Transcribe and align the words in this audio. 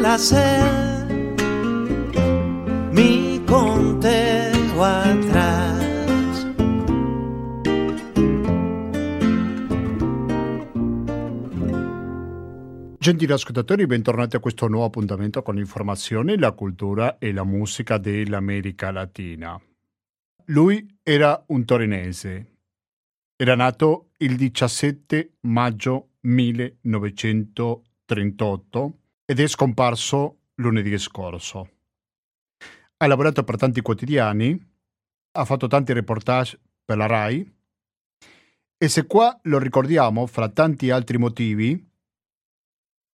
al 0.00 0.06
hacer 0.06 1.06
mi 2.92 3.42
conteo 3.44 4.82
atrás. 4.82 5.78
Gentili 12.98 13.32
ascoltatori, 13.32 13.86
bentornati 13.86 14.36
a 14.36 14.40
questo 14.40 14.68
nuovo 14.68 14.86
appuntamento 14.86 15.42
con 15.42 15.56
l'informazione, 15.56 16.38
la 16.38 16.52
cultura 16.52 17.18
e 17.18 17.32
la 17.32 17.44
musica 17.44 17.98
dell'America 17.98 18.90
Latina. 18.90 19.60
Lui 20.46 20.98
era 21.02 21.44
un 21.48 21.66
torinese. 21.66 22.46
Era 23.36 23.54
nato 23.54 24.12
il 24.18 24.36
17 24.36 25.36
maggio 25.40 26.12
1938 26.20 28.99
ed 29.30 29.38
è 29.38 29.46
scomparso 29.46 30.46
lunedì 30.56 30.98
scorso. 30.98 31.70
Ha 32.96 33.06
lavorato 33.06 33.44
per 33.44 33.54
tanti 33.54 33.80
quotidiani, 33.80 34.58
ha 35.38 35.44
fatto 35.44 35.68
tanti 35.68 35.92
reportage 35.92 36.58
per 36.84 36.96
la 36.96 37.06
RAI 37.06 37.58
e 38.76 38.88
se 38.88 39.06
qua 39.06 39.38
lo 39.44 39.60
ricordiamo 39.60 40.26
fra 40.26 40.48
tanti 40.48 40.90
altri 40.90 41.16
motivi 41.16 41.88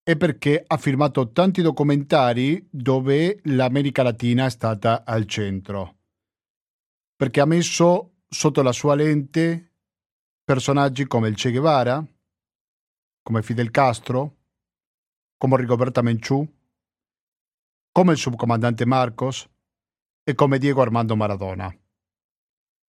è 0.02 0.16
perché 0.16 0.65
ha 0.66 0.79
firmato 0.79 1.33
tanti 1.33 1.60
documentari 1.60 2.66
dove 2.71 3.38
l'America 3.43 4.02
Latina 4.02 4.46
è 4.46 4.51
stata 4.51 5.05
al 5.05 5.27
centro, 5.27 5.98
perché 7.15 7.43
ha 7.43 7.46
messo 7.46 8.23
sotto 8.27 8.62
la 8.62 8.73
sua 8.73 8.95
lente 8.95 9.74
personaggi 10.43 11.07
come 11.07 11.29
il 11.29 11.37
Che 11.37 11.51
Guevara, 11.51 12.02
come 13.21 13.43
Fidel 13.43 13.71
Castro, 13.71 14.37
come 15.36 15.56
Rigoberta 15.56 16.02
Menchú, 16.02 16.46
come 17.92 18.12
il 18.12 18.18
subcomandante 18.18 18.84
Marcos 18.84 19.48
e 20.22 20.34
come 20.34 20.59
Diego 20.59 20.82
Armando 20.82 21.16
Maradona. 21.16 21.74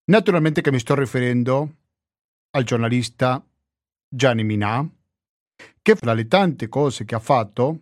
Naturalmente 0.05 0.61
che 0.61 0.71
mi 0.71 0.79
sto 0.79 0.95
riferendo 0.95 1.75
al 2.51 2.63
giornalista 2.63 3.45
Gianni 4.07 4.43
Minà, 4.43 4.89
che 5.81 5.95
fra 5.95 6.13
le 6.13 6.27
tante 6.27 6.67
cose 6.67 7.05
che 7.05 7.15
ha 7.15 7.19
fatto, 7.19 7.81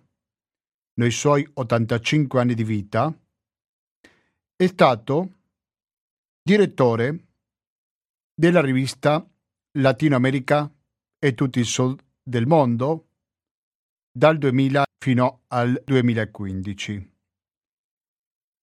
nei 0.96 1.12
suoi 1.12 1.48
85 1.54 2.42
anni 2.42 2.54
di 2.54 2.64
vita, 2.64 3.16
è 4.56 4.68
stato 4.68 5.32
direttore 6.42 7.28
della 8.34 8.62
rivista 8.62 9.26
Latino 9.78 10.16
America 10.16 10.72
e 11.20 11.34
tutti 11.34 11.60
i 11.60 11.64
soldi 11.64 12.04
del 12.22 12.48
mondo 12.48 13.07
dal 14.18 14.40
2000 14.40 14.84
fino 14.98 15.44
al 15.50 15.80
2015. 15.86 17.16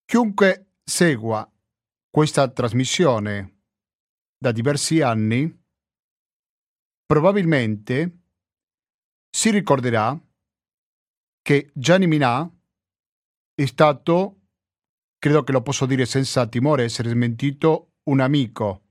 Chiunque 0.05 0.73
segua 0.83 1.49
questa 2.11 2.51
trasmissione 2.51 3.61
da 4.37 4.51
diversi 4.51 5.01
anni 5.01 5.63
probabilmente 7.07 8.19
si 9.31 9.51
ricorderà 9.51 10.21
che 11.41 11.71
Gianni 11.73 12.09
Minà 12.09 12.53
è 13.55 13.65
stato, 13.67 14.41
credo 15.19 15.45
che 15.45 15.53
lo 15.53 15.63
posso 15.63 15.87
dire 15.87 16.05
senza 16.05 16.49
timore 16.49 16.83
essere 16.83 17.11
smentito, 17.11 17.93
un 18.11 18.19
amico 18.19 18.87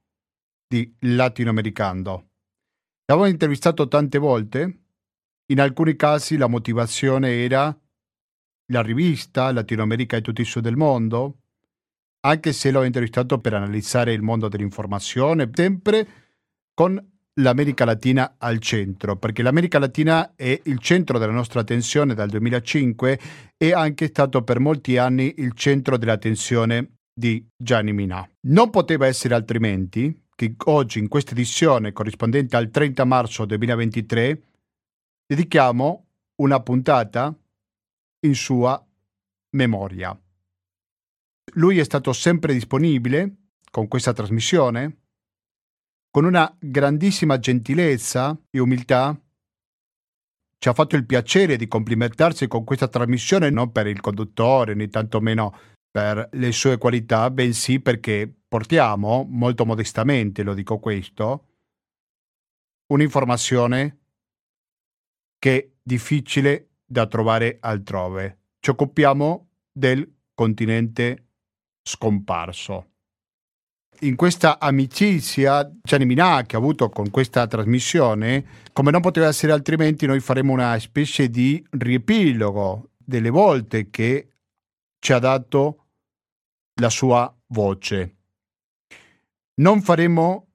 di 0.66 0.96
latinoamericano. 1.00 2.30
L'avevo 3.06 3.28
intervistato 3.28 3.90
tante 3.90 4.18
volte, 4.18 4.83
in 5.48 5.60
alcuni 5.60 5.96
casi 5.96 6.38
la 6.38 6.48
motivazione 6.48 7.44
era 7.44 7.76
la 8.68 8.82
rivista 8.82 9.52
Latino 9.52 9.84
America 9.84 10.16
e 10.16 10.22
tutti 10.22 10.42
i 10.42 10.46
sud 10.46 10.64
del 10.64 10.78
mondo, 10.78 11.40
anche 12.22 12.54
se 12.54 12.72
l'ho 12.72 12.84
intervistato 12.84 13.40
per 13.40 13.54
analizzare 13.54 14.14
il 14.14 14.22
mondo 14.22 14.48
dell'informazione, 14.48 15.50
sempre 15.54 16.08
con 16.74 17.12
l'America 17.38 17.84
Latina 17.84 18.36
al 18.38 18.60
centro, 18.60 19.18
perché 19.18 19.42
l'America 19.42 19.80
Latina 19.80 20.34
è 20.36 20.60
il 20.64 20.80
centro 20.80 21.18
della 21.18 21.32
nostra 21.32 21.62
attenzione 21.62 22.14
dal 22.14 22.30
2005 22.30 23.20
e 23.58 23.74
anche 23.74 24.08
stato 24.08 24.44
per 24.44 24.60
molti 24.60 24.98
anni 24.98 25.34
il 25.38 25.54
centro 25.54 25.98
dell'attenzione 25.98 27.00
di 27.14 27.46
Gianni 27.56 27.92
Minà. 27.92 28.28
Non 28.48 28.70
poteva 28.70 29.08
essere 29.08 29.36
altrimenti 29.36 30.26
che 30.36 30.56
oggi 30.66 31.00
in 31.00 31.08
questa 31.08 31.32
edizione 31.32 31.92
corrispondente 31.92 32.56
al 32.56 32.70
30 32.70 33.04
marzo 33.06 33.46
2023 33.46 34.42
dedichiamo 35.26 36.08
una 36.42 36.62
puntata 36.62 37.36
in 38.26 38.36
sua 38.36 38.84
memoria. 39.52 40.18
Lui 41.56 41.80
è 41.80 41.84
stato 41.84 42.14
sempre 42.14 42.54
disponibile 42.54 43.36
con 43.70 43.88
questa 43.88 44.14
trasmissione 44.14 45.04
con 46.14 46.26
una 46.26 46.56
grandissima 46.60 47.40
gentilezza 47.40 48.40
e 48.52 48.60
umiltà, 48.60 49.20
ci 50.60 50.70
ha 50.70 50.74
fatto 50.74 50.96
il 50.96 51.08
piacere 51.08 51.56
di 51.56 51.68
complimentarsi 51.68 52.48
con 52.48 52.64
questa 52.64 52.88
trasmissione 52.88 53.50
non 53.50 53.72
per 53.72 53.88
il 53.88 54.00
conduttore, 54.00 54.76
né 54.76 54.90
tantomeno 54.90 55.58
per 55.90 56.30
le 56.34 56.52
sue 56.52 56.78
qualità, 56.78 57.32
bensì 57.32 57.80
perché 57.80 58.32
portiamo, 58.48 59.26
molto 59.28 59.66
modestamente 59.66 60.44
lo 60.44 60.54
dico 60.54 60.78
questo, 60.78 61.48
un'informazione 62.94 64.03
che 65.44 65.58
è 65.58 65.70
difficile 65.84 66.70
da 66.86 67.06
trovare 67.06 67.58
altrove. 67.60 68.38
Ci 68.62 68.70
occupiamo 68.70 69.50
del 69.74 70.10
continente 70.34 71.32
scomparso 71.82 72.94
in 74.04 74.16
questa 74.16 74.60
amicizia 74.60 75.70
Gianni 75.82 76.06
Minà 76.06 76.44
che 76.46 76.56
ha 76.56 76.60
avuto 76.60 76.90
con 76.90 77.10
questa 77.10 77.48
trasmissione, 77.48 78.46
come 78.74 78.92
non 78.92 79.02
poteva 79.02 79.28
essere 79.28 79.52
altrimenti, 79.54 80.06
noi 80.06 80.20
faremo 80.20 80.52
una 80.52 80.78
specie 80.80 81.30
di 81.30 81.66
riepilogo 81.70 82.92
delle 82.98 83.30
volte 83.30 83.90
che 83.90 84.30
ci 85.00 85.14
ha 85.14 85.20
dato 85.20 85.86
la 86.82 86.90
sua 86.90 87.34
voce. 87.48 88.16
Non 89.62 89.82
faremo 89.82 90.48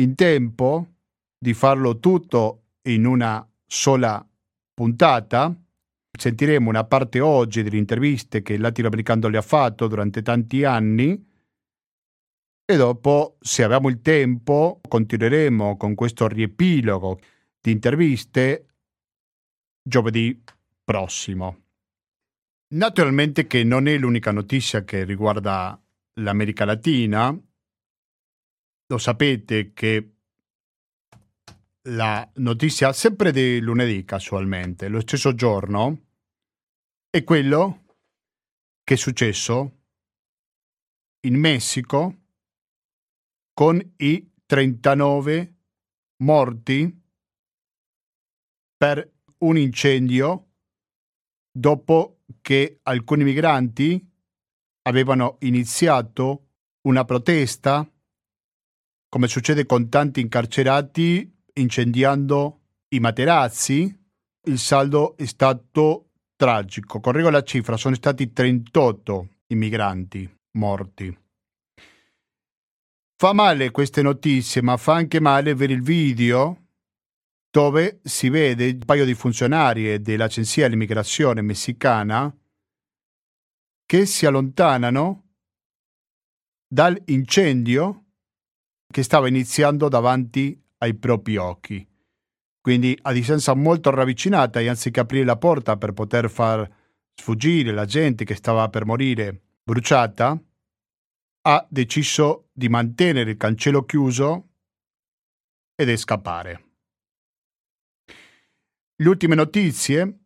in 0.00 0.14
tempo 0.14 0.94
di 1.38 1.54
farlo 1.54 1.98
tutto 1.98 2.62
in 2.88 3.04
una 3.04 3.46
sola 3.66 4.24
puntata. 4.76 5.58
Sentiremo 6.18 6.68
una 6.68 6.84
parte 6.84 7.20
oggi 7.20 7.62
delle 7.62 7.78
interviste 7.78 8.42
che 8.42 8.52
il 8.52 8.60
latinoamericano 8.60 9.28
le 9.28 9.38
ha 9.38 9.42
fatto 9.42 9.86
durante 9.86 10.20
tanti 10.20 10.64
anni 10.64 11.34
e 12.68 12.76
dopo, 12.76 13.36
se 13.40 13.62
abbiamo 13.62 13.88
il 13.88 14.00
tempo, 14.02 14.80
continueremo 14.86 15.76
con 15.76 15.94
questo 15.94 16.26
riepilogo 16.26 17.20
di 17.60 17.70
interviste 17.70 18.66
giovedì 19.80 20.42
prossimo. 20.82 21.62
Naturalmente 22.74 23.46
che 23.46 23.62
non 23.62 23.86
è 23.86 23.96
l'unica 23.96 24.32
notizia 24.32 24.82
che 24.82 25.04
riguarda 25.04 25.80
l'America 26.14 26.64
Latina. 26.64 27.30
Lo 28.88 28.98
sapete 28.98 29.72
che 29.72 30.15
la 31.86 32.28
notizia, 32.36 32.92
sempre 32.92 33.30
di 33.32 33.60
lunedì 33.60 34.04
casualmente, 34.04 34.88
lo 34.88 35.00
stesso 35.00 35.34
giorno, 35.34 36.06
è 37.10 37.22
quello 37.22 37.84
che 38.82 38.94
è 38.94 38.96
successo 38.96 39.82
in 41.26 41.38
Messico 41.38 42.24
con 43.52 43.94
i 43.98 44.32
39 44.44 45.54
morti 46.22 47.02
per 48.76 49.12
un 49.38 49.56
incendio 49.56 50.50
dopo 51.50 52.20
che 52.40 52.80
alcuni 52.82 53.24
migranti 53.24 54.12
avevano 54.82 55.36
iniziato 55.40 56.50
una 56.82 57.04
protesta, 57.04 57.90
come 59.08 59.28
succede 59.28 59.66
con 59.66 59.88
tanti 59.88 60.20
incarcerati, 60.20 61.35
incendiando 61.56 62.60
i 62.88 63.00
materazzi. 63.00 64.04
Il 64.46 64.58
saldo 64.58 65.16
è 65.16 65.26
stato 65.26 66.10
tragico. 66.36 67.00
Correggo 67.00 67.30
la 67.30 67.42
cifra, 67.42 67.76
sono 67.76 67.94
stati 67.94 68.32
38 68.32 69.28
i 69.48 69.54
migranti 69.54 70.36
morti. 70.52 71.16
Fa 73.18 73.32
male 73.32 73.70
queste 73.70 74.02
notizie, 74.02 74.62
ma 74.62 74.76
fa 74.76 74.94
anche 74.94 75.20
male 75.20 75.54
vedere 75.54 75.78
il 75.78 75.82
video 75.82 76.64
dove 77.50 78.00
si 78.04 78.28
vede 78.28 78.68
un 78.68 78.84
paio 78.84 79.06
di 79.06 79.14
funzionari 79.14 80.02
dell'Agenzia 80.02 80.64
dell'Immigrazione 80.64 81.40
messicana 81.40 82.30
che 83.86 84.04
si 84.04 84.26
allontanano 84.26 85.28
dall'incendio 86.68 88.04
che 88.92 89.02
stava 89.02 89.28
iniziando 89.28 89.88
davanti 89.88 90.62
ai 90.78 90.94
propri 90.94 91.36
occhi. 91.36 91.86
Quindi 92.60 92.98
a 93.02 93.12
distanza 93.12 93.54
molto 93.54 93.90
ravvicinata 93.90 94.60
e 94.60 94.68
anziché 94.68 95.00
aprire 95.00 95.24
la 95.24 95.36
porta 95.36 95.76
per 95.76 95.92
poter 95.92 96.28
far 96.28 96.68
sfuggire 97.14 97.72
la 97.72 97.84
gente 97.84 98.24
che 98.24 98.34
stava 98.34 98.68
per 98.68 98.84
morire 98.84 99.40
bruciata, 99.62 100.40
ha 101.42 101.66
deciso 101.70 102.48
di 102.52 102.68
mantenere 102.68 103.30
il 103.30 103.36
cancello 103.36 103.84
chiuso 103.84 104.48
ed 105.76 105.88
è 105.88 105.96
scappare. 105.96 106.64
Le 108.96 109.08
ultime 109.08 109.34
notizie 109.34 110.18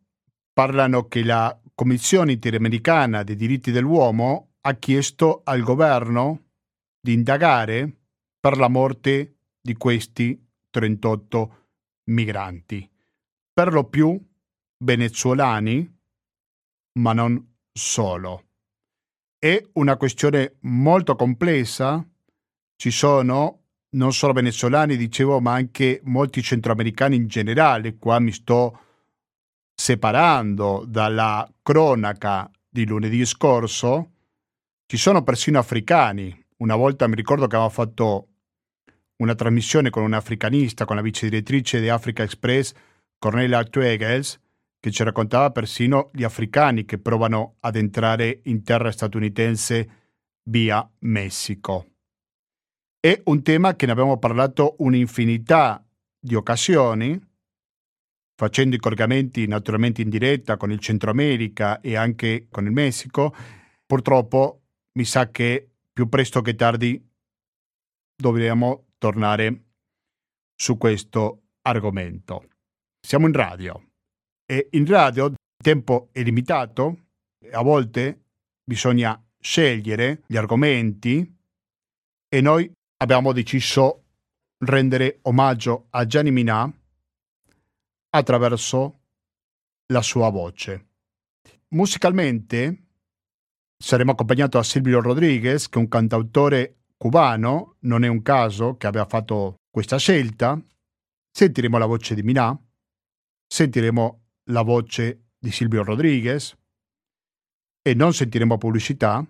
parlano 0.51 1.07
che 1.07 1.23
la 1.23 1.55
Commissione 1.75 2.31
interamericana 2.33 3.23
dei 3.23 3.35
diritti 3.35 3.71
dell'uomo 3.71 4.53
ha 4.61 4.73
chiesto 4.75 5.41
al 5.43 5.61
governo 5.61 6.49
di 6.99 7.13
indagare 7.13 7.91
per 8.39 8.57
la 8.57 8.67
morte 8.67 9.40
di 9.61 9.75
questi 9.75 10.43
38 10.69 11.67
migranti, 12.05 12.89
per 13.53 13.71
lo 13.71 13.85
più 13.85 14.19
venezuelani, 14.83 15.99
ma 16.99 17.13
non 17.13 17.55
solo. 17.71 18.45
È 19.37 19.61
una 19.73 19.97
questione 19.97 20.57
molto 20.61 21.15
complessa, 21.15 22.05
ci 22.75 22.91
sono 22.91 23.61
non 23.91 24.13
solo 24.13 24.33
venezuelani, 24.33 24.95
dicevo, 24.95 25.39
ma 25.39 25.53
anche 25.53 26.01
molti 26.03 26.41
centroamericani 26.41 27.15
in 27.15 27.27
generale, 27.27 27.97
qua 27.97 28.19
mi 28.19 28.31
sto 28.31 28.79
separando 29.73 30.85
dalla 30.87 31.49
cronaca 31.61 32.49
di 32.69 32.85
lunedì 32.85 33.25
scorso, 33.25 34.11
ci 34.85 34.97
sono 34.97 35.23
persino 35.23 35.59
africani. 35.59 36.37
Una 36.57 36.75
volta 36.75 37.07
mi 37.07 37.15
ricordo 37.15 37.47
che 37.47 37.55
avevamo 37.55 37.73
fatto 37.73 38.27
una 39.21 39.35
trasmissione 39.35 39.91
con 39.91 40.03
un 40.03 40.13
africanista, 40.13 40.85
con 40.85 40.95
la 40.95 41.01
vice 41.03 41.29
direttrice 41.29 41.79
di 41.79 41.89
Africa 41.89 42.23
Express, 42.23 42.73
Cornelia 43.19 43.63
Twegels, 43.63 44.39
che 44.79 44.89
ci 44.89 45.03
raccontava 45.03 45.51
persino 45.51 46.09
gli 46.11 46.23
africani 46.23 46.85
che 46.85 46.97
provano 46.97 47.57
ad 47.59 47.75
entrare 47.75 48.41
in 48.45 48.63
terra 48.63 48.91
statunitense 48.91 49.89
via 50.45 50.89
Messico. 51.01 51.85
È 52.99 53.21
un 53.25 53.43
tema 53.43 53.75
che 53.75 53.85
ne 53.85 53.91
abbiamo 53.91 54.17
parlato 54.17 54.75
un'infinità 54.79 55.85
di 56.19 56.33
occasioni, 56.33 57.19
facendo 58.35 58.75
i 58.75 58.79
collegamenti 58.79 59.45
naturalmente 59.45 60.01
in 60.01 60.09
diretta 60.09 60.57
con 60.57 60.71
il 60.71 60.79
Centro 60.79 61.11
America 61.11 61.79
e 61.79 61.95
anche 61.95 62.47
con 62.49 62.65
il 62.65 62.71
Messico. 62.71 63.35
Purtroppo 63.85 64.61
mi 64.93 65.05
sa 65.05 65.29
che 65.29 65.69
più 65.93 66.09
presto 66.09 66.41
che 66.41 66.55
tardi 66.55 67.07
dovremo 68.15 68.85
tornare 69.01 69.63
su 70.55 70.77
questo 70.77 71.53
argomento. 71.63 72.49
Siamo 73.03 73.25
in 73.25 73.33
radio 73.33 73.93
e 74.45 74.67
in 74.73 74.85
radio 74.85 75.25
il 75.25 75.35
tempo 75.57 76.09
è 76.11 76.21
limitato, 76.21 77.07
a 77.51 77.63
volte 77.63 78.25
bisogna 78.63 79.19
scegliere 79.39 80.21
gli 80.27 80.37
argomenti 80.37 81.39
e 82.29 82.41
noi 82.41 82.71
abbiamo 82.97 83.31
deciso 83.31 84.03
rendere 84.59 85.17
omaggio 85.23 85.87
a 85.89 86.05
Gianni 86.05 86.29
Minà 86.29 86.71
attraverso 88.11 88.99
la 89.87 90.03
sua 90.03 90.29
voce. 90.29 90.89
Musicalmente 91.69 92.83
saremo 93.75 94.11
accompagnati 94.11 94.57
da 94.57 94.63
Silvio 94.63 95.01
Rodriguez, 95.01 95.67
che 95.69 95.79
è 95.79 95.81
un 95.81 95.87
cantautore 95.87 96.80
cubano, 97.01 97.77
non 97.79 98.03
è 98.03 98.07
un 98.07 98.21
caso 98.21 98.77
che 98.77 98.85
abbia 98.85 99.05
fatto 99.05 99.55
questa 99.71 99.97
scelta. 99.97 100.61
Sentiremo 101.31 101.79
la 101.79 101.87
voce 101.87 102.13
di 102.13 102.21
Minà, 102.21 102.55
sentiremo 103.47 104.25
la 104.51 104.61
voce 104.61 105.29
di 105.39 105.49
Silvio 105.49 105.83
Rodriguez 105.83 106.55
e 107.81 107.95
non 107.95 108.13
sentiremo 108.13 108.59
pubblicità 108.59 109.25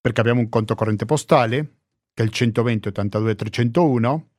perché 0.00 0.20
abbiamo 0.20 0.38
un 0.38 0.48
conto 0.48 0.76
corrente 0.76 1.04
postale 1.04 1.78
che 2.14 2.22
è 2.22 2.26
il 2.26 2.30
120 2.30 2.88
82 2.88 3.34
301, 3.34 4.30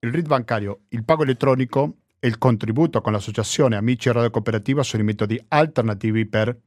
il 0.00 0.12
RID 0.12 0.26
bancario, 0.26 0.82
il 0.88 1.02
pago 1.02 1.22
elettronico 1.22 2.00
e 2.18 2.28
il 2.28 2.36
contributo 2.36 3.00
con 3.00 3.12
l'associazione 3.12 3.76
Amici 3.76 4.12
Radio 4.12 4.30
Cooperativa 4.30 4.82
sono 4.82 5.02
i 5.02 5.06
metodi 5.06 5.42
alternativi 5.48 6.26
per 6.26 6.60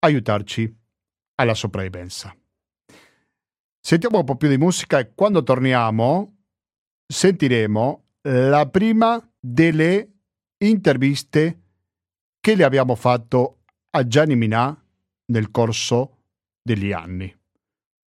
aiutarci 0.00 0.76
alla 1.36 1.54
sopravvivenza. 1.54 2.36
Sentiamo 3.86 4.20
un 4.20 4.24
po' 4.24 4.36
più 4.36 4.48
di 4.48 4.56
musica 4.56 4.98
e 4.98 5.12
quando 5.14 5.42
torniamo 5.42 6.36
sentiremo 7.06 8.04
la 8.22 8.66
prima 8.70 9.22
delle 9.38 10.20
interviste 10.56 11.60
che 12.40 12.54
le 12.54 12.64
abbiamo 12.64 12.94
fatto 12.94 13.64
a 13.90 14.06
Gianni 14.06 14.36
Minà 14.36 14.74
nel 15.26 15.50
corso 15.50 16.22
degli 16.62 16.92
anni. 16.92 17.30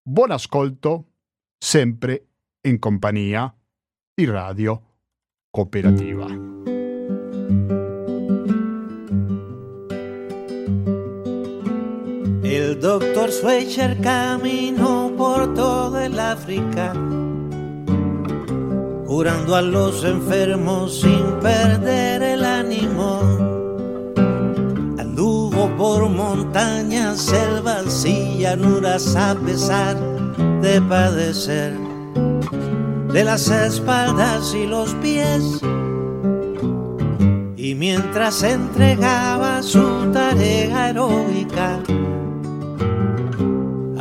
Buon 0.02 0.32
ascolto, 0.32 1.12
sempre 1.58 2.28
in 2.62 2.80
compagnia 2.80 3.54
di 4.14 4.24
Radio 4.24 5.00
Cooperativa. 5.50 6.75
El 12.76 12.82
doctor 12.82 13.32
Schweitzer 13.32 14.02
caminó 14.02 15.10
por 15.18 15.54
todo 15.54 15.98
el 15.98 16.20
África 16.20 16.92
curando 19.08 19.56
a 19.56 19.62
los 19.62 20.04
enfermos 20.04 21.00
sin 21.00 21.24
perder 21.40 22.22
el 22.22 22.44
ánimo. 22.44 23.22
Anduvo 25.00 25.70
por 25.78 26.10
montañas, 26.10 27.22
selvas 27.22 28.04
y 28.04 28.40
llanuras 28.40 29.16
a 29.16 29.36
pesar 29.36 29.96
de 30.62 30.82
padecer 30.82 31.74
de 33.14 33.24
las 33.24 33.48
espaldas 33.50 34.54
y 34.54 34.68
los 34.68 34.94
pies. 34.96 35.62
Y 37.56 37.74
mientras 37.74 38.44
entregaba 38.44 39.64
su 39.64 40.12
tarea 40.12 40.90
heroica, 40.90 41.80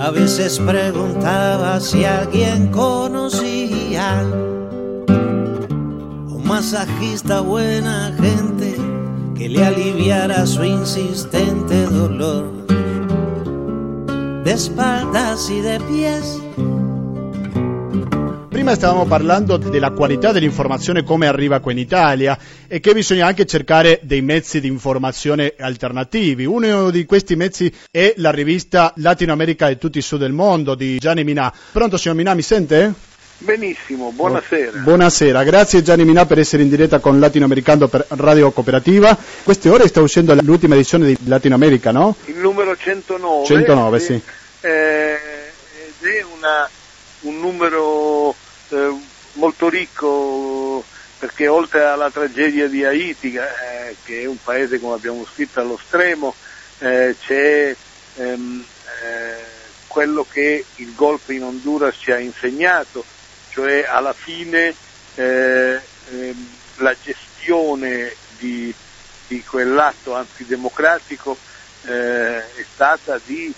a 0.04 0.10
veces 0.10 0.58
preguntaba 0.58 1.80
si 1.80 2.04
alguien 2.04 2.68
conocía 2.68 4.22
masajista 6.44 7.40
buena 7.40 8.14
gente 8.20 8.76
che 9.34 9.48
le 9.48 9.64
aliviara 9.64 10.44
su 10.44 10.62
insistente 10.62 11.86
dolor 11.86 12.66
de 14.44 14.52
espaldas 14.52 15.48
y 15.48 15.62
de 15.62 15.80
pies. 15.80 16.38
Prima 18.64 18.78
stavamo 18.78 19.04
parlando 19.04 19.58
della 19.58 19.90
qualità 19.90 20.32
dell'informazione 20.32 21.02
come 21.02 21.26
arriva 21.26 21.60
qua 21.60 21.70
in 21.72 21.76
Italia 21.76 22.38
e 22.66 22.80
che 22.80 22.94
bisogna 22.94 23.26
anche 23.26 23.44
cercare 23.44 24.00
dei 24.04 24.22
mezzi 24.22 24.58
di 24.58 24.68
informazione 24.68 25.52
alternativi. 25.58 26.46
Uno 26.46 26.88
di 26.88 27.04
questi 27.04 27.36
mezzi 27.36 27.70
è 27.90 28.14
la 28.16 28.30
rivista 28.30 28.94
Latino 28.96 29.34
America 29.34 29.68
e 29.68 29.76
tutti 29.76 29.98
i 29.98 30.00
sud 30.00 30.20
del 30.20 30.32
mondo 30.32 30.74
di 30.74 30.96
Gianni 30.96 31.24
Minà. 31.24 31.52
Pronto 31.72 31.98
signor 31.98 32.16
Minà, 32.16 32.32
mi 32.32 32.40
sente? 32.40 32.90
Benissimo, 33.36 34.12
buonasera. 34.12 34.78
Buonasera, 34.78 35.44
grazie 35.44 35.82
Gianni 35.82 36.06
Minà 36.06 36.24
per 36.24 36.38
essere 36.38 36.62
in 36.62 36.70
diretta 36.70 37.00
con 37.00 37.20
Latinoamericano 37.20 37.86
per 37.88 38.06
Radio 38.08 38.50
Cooperativa. 38.50 39.14
Queste 39.42 39.68
ore 39.68 39.88
sta 39.88 40.00
uscendo 40.00 40.34
l'ultima 40.40 40.74
edizione 40.74 41.04
di 41.04 41.18
Latino 41.24 41.54
America, 41.54 41.92
no? 41.92 42.16
Il 42.24 42.38
numero 42.38 42.74
109. 42.74 43.44
109, 43.44 44.00
sì. 44.00 44.12
Eh, 44.62 44.70
ed 44.70 46.08
è 46.08 46.24
una, 46.34 46.66
un 47.20 47.38
numero 47.40 48.34
eh, 48.74 48.96
molto 49.34 49.68
ricco 49.68 50.84
perché 51.18 51.48
oltre 51.48 51.84
alla 51.84 52.10
tragedia 52.10 52.68
di 52.68 52.84
Haiti, 52.84 53.34
eh, 53.34 53.96
che 54.04 54.22
è 54.22 54.26
un 54.26 54.36
paese 54.42 54.78
come 54.78 54.94
abbiamo 54.94 55.24
scritto 55.32 55.60
allo 55.60 55.78
stremo, 55.86 56.34
eh, 56.80 57.16
c'è 57.24 57.74
ehm, 58.16 58.64
eh, 59.02 59.44
quello 59.86 60.26
che 60.30 60.64
il 60.76 60.94
golpe 60.94 61.34
in 61.34 61.44
Honduras 61.44 61.96
ci 61.98 62.10
ha 62.10 62.18
insegnato, 62.18 63.04
cioè 63.50 63.86
alla 63.88 64.12
fine 64.12 64.74
eh, 65.14 65.80
ehm, 66.10 66.48
la 66.78 66.94
gestione 67.00 68.14
di, 68.36 68.74
di 69.28 69.42
quell'atto 69.44 70.14
antidemocratico 70.14 71.38
è 71.86 72.64
stata 72.74 73.20
di 73.26 73.52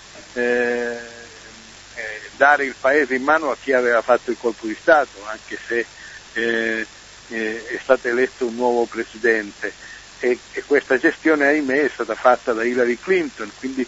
dare 2.35 2.65
il 2.65 2.75
paese 2.79 3.15
in 3.15 3.23
mano 3.23 3.51
a 3.51 3.57
chi 3.61 3.73
aveva 3.73 4.01
fatto 4.01 4.31
il 4.31 4.37
colpo 4.39 4.67
di 4.67 4.77
Stato, 4.79 5.25
anche 5.25 5.57
se 5.65 5.85
eh, 6.33 6.85
eh, 7.29 7.65
è 7.67 7.79
stato 7.81 8.07
eletto 8.07 8.45
un 8.45 8.55
nuovo 8.55 8.85
presidente. 8.85 9.73
E, 10.19 10.37
e, 10.51 10.63
questa 10.63 10.97
gestione, 10.97 11.47
ahimè, 11.47 11.83
è 11.83 11.89
stata 11.93 12.15
fatta 12.15 12.53
da 12.53 12.63
Hillary 12.63 12.97
Clinton, 12.97 13.51
quindi 13.59 13.87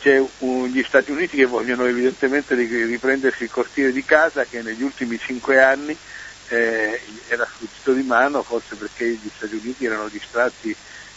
c'è 0.00 0.22
un, 0.38 0.66
gli 0.66 0.82
Stati 0.82 1.10
Uniti 1.10 1.36
che 1.36 1.44
vogliono 1.44 1.84
evidentemente 1.84 2.54
riprendersi 2.54 3.44
il 3.44 3.50
cortile 3.50 3.92
di 3.92 4.04
casa 4.04 4.44
che 4.44 4.62
negli 4.62 4.82
ultimi 4.82 5.18
cinque 5.18 5.62
anni 5.62 5.96
eh, 6.48 7.00
era 7.28 7.46
sfuggito 7.46 7.92
di 7.92 8.02
mano, 8.02 8.42
forse 8.42 8.76
perché 8.76 9.06
gli 9.06 9.30
Stati 9.36 9.54
Uniti 9.54 9.84
erano 9.84 10.08
distratti 10.08 10.74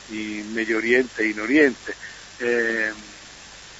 in 0.07 0.51
Medio 0.51 0.77
Oriente 0.77 1.21
e 1.21 1.27
in 1.27 1.39
Oriente. 1.39 1.95
Eh, 2.37 2.91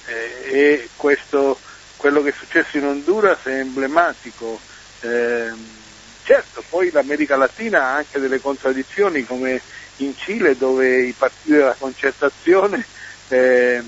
eh, 0.06 0.42
e 0.50 0.88
questo, 0.96 1.58
quello 2.04 2.20
che 2.20 2.28
è 2.28 2.34
successo 2.36 2.76
in 2.76 2.84
Honduras 2.84 3.44
è 3.44 3.60
emblematico. 3.60 4.60
Eh, 5.00 5.50
certo, 6.22 6.62
poi 6.68 6.90
l'America 6.90 7.34
Latina 7.34 7.82
ha 7.82 7.94
anche 7.94 8.20
delle 8.20 8.42
contraddizioni 8.42 9.24
come 9.24 9.58
in 9.98 10.14
Cile 10.14 10.54
dove 10.54 11.06
i 11.06 11.12
partiti 11.12 11.52
della 11.52 11.74
concertazione 11.78 12.84
eh, 13.28 13.82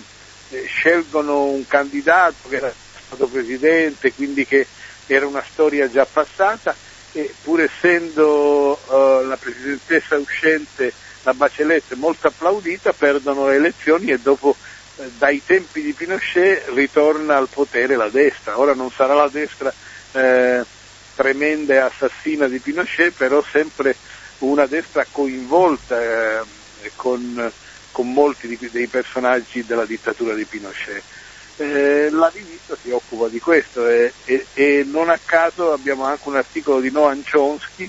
scelgono 0.65 1.45
un 1.45 1.67
candidato 1.67 2.49
che 2.49 2.57
era 2.57 2.73
stato 3.05 3.27
presidente, 3.27 4.15
quindi 4.15 4.47
che 4.47 4.67
era 5.09 5.27
una 5.27 5.45
storia 5.47 5.91
già 5.91 6.07
passata 6.11 6.75
e 7.13 7.35
pur 7.43 7.61
essendo 7.61 8.81
uh, 8.87 9.27
la 9.27 9.37
presidentessa 9.37 10.17
uscente, 10.17 10.91
la 11.23 11.35
Bachelet, 11.35 11.93
molto 11.97 12.29
applaudita, 12.29 12.95
perdono 12.95 13.49
le 13.49 13.57
elezioni 13.57 14.11
e 14.11 14.19
dopo 14.19 14.57
eh, 14.59 14.66
dai 15.19 15.43
tempi 15.45 15.83
di 15.83 15.93
Pinochet 15.93 16.69
ritorna 16.69 17.37
al 17.37 17.49
potere 17.49 17.97
la 17.97 18.09
destra. 18.09 18.59
Ora 18.59 18.75
non 18.75 18.91
sarà 18.91 19.15
la 19.15 19.29
destra 19.29 19.73
eh, 20.13 20.65
tremenda 21.15 21.75
e 21.75 21.79
assassina 21.79 22.47
di 22.49 22.59
Pinochet, 22.59 23.13
però 23.13 23.43
sempre 23.43 23.97
una 24.39 24.67
destra 24.67 25.07
coinvolta 25.11 26.01
eh, 26.01 26.45
con, 26.95 27.53
con, 27.91 28.13
molti 28.13 28.49
di, 28.49 28.69
dei 28.71 28.87
personaggi 28.87 29.65
della 29.65 29.87
dittatura 29.87 30.35
di 30.35 30.45
Pinochet. 30.45 31.03
Eh, 31.59 32.11
la 32.11 32.31
rivista 32.33 32.77
si 32.81 32.91
occupa 32.91 33.29
di 33.29 33.41
questo 33.41 33.89
e, 33.89 34.13
e, 34.25 34.47
e, 34.53 34.85
non 34.87 35.09
a 35.09 35.19
caso 35.25 35.73
abbiamo 35.73 36.05
anche 36.05 36.29
un 36.29 36.37
articolo 36.37 36.81
di 36.81 36.91
Noam 36.91 37.23
Chomsky, 37.23 37.89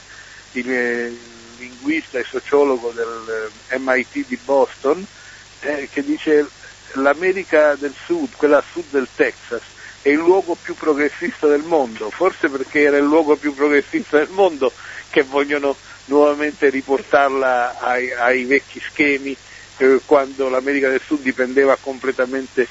il, 0.53 0.69
il 0.69 1.19
linguista 1.57 2.17
e 2.17 2.23
sociologo 2.23 2.91
del 2.91 3.51
eh, 3.67 3.77
MIT 3.77 4.25
di 4.27 4.39
Boston, 4.43 5.05
eh, 5.61 5.89
che 5.91 6.03
dice 6.03 6.47
l'America 6.93 7.75
del 7.75 7.93
Sud, 8.05 8.35
quella 8.35 8.57
a 8.57 8.63
sud 8.71 8.85
del 8.89 9.07
Texas, 9.13 9.61
è 10.01 10.09
il 10.09 10.17
luogo 10.17 10.55
più 10.61 10.75
progressista 10.75 11.47
del 11.47 11.63
mondo, 11.63 12.09
forse 12.09 12.49
perché 12.49 12.81
era 12.81 12.97
il 12.97 13.03
luogo 13.05 13.35
più 13.35 13.53
progressista 13.53 14.17
del 14.17 14.29
mondo 14.29 14.71
che 15.09 15.23
vogliono 15.23 15.75
nuovamente 16.05 16.69
riportarla 16.69 17.79
ai, 17.79 18.11
ai 18.11 18.45
vecchi 18.45 18.79
schemi 18.79 19.35
eh, 19.77 19.99
quando 20.05 20.49
l'America 20.49 20.89
del 20.89 21.01
Sud 21.05 21.21
dipendeva 21.21 21.77
completamente 21.79 22.67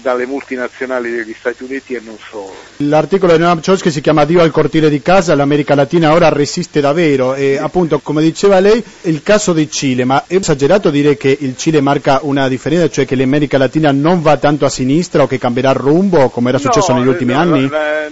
dalle 0.00 0.26
multinazionali 0.26 1.10
degli 1.10 1.34
Stati 1.38 1.62
Uniti 1.62 1.94
e 1.94 2.00
non 2.04 2.18
solo. 2.30 2.54
L'articolo 2.78 3.32
di 3.32 3.38
Noam 3.38 3.60
Chomsky 3.62 3.90
si 3.90 4.00
chiama 4.00 4.24
Dio 4.24 4.40
al 4.40 4.50
cortile 4.50 4.90
di 4.90 5.00
casa, 5.00 5.34
l'America 5.34 5.74
Latina 5.74 6.12
ora 6.12 6.28
resiste 6.28 6.80
davvero 6.80 7.34
e 7.34 7.56
appunto 7.56 8.00
come 8.00 8.22
diceva 8.22 8.58
lei 8.60 8.82
il 9.02 9.22
caso 9.22 9.52
di 9.52 9.70
Cile, 9.70 10.04
ma 10.04 10.24
è 10.26 10.36
esagerato 10.36 10.90
dire 10.90 11.16
che 11.16 11.36
il 11.40 11.56
Cile 11.56 11.80
marca 11.80 12.20
una 12.22 12.48
differenza, 12.48 12.88
cioè 12.88 13.06
che 13.06 13.16
l'America 13.16 13.58
Latina 13.58 13.92
non 13.92 14.20
va 14.22 14.36
tanto 14.36 14.64
a 14.64 14.70
sinistra 14.70 15.22
o 15.22 15.26
che 15.26 15.38
cambierà 15.38 15.72
rumbo 15.72 16.28
come 16.28 16.50
era 16.50 16.58
successo 16.58 16.92
no, 16.92 16.98
negli 16.98 17.08
ultimi 17.08 17.32
no, 17.32 17.40
anni? 17.40 17.68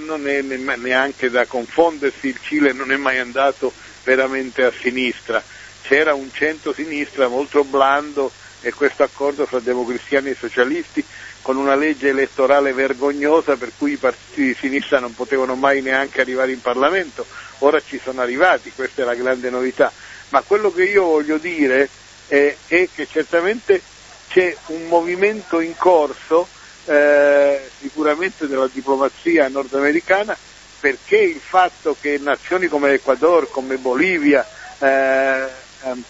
Non 0.06 0.26
è 0.26 0.42
neanche 0.76 1.30
da 1.30 1.46
confondersi, 1.46 2.28
il 2.28 2.38
Cile 2.42 2.72
non 2.72 2.92
è 2.92 2.96
mai 2.96 3.18
andato 3.18 3.72
veramente 4.04 4.64
a 4.64 4.72
sinistra, 4.76 5.42
c'era 5.82 6.14
un 6.14 6.28
centro-sinistra 6.32 7.28
molto 7.28 7.64
blando 7.64 8.32
e 8.62 8.72
questo 8.72 9.02
accordo 9.02 9.44
fra 9.44 9.58
democristiani 9.58 10.30
e 10.30 10.36
socialisti 10.38 11.04
con 11.42 11.56
una 11.56 11.74
legge 11.74 12.08
elettorale 12.08 12.72
vergognosa 12.72 13.56
per 13.56 13.72
cui 13.76 13.92
i 13.92 13.96
partiti 13.96 14.46
di 14.46 14.54
sinistra 14.54 15.00
non 15.00 15.14
potevano 15.14 15.56
mai 15.56 15.82
neanche 15.82 16.20
arrivare 16.20 16.52
in 16.52 16.60
Parlamento, 16.60 17.26
ora 17.58 17.80
ci 17.84 18.00
sono 18.02 18.22
arrivati, 18.22 18.72
questa 18.74 19.02
è 19.02 19.04
la 19.04 19.14
grande 19.14 19.50
novità. 19.50 19.92
Ma 20.30 20.42
quello 20.42 20.72
che 20.72 20.84
io 20.84 21.04
voglio 21.04 21.36
dire 21.36 21.88
è, 22.28 22.56
è 22.68 22.88
che 22.94 23.06
certamente 23.10 23.82
c'è 24.28 24.56
un 24.68 24.86
movimento 24.86 25.60
in 25.60 25.76
corso, 25.76 26.46
eh, 26.86 27.68
sicuramente 27.80 28.46
della 28.46 28.68
diplomazia 28.72 29.48
nordamericana, 29.48 30.36
perché 30.80 31.16
il 31.16 31.40
fatto 31.40 31.96
che 32.00 32.18
nazioni 32.18 32.66
come 32.68 32.88
l'Ecuador, 32.90 33.50
come 33.50 33.76
Bolivia, 33.76 34.46
eh, 34.78 35.46
ehm, 35.84 36.04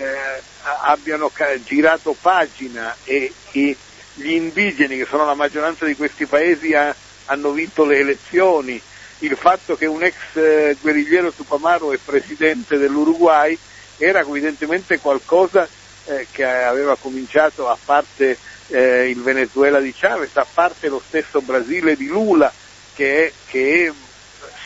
eh, 0.00 0.42
abbiano 0.82 1.30
girato 1.64 2.16
pagina 2.20 2.96
e, 3.04 3.32
e 3.52 3.76
gli 4.14 4.30
indigeni, 4.32 4.96
che 4.96 5.06
sono 5.08 5.24
la 5.24 5.34
maggioranza 5.34 5.84
di 5.84 5.94
questi 5.96 6.26
paesi, 6.26 6.74
ha, 6.74 6.94
hanno 7.26 7.50
vinto 7.52 7.84
le 7.84 7.98
elezioni, 7.98 8.80
il 9.18 9.36
fatto 9.36 9.76
che 9.76 9.86
un 9.86 10.02
ex 10.02 10.14
eh, 10.34 10.76
guerrigliero 10.80 11.32
Tupamaro 11.32 11.92
è 11.92 11.98
presidente 12.02 12.78
dell'Uruguay 12.78 13.56
era 13.98 14.20
evidentemente 14.20 14.98
qualcosa 14.98 15.68
eh, 16.06 16.26
che 16.30 16.44
aveva 16.44 16.96
cominciato 16.96 17.68
a 17.68 17.76
parte 17.82 18.38
eh, 18.68 19.10
il 19.10 19.20
Venezuela 19.20 19.78
di 19.78 19.92
Chavez, 19.94 20.34
a 20.36 20.46
parte 20.50 20.88
lo 20.88 21.02
stesso 21.06 21.42
Brasile 21.42 21.96
di 21.96 22.06
Lula, 22.06 22.50
che 22.94 23.26
è, 23.26 23.32
che 23.46 23.86
è 23.86 23.92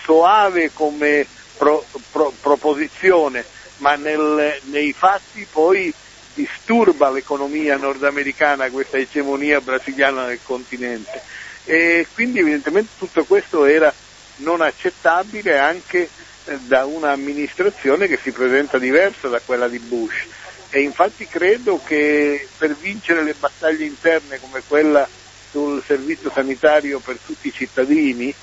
soave 0.05 0.71
come 0.73 1.27
pro, 1.57 1.85
pro, 2.13 2.33
proposizione, 2.41 3.45
ma 3.79 3.95
nel, 3.97 4.61
nei 4.65 4.93
fatti 4.93 5.47
poi 5.51 5.93
disturba 6.35 7.11
l'economia 7.11 7.77
nordamericana 7.77 8.71
questa 8.71 8.99
egemonia 8.99 9.61
brasiliana 9.61 10.27
nel 10.27 10.41
continente. 10.43 11.23
E 11.65 12.07
quindi 12.13 12.41
evidentemente 12.41 12.91
tutto 12.99 13.25
questo 13.25 13.65
era 13.65 13.93
non 14.37 14.61
accettabile 14.61 15.59
anche 15.59 16.09
eh, 16.45 16.59
da 16.67 16.85
un'amministrazione 16.85 18.07
che 18.07 18.19
si 18.21 18.33
presenta 18.33 18.79
diversa 18.79 19.29
da 19.29 19.41
quella 19.41 19.69
di 19.69 19.79
Bush. 19.79 20.27
E 20.71 20.81
infatti 20.81 21.27
credo 21.27 21.81
che 21.85 22.49
per 22.59 22.75
vincere 22.75 23.23
le 23.23 23.35
battaglie 23.39 23.85
interne 23.85 24.41
come 24.41 24.61
quella 24.67 25.09
sul 25.51 25.83
servizio 25.87 26.33
sanitario 26.35 26.99
per 26.99 27.17
tutti 27.25 27.47
i 27.47 27.53
cittadini, 27.53 28.35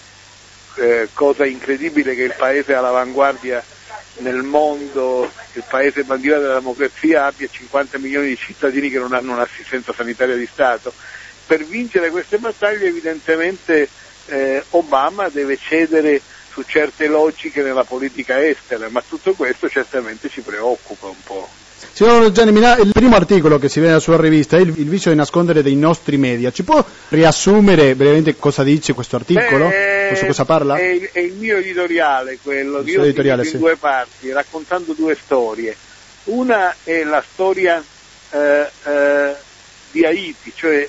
eh, 0.75 1.09
cosa 1.13 1.45
incredibile 1.45 2.15
che 2.15 2.23
il 2.23 2.35
paese 2.38 2.73
all'avanguardia 2.73 3.61
nel 4.17 4.43
mondo 4.43 5.29
il 5.53 5.63
paese 5.67 6.03
bandiera 6.03 6.39
della 6.39 6.55
democrazia 6.55 7.25
abbia 7.25 7.47
50 7.49 7.97
milioni 7.97 8.27
di 8.27 8.37
cittadini 8.37 8.89
che 8.89 8.99
non 8.99 9.13
hanno 9.13 9.33
un'assistenza 9.33 9.93
sanitaria 9.93 10.35
di 10.35 10.47
Stato. 10.51 10.93
Per 11.45 11.65
vincere 11.65 12.09
queste 12.09 12.37
battaglie 12.37 12.87
evidentemente 12.87 13.89
eh, 14.27 14.63
Obama 14.71 15.29
deve 15.29 15.57
cedere 15.57 16.21
su 16.51 16.63
certe 16.63 17.07
logiche 17.07 17.61
nella 17.63 17.83
politica 17.83 18.45
estera, 18.45 18.89
ma 18.89 19.01
tutto 19.07 19.33
questo 19.33 19.69
certamente 19.69 20.29
ci 20.29 20.41
preoccupa 20.41 21.07
un 21.07 21.23
po'. 21.23 21.49
Signor 21.93 22.31
Gianni 22.31 22.51
Minà, 22.51 22.77
il 22.77 22.91
primo 22.91 23.15
articolo 23.15 23.57
che 23.57 23.67
si 23.67 23.79
vede 23.79 23.91
nella 23.91 24.01
sua 24.01 24.19
rivista 24.19 24.57
è 24.57 24.61
il, 24.61 24.73
il 24.77 24.87
vicio 24.87 25.09
di 25.09 25.15
nascondere 25.15 25.61
dei 25.61 25.75
nostri 25.75 26.17
media. 26.17 26.51
Ci 26.51 26.63
può 26.63 26.83
riassumere 27.09 27.95
brevemente 27.95 28.37
cosa 28.37 28.63
dice 28.63 28.93
questo 28.93 29.17
articolo? 29.17 29.67
Beh, 29.67 29.90
su 30.15 30.25
cosa 30.25 30.45
parla? 30.45 30.75
È, 30.75 31.11
è, 31.11 31.19
il 31.19 31.33
mio 31.33 31.57
editoriale 31.57 32.37
quello, 32.41 32.79
il 32.79 32.87
io 32.87 33.03
editoriale, 33.03 33.43
sì. 33.43 33.55
in 33.55 33.59
due 33.59 33.75
parti, 33.75 34.31
raccontando 34.31 34.93
due 34.93 35.15
storie. 35.15 35.75
Una 36.25 36.75
è 36.83 37.03
la 37.03 37.23
storia 37.25 37.83
eh, 38.31 38.69
eh, 38.83 39.35
di 39.91 40.05
Haiti, 40.05 40.53
cioè 40.55 40.87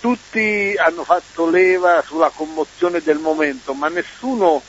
tutti 0.00 0.74
hanno 0.76 1.04
fatto 1.04 1.48
leva 1.48 2.02
sulla 2.06 2.30
commozione 2.34 3.00
del 3.00 3.18
momento, 3.18 3.72
ma 3.72 3.88
nessuno 3.88 4.62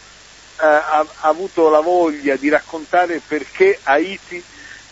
eh, 0.60 0.66
ha, 0.66 1.00
ha 1.00 1.28
avuto 1.28 1.70
la 1.70 1.82
voglia 1.82 2.36
di 2.36 2.50
raccontare 2.50 3.22
perché 3.26 3.78
Haiti 3.84 4.44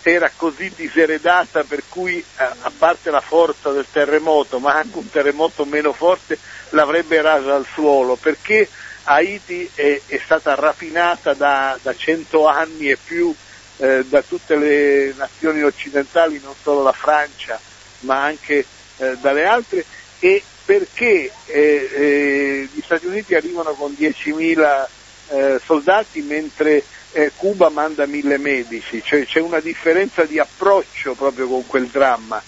era 0.09 0.31
così 0.35 0.71
diseredata 0.75 1.63
per 1.63 1.83
cui 1.89 2.17
eh, 2.17 2.43
a 2.43 2.71
parte 2.77 3.09
la 3.09 3.21
forza 3.21 3.71
del 3.71 3.85
terremoto, 3.91 4.59
ma 4.59 4.75
anche 4.75 4.97
un 4.97 5.09
terremoto 5.09 5.65
meno 5.65 5.93
forte 5.93 6.37
l'avrebbe 6.69 7.21
rasa 7.21 7.55
al 7.55 7.65
suolo, 7.73 8.15
perché 8.15 8.69
Haiti 9.05 9.69
è, 9.73 10.01
è 10.07 10.19
stata 10.23 10.55
rapinata 10.55 11.33
da, 11.33 11.77
da, 11.81 11.95
cento 11.95 12.47
anni 12.47 12.89
e 12.89 12.97
più 12.97 13.33
eh, 13.77 14.03
da 14.05 14.21
tutte 14.21 14.55
le 14.55 15.13
nazioni 15.15 15.61
occidentali, 15.61 16.39
non 16.43 16.53
solo 16.61 16.81
la 16.83 16.91
Francia, 16.91 17.59
ma 17.99 18.23
anche 18.23 18.65
eh, 18.97 19.17
dalle 19.21 19.45
altre, 19.45 19.85
e 20.19 20.43
perché 20.65 21.31
eh, 21.45 21.89
eh, 21.93 22.69
gli 22.71 22.81
Stati 22.83 23.05
Uniti 23.05 23.35
arrivano 23.35 23.73
con 23.73 23.95
10.000 23.97 24.85
eh, 25.27 25.61
soldati 25.63 26.21
mentre 26.21 26.83
eh, 27.11 27.31
Cuba 27.35 27.69
manda 27.69 28.07
mille 28.07 28.37
medici, 28.37 29.03
cioè 29.03 29.25
c'è 29.25 29.39
una 29.39 29.59
differenza 29.59 30.25
di 30.25 30.39
approccio 30.39 31.13
proprio 31.13 31.47
con 31.47 31.65
quel 31.67 31.87
dramma. 31.87 32.41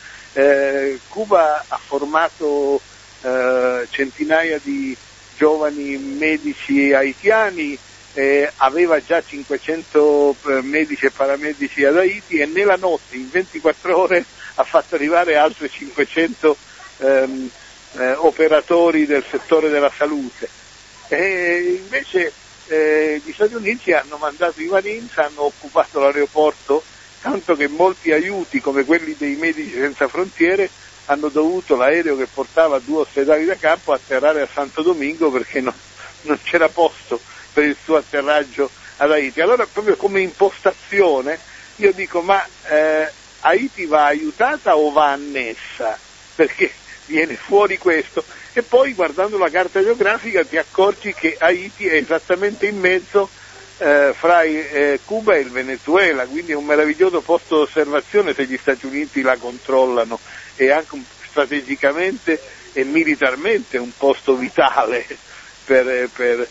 Cuba 1.07 1.65
ha 1.67 1.79
formato 1.83 2.79
centinaia 3.89 4.59
di 4.61 4.95
giovani 5.38 5.98
medici 5.98 6.91
haitiani, 6.91 7.77
eh, 8.13 8.51
aveva 8.58 9.00
già 9.03 9.22
500 9.24 10.36
eh, 10.48 10.62
medici 10.62 11.06
e 11.06 11.12
paramedici 11.12 11.86
ad 11.86 11.98
Haiti 11.98 12.39
e 12.39 12.48
nella 12.48 12.75
notte, 12.75 13.15
in 13.15 13.29
24 13.29 13.96
ore, 13.98 14.25
ha 14.56 14.63
fatto 14.63 14.96
arrivare 14.96 15.36
altri 15.36 15.70
500 15.70 16.58
ehm, 16.98 17.50
eh, 17.94 18.12
operatori 18.13 19.06
del 19.06 19.24
settore 19.29 19.70
della 19.70 19.91
salute. 19.96 20.50
E 21.10 21.79
invece 21.79 22.34
eh, 22.67 23.22
gli 23.24 23.32
Stati 23.32 23.53
Uniti 23.53 23.94
hanno 23.94 24.17
mandato 24.17 24.62
i 24.62 24.65
Marines, 24.65 25.15
hanno 25.17 25.44
occupato 25.44 26.00
l'aeroporto 26.00 26.84
tanto 27.22 27.56
che 27.56 27.67
molti 27.67 28.12
aiuti 28.12 28.62
come 28.62 28.84
quelli 28.84 29.15
dei 29.17 29.36
Medici 29.36 29.74
Senza 29.74 30.08
Frontiere 30.08 30.70
hanno 31.07 31.29
dovuto 31.29 31.75
l'aereo 31.75 32.15
che 32.15 32.27
portava 32.27 32.79
due 32.79 33.01
ospedali 33.01 33.45
da 33.45 33.55
campo 33.55 33.93
atterrare 33.93 34.41
a 34.41 34.47
Santo 34.51 34.81
Domingo 34.81 35.31
perché 35.31 35.61
non, 35.61 35.73
non 36.21 36.39
c'era 36.43 36.69
posto 36.69 37.19
per 37.53 37.65
il 37.65 37.77
suo 37.81 37.97
atterraggio 37.97 38.69
ad 38.97 39.11
Haiti. 39.11 39.41
Allora 39.41 39.65
proprio 39.71 39.95
come 39.95 40.21
impostazione 40.21 41.39
io 41.77 41.91
dico 41.93 42.21
ma 42.21 42.45
eh, 42.69 43.11
Haiti 43.41 43.85
va 43.85 44.05
aiutata 44.05 44.75
o 44.75 44.91
va 44.91 45.11
annessa? 45.11 45.97
Perché 46.35 46.71
viene 47.05 47.35
fuori 47.35 47.77
questo 47.77 48.23
e 48.53 48.63
poi 48.63 48.93
guardando 48.93 49.37
la 49.37 49.49
carta 49.49 49.81
geografica 49.81 50.43
ti 50.43 50.57
accorgi 50.57 51.13
che 51.13 51.37
Haiti 51.39 51.87
è 51.87 51.95
esattamente 51.95 52.65
in 52.65 52.79
mezzo 52.79 53.29
eh, 53.77 54.13
fra 54.17 54.41
eh, 54.41 54.99
Cuba 55.05 55.35
e 55.35 55.41
il 55.41 55.51
Venezuela, 55.51 56.25
quindi 56.25 56.51
è 56.51 56.55
un 56.55 56.65
meraviglioso 56.65 57.21
posto 57.21 57.59
d'osservazione 57.59 58.33
se 58.33 58.45
gli 58.45 58.57
Stati 58.57 58.87
Uniti 58.87 59.21
la 59.21 59.37
controllano 59.37 60.19
e 60.57 60.71
anche 60.71 61.01
strategicamente 61.29 62.41
e 62.73 62.83
militarmente 62.83 63.77
un 63.77 63.91
posto 63.95 64.35
vitale 64.35 65.05
per, 65.65 66.09
per, 66.13 66.47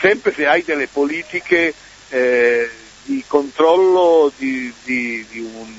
sempre 0.00 0.34
se 0.34 0.46
hai 0.46 0.62
delle 0.62 0.88
politiche 0.88 1.72
eh, 2.08 2.70
di 3.04 3.22
controllo 3.26 4.32
di, 4.36 4.72
di, 4.82 5.24
di, 5.30 5.38
un, 5.38 5.72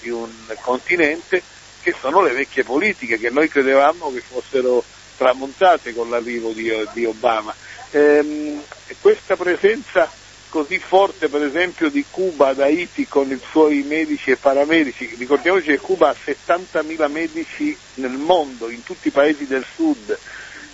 di, 0.00 0.10
un, 0.10 0.30
continente 0.60 1.42
che 1.80 1.94
sono 1.98 2.22
le 2.22 2.32
vecchie 2.32 2.64
politiche 2.64 3.18
che 3.18 3.30
noi 3.30 3.48
credevamo 3.48 4.12
che 4.12 4.20
fossero 4.20 4.84
tramontate 5.16 5.94
con 5.94 6.10
l'arrivo 6.10 6.52
di, 6.52 7.04
Obama. 7.04 7.54
Ehm, 7.90 8.62
questa 9.00 9.36
presenza 9.36 10.10
così 10.52 10.78
forte 10.78 11.30
per 11.30 11.42
esempio 11.42 11.88
di 11.88 12.04
Cuba 12.10 12.48
ad 12.48 12.60
Haiti 12.60 13.08
con 13.08 13.30
i 13.30 13.40
suoi 13.50 13.82
medici 13.84 14.30
e 14.30 14.36
paramedici, 14.36 15.14
ricordiamoci 15.16 15.68
che 15.68 15.78
Cuba 15.78 16.10
ha 16.10 16.14
70.000 16.14 17.10
medici 17.10 17.74
nel 17.94 18.12
mondo, 18.12 18.68
in 18.68 18.82
tutti 18.82 19.08
i 19.08 19.12
paesi 19.12 19.46
del 19.46 19.64
sud. 19.74 20.18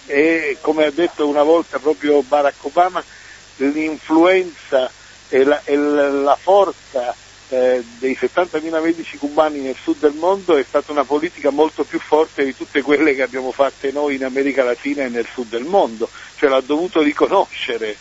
E 0.06 0.56
come 0.62 0.84
ha 0.84 0.90
detto 0.90 1.28
una 1.28 1.44
volta 1.44 1.78
proprio 1.78 2.20
Barack 2.22 2.64
Obama, 2.64 3.04
l'influenza 3.58 4.90
e 5.28 5.44
la, 5.44 5.60
e 5.62 5.76
la 5.76 6.36
forza 6.40 7.14
eh, 7.50 7.84
dei 7.98 8.18
70.000 8.20 8.82
medici 8.82 9.16
cubani 9.16 9.60
nel 9.60 9.76
sud 9.80 9.98
del 10.00 10.14
mondo 10.14 10.56
è 10.56 10.64
stata 10.66 10.90
una 10.90 11.04
politica 11.04 11.50
molto 11.50 11.84
più 11.84 12.00
forte 12.00 12.44
di 12.44 12.56
tutte 12.56 12.82
quelle 12.82 13.14
che 13.14 13.22
abbiamo 13.22 13.52
fatte 13.52 13.92
noi 13.92 14.16
in 14.16 14.24
America 14.24 14.64
Latina 14.64 15.04
e 15.04 15.08
nel 15.08 15.28
sud 15.32 15.50
del 15.50 15.64
mondo, 15.64 16.10
cioè 16.36 16.48
l'ha 16.48 16.60
dovuto 16.60 17.00
riconoscere 17.00 17.96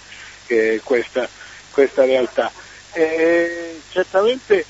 eh, 0.48 0.81
questa, 0.84 1.29
questa, 1.77 2.05
realtà. 2.05 2.51
E, 2.91 3.79
certamente 3.91 4.65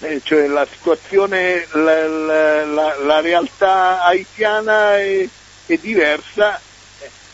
eh, 0.00 0.20
cioè 0.22 0.46
la 0.46 0.64
situazione, 0.70 1.66
la, 1.72 2.06
la, 2.06 2.96
la, 2.98 3.20
realtà 3.20 4.04
haitiana 4.04 4.96
è, 4.98 5.28
è 5.66 5.76
diversa, 5.76 6.60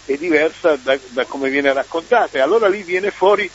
è 0.06 0.14
diversa 0.14 0.76
da, 0.76 0.99
da 1.09 1.26
come 1.26 1.50
viene 1.50 1.75
raccontata 1.75 2.38
e 2.38 2.40
allora 2.40 2.66
lì 2.68 2.83
viene 2.83 3.11
fuori 3.11 3.50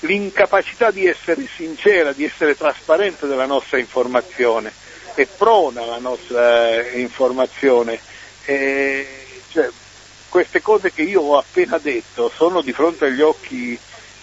l'incapacità 0.00 0.90
di 0.90 1.06
essere 1.06 1.46
sincera, 1.46 2.10
di 2.12 2.24
essere 2.24 2.56
trasparente 2.56 3.28
della 3.28 3.46
nostra 3.46 3.78
informazione, 3.78 4.72
è 5.14 5.24
prona 5.24 5.84
la 5.84 5.98
nostra 5.98 6.82
eh, 6.82 6.98
informazione. 6.98 8.00
Eh, 8.44 9.06
cioè, 9.52 9.70
queste 10.28 10.62
cose 10.62 10.90
che 10.90 11.02
io 11.02 11.20
ho 11.20 11.38
appena 11.38 11.78
detto 11.78 12.32
sono 12.34 12.60
di 12.62 12.72
fronte 12.72 13.04
agli 13.04 13.20
occhi, 13.20 13.78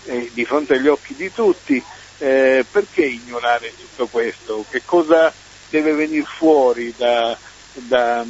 eh, 0.05 0.29
di, 0.33 0.45
fronte 0.45 0.75
agli 0.75 0.87
occhi 0.87 1.15
di 1.15 1.31
tutti, 1.31 1.81
eh, 2.19 2.65
perché 2.69 3.05
ignorare 3.05 3.73
tutto 3.75 4.07
questo? 4.07 4.65
Che 4.69 4.81
cosa 4.85 5.31
deve 5.69 5.93
venire 5.93 6.25
fuori 6.25 6.93
da, 6.97 7.37
da, 7.73 8.25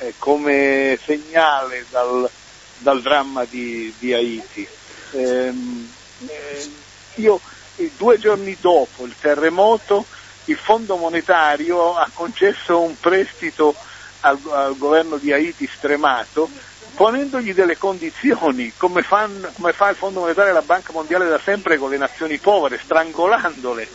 eh, 0.00 0.14
come 0.18 0.98
segnale 1.02 1.84
dal, 1.90 2.28
dal 2.78 3.02
dramma 3.02 3.44
di, 3.44 3.92
di 3.98 4.12
Haiti? 4.12 4.66
Ehm, 5.12 5.90
eh, 6.26 6.70
io 7.16 7.40
eh, 7.76 7.90
due 7.96 8.18
giorni 8.18 8.56
dopo 8.60 9.04
il 9.04 9.14
terremoto 9.18 10.04
il 10.48 10.56
Fondo 10.56 10.96
monetario 10.96 11.94
ha 11.94 12.10
concesso 12.12 12.80
un 12.80 12.98
prestito 12.98 13.74
al, 14.20 14.38
al 14.50 14.76
governo 14.76 15.16
di 15.18 15.32
Haiti 15.32 15.68
stremato 15.72 16.48
ponendogli 16.98 17.54
delle 17.54 17.78
condizioni, 17.78 18.72
come, 18.76 19.02
fan, 19.02 19.52
come, 19.54 19.72
fa 19.72 19.90
il 19.90 19.94
Fondo 19.94 20.18
monetario 20.18 20.50
e 20.50 20.54
la 20.54 20.62
Banca 20.62 20.92
mondiale 20.92 21.28
da 21.28 21.38
sempre 21.38 21.78
con 21.78 21.90
le 21.90 21.96
nazioni 21.96 22.38
povere, 22.38 22.80
strangolandole, 22.82 23.88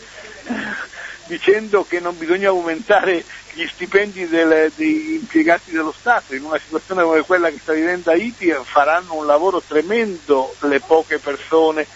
dicendo 1.28 1.84
che 1.84 2.00
non 2.00 2.16
bisogna 2.16 2.48
aumentare 2.48 3.22
gli 3.52 3.66
stipendi 3.66 4.26
delle, 4.26 4.72
degli 4.74 5.12
impiegati 5.20 5.70
dello 5.70 5.92
Stato 5.92 6.34
in 6.34 6.44
una 6.44 6.58
situazione 6.58 7.02
come 7.02 7.20
quella 7.20 7.50
che 7.50 7.58
sta 7.60 7.74
vivendo 7.74 8.10
Haiti 8.10 8.50
faranno 8.62 9.16
un 9.16 9.26
lavoro 9.26 9.60
tremendo 9.60 10.54
le 10.60 10.80
poche 10.80 11.18
persone 11.18 11.86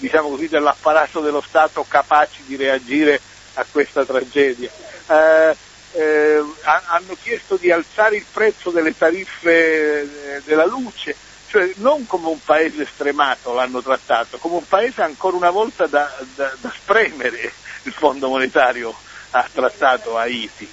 diciamo 0.00 0.30
così, 0.30 0.48
dell'apparato 0.48 1.20
dello 1.20 1.42
Stato 1.42 1.84
capaci 1.86 2.44
di 2.46 2.56
reagire 2.56 3.20
a 3.54 3.66
questa 3.70 4.06
tragedia. 4.06 4.70
Eh, 5.06 5.56
eh, 5.96 6.44
hanno 6.62 7.16
chiesto 7.20 7.56
di 7.56 7.70
alzare 7.70 8.16
il 8.16 8.26
prezzo 8.30 8.70
delle 8.70 8.96
tariffe 8.96 10.00
eh, 10.00 10.42
della 10.44 10.66
luce, 10.66 11.16
cioè 11.48 11.70
non 11.76 12.06
come 12.06 12.28
un 12.28 12.42
paese 12.44 12.86
stremato 12.86 13.54
l'hanno 13.54 13.80
trattato, 13.82 14.36
come 14.36 14.56
un 14.56 14.66
paese 14.66 15.02
ancora 15.02 15.36
una 15.36 15.50
volta 15.50 15.86
da, 15.86 16.14
da, 16.34 16.52
da 16.60 16.72
spremere 16.74 17.52
il 17.84 17.92
Fondo 17.92 18.28
monetario 18.28 18.94
ha 19.30 19.48
trattato 19.50 20.18
Haiti. 20.18 20.68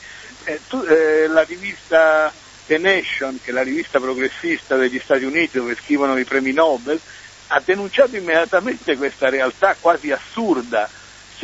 Eh, 0.46 0.60
tu, 0.68 0.82
eh, 0.82 1.28
la 1.28 1.44
rivista 1.44 2.32
The 2.66 2.78
Nation, 2.78 3.40
che 3.42 3.52
è 3.52 3.54
la 3.54 3.64
rivista 3.64 4.00
progressista 4.00 4.76
degli 4.76 5.00
Stati 5.00 5.24
Uniti 5.24 5.58
dove 5.58 5.76
scrivono 5.76 6.18
i 6.18 6.26
premi 6.26 6.52
Nobel, 6.52 7.00
ha 7.48 7.62
denunciato 7.64 8.16
immediatamente 8.16 8.98
questa 8.98 9.30
realtà 9.30 9.76
quasi 9.80 10.12
assurda, 10.12 10.90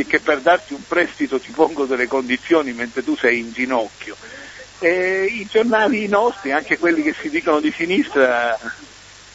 che 0.05 0.19
per 0.19 0.39
darti 0.39 0.73
un 0.73 0.83
prestito 0.87 1.39
ti 1.39 1.51
pongo 1.51 1.85
delle 1.85 2.07
condizioni 2.07 2.73
mentre 2.73 3.03
tu 3.03 3.15
sei 3.15 3.39
in 3.39 3.51
ginocchio. 3.51 4.15
E 4.79 5.25
I 5.25 5.45
giornali 5.45 6.07
nostri, 6.07 6.51
anche 6.51 6.77
quelli 6.77 7.01
che 7.01 7.13
si 7.13 7.29
dicono 7.29 7.59
di 7.59 7.71
sinistra, 7.71 8.57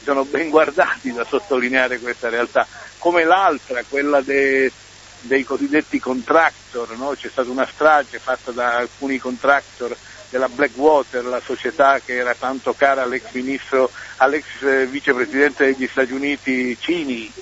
sono 0.03 0.25
ben 0.25 0.49
guardati 0.51 1.13
da 1.13 1.25
sottolineare 1.25 1.99
questa 1.99 2.29
realtà, 2.29 2.67
come 2.99 3.25
l'altra, 3.25 3.83
quella 3.89 4.21
de, 4.21 4.73
dei 5.21 5.45
cosiddetti 5.45 5.99
contractor, 5.99 6.97
no? 6.97 7.15
c'è 7.17 7.29
stata 7.29 7.51
una 7.51 7.69
strage 7.71 8.19
fatta 8.19 8.51
da 8.53 8.77
alcuni 8.77 9.19
contractor 9.19 9.97
della 10.29 10.49
Blackwater, 10.49 11.25
la 11.25 11.41
società 11.41 12.01
che 12.05 12.17
era 12.17 12.35
tanto 12.35 12.75
cara 12.75 13.03
all'ex 13.03 13.31
ministro, 13.33 13.91
all'ex 14.17 14.45
eh, 14.63 14.87
vicepresidente 14.87 15.67
degli 15.67 15.87
Stati 15.87 16.13
Uniti 16.13 16.77
Cini, 16.81 17.33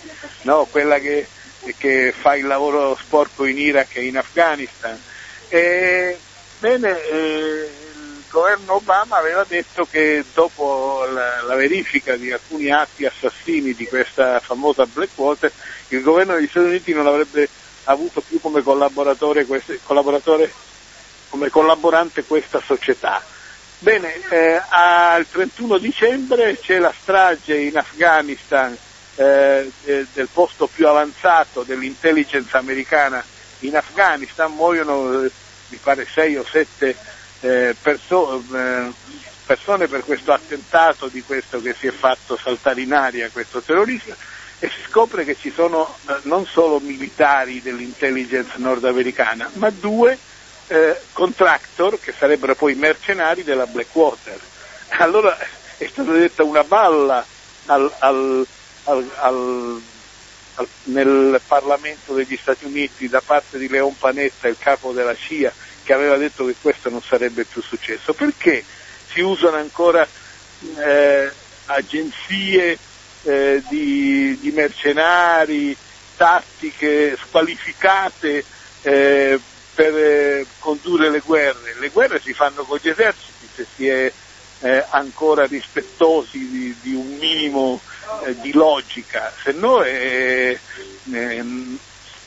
no? 0.42 0.66
quella 0.70 0.98
che, 0.98 1.26
che, 1.76 2.12
fa 2.16 2.34
il 2.36 2.46
lavoro 2.46 2.96
sporco 3.00 3.44
in 3.44 3.58
Iraq 3.58 3.96
e 3.96 4.04
in 4.04 4.16
Afghanistan. 4.16 5.00
E, 5.48 6.18
bene, 6.58 7.02
eh, 7.08 7.70
il 7.94 8.24
governo 8.28 8.74
Obama 8.74 9.18
aveva 9.18 9.44
detto 9.46 9.86
che 9.90 10.24
dopo 10.32 11.04
la, 11.12 11.42
la 11.42 11.54
verifica 11.54 12.16
di 12.16 12.32
alcuni 12.32 12.70
atti 12.70 13.04
assassini 13.04 13.74
di 13.74 13.86
questa 13.86 14.40
famosa 14.40 14.86
Blackwater, 14.86 15.52
il 15.88 16.02
governo 16.02 16.34
degli 16.34 16.48
Stati 16.48 16.66
Uniti 16.66 16.92
non 16.92 17.06
avrebbe 17.06 17.48
avuto 17.84 18.20
più 18.20 18.40
come 18.40 18.62
collaboratore, 18.62 19.44
queste, 19.44 19.80
collaboratore 19.82 20.50
come 21.28 21.48
collaborante 21.48 22.24
questa 22.24 22.60
società. 22.64 23.22
Bene, 23.78 24.14
eh, 24.30 24.62
al 24.68 25.26
31 25.28 25.78
dicembre 25.78 26.58
c'è 26.58 26.78
la 26.78 26.94
strage 26.96 27.56
in 27.56 27.76
Afghanistan 27.76 28.76
eh, 29.14 29.70
del 30.12 30.28
posto 30.32 30.66
più 30.66 30.86
avanzato 30.88 31.62
dell'intelligence 31.62 32.56
americana 32.56 33.24
in 33.60 33.76
Afghanistan, 33.76 34.52
muoiono 34.52 35.22
eh, 35.22 35.30
mi 35.68 35.78
pare 35.78 36.06
6 36.12 36.36
o 36.36 36.44
7 36.44 36.96
eh, 37.40 37.76
perso- 37.80 38.42
eh, 38.54 38.92
persone 39.44 39.88
per 39.88 40.04
questo 40.04 40.32
attentato 40.32 41.08
di 41.08 41.22
questo 41.22 41.60
che 41.60 41.74
si 41.78 41.86
è 41.86 41.92
fatto 41.92 42.36
saltare 42.36 42.80
in 42.80 42.92
aria 42.92 43.30
questo 43.30 43.60
terrorista 43.60 44.16
e 44.58 44.68
si 44.68 44.82
scopre 44.88 45.24
che 45.24 45.36
ci 45.36 45.50
sono 45.50 45.98
eh, 46.08 46.20
non 46.24 46.46
solo 46.46 46.78
militari 46.78 47.60
dell'intelligence 47.60 48.52
nordamericana, 48.56 49.50
ma 49.54 49.70
due 49.70 50.18
contractor 51.12 52.00
che 52.00 52.14
sarebbero 52.18 52.54
poi 52.54 52.74
mercenari 52.74 53.42
della 53.42 53.66
Blackwater. 53.66 54.40
Allora 55.00 55.36
è 55.76 55.86
stata 55.88 56.12
detta 56.12 56.44
una 56.44 56.64
balla 56.64 57.26
al, 57.66 57.94
al, 57.98 58.46
al, 58.84 59.82
nel 60.84 61.40
Parlamento 61.46 62.14
degli 62.14 62.36
Stati 62.36 62.64
Uniti 62.64 63.08
da 63.08 63.22
parte 63.24 63.58
di 63.58 63.68
Leon 63.68 63.96
Panetta, 63.96 64.48
il 64.48 64.56
capo 64.58 64.92
della 64.92 65.14
CIA, 65.14 65.52
che 65.82 65.92
aveva 65.92 66.16
detto 66.16 66.44
che 66.44 66.54
questo 66.60 66.90
non 66.90 67.02
sarebbe 67.02 67.44
più 67.44 67.62
successo. 67.62 68.12
Perché 68.12 68.64
si 69.12 69.20
usano 69.20 69.56
ancora 69.56 70.06
eh, 70.76 71.30
agenzie 71.66 72.78
eh, 73.22 73.62
di, 73.68 74.38
di, 74.40 74.50
mercenari, 74.50 75.76
tattiche 76.16 77.16
squalificate 77.16 78.44
eh, 78.82 79.40
per 79.74 79.96
eh, 79.96 80.46
condurre 80.58 81.10
le 81.10 81.20
guerre. 81.20 81.74
Le 81.78 81.88
guerre 81.88 82.20
si 82.20 82.32
fanno 82.32 82.64
con 82.64 82.78
gli 82.80 82.88
eserciti 82.88 83.48
se 83.54 83.66
si 83.74 83.88
è 83.88 84.12
eh, 84.60 84.84
ancora 84.90 85.44
rispettosi 85.46 86.38
di, 86.48 86.76
di 86.80 86.94
un 86.94 87.16
minimo 87.18 87.80
eh, 88.24 88.36
di 88.40 88.52
logica, 88.52 89.32
se 89.42 89.52
no 89.52 89.80
è, 89.82 90.56
ehm, 91.12 91.78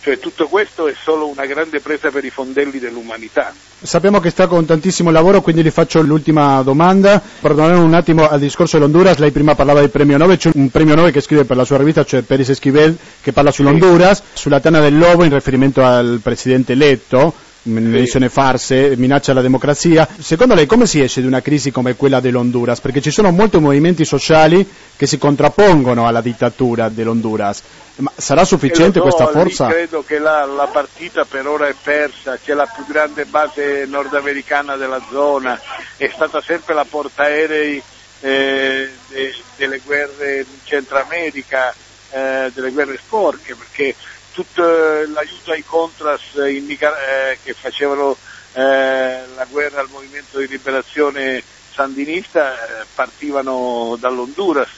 cioè, 0.06 0.20
tutto 0.20 0.48
questo 0.48 0.88
è 0.88 0.94
solo 0.96 1.28
una 1.28 1.48
grande 1.48 1.80
presa 1.80 2.12
per 2.12 2.24
i 2.24 2.30
fondelli 2.30 2.78
dell'umanità. 2.78 3.52
Sappiamo 3.82 4.20
che 4.20 4.30
sta 4.30 4.46
con 4.46 4.64
tantissimo 4.64 5.10
lavoro, 5.10 5.42
quindi 5.42 5.64
gli 5.64 5.72
faccio 5.72 6.00
l'ultima 6.04 6.62
domanda. 6.62 7.20
Perdonate 7.42 7.80
un 7.80 7.94
attimo 7.96 8.30
al 8.30 8.40
discorso 8.40 8.78
dell'Honduras, 8.78 9.18
lei 9.18 9.32
prima 9.32 9.56
parlava 9.56 9.80
del 9.80 9.90
premio 9.90 10.18
Nobel, 10.18 10.38
c'è 10.38 10.52
un 10.54 10.70
premio 10.70 10.94
Nobel 10.94 11.12
che 11.12 11.22
scrive 11.22 11.46
per 11.46 11.58
la 11.58 11.66
sua 11.66 11.78
rivista, 11.78 12.06
cioè 12.06 12.22
Peris 12.22 12.50
Esquivel, 12.50 12.96
che 13.20 13.34
parla 13.34 13.50
sull'Honduras, 13.50 14.22
sulla 14.34 14.60
tana 14.60 14.80
del 14.80 14.96
lobo 14.96 15.24
in 15.24 15.34
riferimento 15.34 15.84
al 15.84 16.20
presidente 16.22 16.74
eletto, 16.74 17.34
menzione 17.66 18.30
farse, 18.30 18.96
minaccia 18.96 19.32
alla 19.32 19.42
democrazia. 19.42 20.08
Secondo 20.20 20.54
lei 20.54 20.66
come 20.66 20.86
si 20.86 21.02
esce 21.02 21.22
di 21.22 21.28
una 21.28 21.42
crisi 21.42 21.72
come 21.72 21.96
quella 21.96 22.20
dell'Honduras? 22.20 22.80
Perché 22.80 23.02
ci 23.02 23.12
sono 23.12 23.32
molti 23.32 23.58
movimenti 23.58 24.06
sociali 24.06 24.68
che 24.96 25.08
si 25.08 25.18
contrappongono 25.18 26.08
alla 26.08 26.22
dittatura 26.22 26.90
dell'Honduras. 26.90 27.62
Ma 27.98 28.12
sarà 28.16 28.44
sufficiente 28.44 29.00
so, 29.00 29.04
questa 29.04 29.28
forza? 29.28 29.68
credo 29.68 30.04
che 30.04 30.20
la, 30.20 30.46
la, 30.46 30.68
partita 30.68 31.24
per 31.24 31.48
ora 31.48 31.68
è 31.68 31.76
persa, 31.82 32.38
c'è 32.44 32.54
la 32.54 32.66
più 32.66 32.86
grande 32.86 33.24
base 33.24 33.86
nordamericana 33.88 34.76
della 34.76 35.02
zona, 35.10 35.60
è 35.96 36.10
stata 36.14 36.42
sempre 36.42 36.74
la 36.74 36.86
portaerei 36.88 37.82
eh, 38.20 38.90
de, 39.08 39.36
delle 39.56 39.80
guerre 39.80 40.40
in 40.40 40.46
Centro 40.66 41.00
America, 41.00 41.74
eh, 42.12 42.52
delle 42.54 42.72
guerre 42.72 42.98
sporche, 42.98 43.56
perché 43.56 43.96
tutto 44.36 44.64
l'aiuto 44.64 45.52
ai 45.52 45.64
contras 45.64 46.34
Nicar- 46.34 46.98
eh, 46.98 47.40
che 47.42 47.54
facevano 47.54 48.18
eh, 48.52 49.24
la 49.34 49.46
guerra 49.50 49.80
al 49.80 49.88
movimento 49.90 50.40
di 50.40 50.48
liberazione 50.48 51.42
sandinista 51.72 52.54
eh, 52.54 52.86
partivano 52.94 53.96
dall'Honduras. 53.98 54.70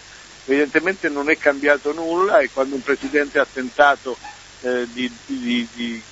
Evidentemente 0.45 1.09
non 1.09 1.31
è 1.31 1.37
cambiato 1.39 1.91
nulla 1.91 2.37
e 2.37 2.51
quando 2.51 2.75
un 2.75 2.83
presidente 2.83 3.39
ha 3.39 3.47
tentato 3.51 4.15
eh, 4.61 4.87
di, 4.91 5.11
di, 5.25 5.67
di, 5.73 6.03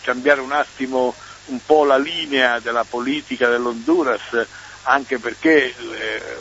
cambiare 0.00 0.40
un 0.40 0.52
attimo 0.52 1.14
un 1.46 1.60
po' 1.64 1.84
la 1.84 1.98
linea 1.98 2.58
della 2.58 2.84
politica 2.84 3.48
dell'Honduras, 3.48 4.46
anche 4.84 5.18
perché 5.18 5.74
eh, 5.74 6.40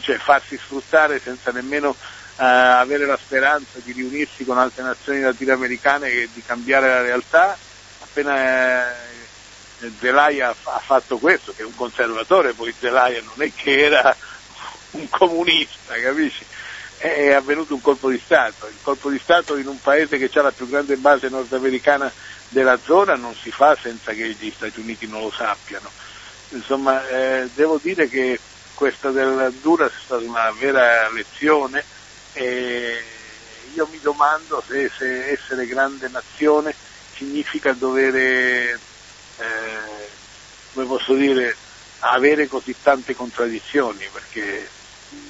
cioè 0.00 0.18
farsi 0.18 0.58
sfruttare 0.58 1.20
senza 1.20 1.50
nemmeno 1.50 1.96
eh, 2.36 2.44
avere 2.44 3.06
la 3.06 3.16
speranza 3.16 3.78
di 3.82 3.92
riunirsi 3.92 4.44
con 4.44 4.58
altre 4.58 4.82
nazioni 4.82 5.20
latinoamericane 5.20 6.08
e 6.08 6.28
di 6.32 6.42
cambiare 6.44 6.88
la 6.88 7.00
realtà, 7.02 7.56
appena 8.00 8.90
eh, 8.90 9.92
Zelaya 10.00 10.54
ha 10.62 10.78
fatto 10.78 11.18
questo, 11.18 11.52
che 11.54 11.62
è 11.62 11.66
un 11.66 11.74
conservatore, 11.74 12.52
poi 12.52 12.74
Zelaya 12.78 13.20
non 13.22 13.46
è 13.46 13.52
che 13.54 13.84
era 13.84 14.16
un 14.92 15.08
comunista, 15.08 15.94
capisci? 15.94 16.44
È 16.96 17.32
avvenuto 17.32 17.74
un 17.74 17.80
colpo 17.80 18.08
di 18.08 18.20
Stato. 18.22 18.66
Il 18.66 18.78
colpo 18.80 19.10
di 19.10 19.18
Stato 19.18 19.56
in 19.56 19.66
un 19.66 19.80
paese 19.80 20.16
che 20.16 20.30
ha 20.38 20.42
la 20.42 20.52
più 20.52 20.68
grande 20.68 20.96
base 20.96 21.28
nordamericana 21.28 22.10
della 22.48 22.78
zona 22.82 23.14
non 23.14 23.34
si 23.34 23.50
fa 23.50 23.76
senza 23.80 24.12
che 24.12 24.28
gli 24.38 24.52
Stati 24.54 24.80
Uniti 24.80 25.06
non 25.06 25.20
lo 25.20 25.30
sappiano. 25.30 25.90
Insomma, 26.50 27.06
eh, 27.08 27.50
devo 27.54 27.78
dire 27.82 28.08
che 28.08 28.38
questa 28.74 29.10
del 29.10 29.52
Duras 29.60 29.90
è 29.90 30.00
stata 30.02 30.24
una 30.24 30.50
vera 30.58 31.10
lezione 31.10 31.84
e 32.34 33.02
io 33.74 33.88
mi 33.90 33.98
domando 34.00 34.62
se, 34.66 34.90
se 34.96 35.30
essere 35.30 35.66
grande 35.66 36.08
nazione 36.08 36.74
significa 37.14 37.72
dover, 37.72 38.14
eh, 38.14 38.78
come 40.72 40.86
posso 40.86 41.14
dire, 41.14 41.56
avere 42.00 42.46
così 42.46 42.74
tante 42.82 43.14
contraddizioni, 43.14 44.06
perché 44.12 44.68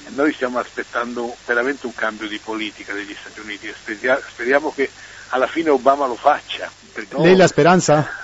noi 0.09 0.33
stiamo 0.33 0.59
aspettando 0.59 1.35
veramente 1.45 1.85
un 1.85 1.95
cambio 1.95 2.27
di 2.27 2.39
politica 2.39 2.93
degli 2.93 3.15
Stati 3.19 3.39
Uniti 3.39 3.67
e 3.67 3.75
speriamo 3.75 4.73
che 4.73 4.89
alla 5.29 5.47
fine 5.47 5.69
Obama 5.69 6.05
lo 6.05 6.15
faccia. 6.15 6.71
Lei 7.17 7.35
la 7.35 7.47
speranza? 7.47 8.23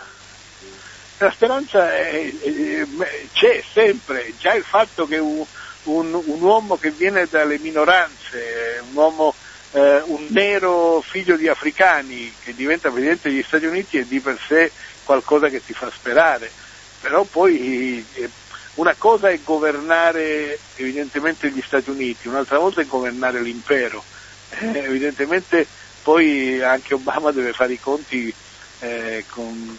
La 1.18 1.32
speranza 1.32 1.94
è, 1.94 2.34
è, 2.40 2.88
c'è 3.34 3.64
sempre, 3.72 4.34
già 4.40 4.54
il 4.54 4.64
fatto 4.64 5.06
che 5.06 5.18
un, 5.18 5.46
un, 5.84 6.14
un 6.14 6.42
uomo 6.42 6.78
che 6.78 6.92
viene 6.92 7.28
dalle 7.30 7.58
minoranze, 7.60 8.82
un 8.90 8.96
uomo 8.96 9.34
eh, 9.72 10.02
un 10.06 10.28
nero 10.30 11.02
figlio 11.02 11.36
di 11.36 11.48
africani 11.48 12.34
che 12.44 12.54
diventa 12.54 12.90
presidente 12.90 13.30
degli 13.30 13.44
Stati 13.44 13.66
Uniti 13.66 13.98
è 13.98 14.04
di 14.04 14.20
per 14.20 14.38
sé 14.46 14.72
qualcosa 15.04 15.48
che 15.48 15.64
ti 15.64 15.74
fa 15.74 15.90
sperare, 15.92 16.52
però 17.00 17.24
poi 17.24 18.06
eh, 18.14 18.30
una 18.76 18.96
cosa 18.98 19.30
è 19.30 19.40
governare 19.44 20.60
evidentemente 20.76 21.50
gli 21.50 21.62
Stati 21.66 21.90
Uniti, 21.90 22.28
un'altra 22.28 22.60
volta 22.60 22.82
è 22.82 22.86
governare 22.86 23.42
l'impero, 23.42 24.04
eh, 24.50 24.78
evidentemente 24.78 25.66
poi 26.04 26.62
anche 26.62 26.94
Obama 26.94 27.32
deve 27.32 27.54
fare 27.54 27.74
i 27.74 27.80
conti 27.80 28.34
eh, 28.80 29.24
con 29.30 29.78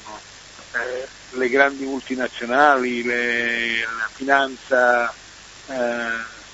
eh, 0.72 1.08
le 1.36 1.48
grandi 1.48 1.84
multinazionali, 1.84 3.02
le, 3.02 3.80
la 3.80 4.08
finanza 4.12 5.12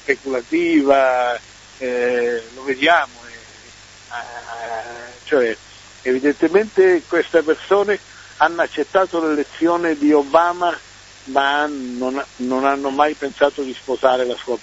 speculativa, 0.03 1.39
eh, 1.79 2.43
lo 2.55 2.65
vediamo, 2.65 3.13
eh, 3.25 5.13
cioè 5.25 5.57
evidentemente 6.03 7.03
queste 7.07 7.43
persone 7.43 7.99
hanno 8.39 8.63
accettato 8.63 9.21
l'elezione 9.21 9.97
di 9.97 10.13
Obama 10.13 10.77
ma 11.29 11.67
non, 11.67 12.23
non, 12.37 12.65
hanno 12.65 12.91
mai 12.91 13.15
pensato 13.15 13.63
di 13.63 13.75
sposare 13.75 14.25
la 14.25 14.37
sua, 14.37 14.57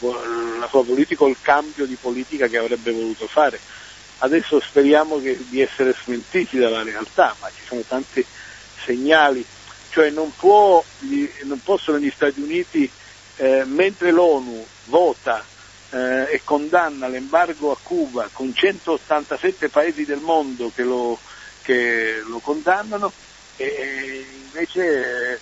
la 0.60 0.68
sua, 0.68 0.84
politica 0.84 1.24
o 1.24 1.28
il 1.28 1.38
cambio 1.42 1.86
di 1.86 1.96
politica 1.96 2.48
che 2.48 2.58
avrebbe 2.58 2.92
voluto 2.92 3.28
fare. 3.28 3.60
Adesso 4.20 4.60
speriamo 4.60 5.22
che, 5.22 5.38
di 5.50 5.62
essere 5.62 5.96
smentiti 6.04 6.58
dalla 6.58 6.82
realtà, 6.82 7.36
ma 7.40 7.50
ci 7.56 7.64
sono 7.68 7.82
tanti 7.82 8.26
segnali, 8.84 9.46
cioè 9.90 10.10
non, 10.10 10.34
può, 10.36 10.84
non 11.44 11.62
possono 11.64 12.00
gli 12.00 12.10
Stati 12.10 12.40
Uniti 12.40 12.90
eh, 13.38 13.64
mentre 13.66 14.12
l'ONU 14.12 14.66
vota 14.86 15.44
eh, 15.92 16.34
e 16.34 16.42
condanna 16.44 17.08
l'embargo 17.08 17.72
a 17.72 17.78
Cuba 17.82 18.30
con 18.32 18.54
187 18.54 19.70
paesi 19.70 20.06
del 20.06 20.20
mondo 20.20 20.72
che 20.74 20.84
lo, 20.84 21.18
che 21.62 22.22
lo 22.28 22.40
condannano, 22.40 23.12
e 23.58 24.26
invece 24.46 25.40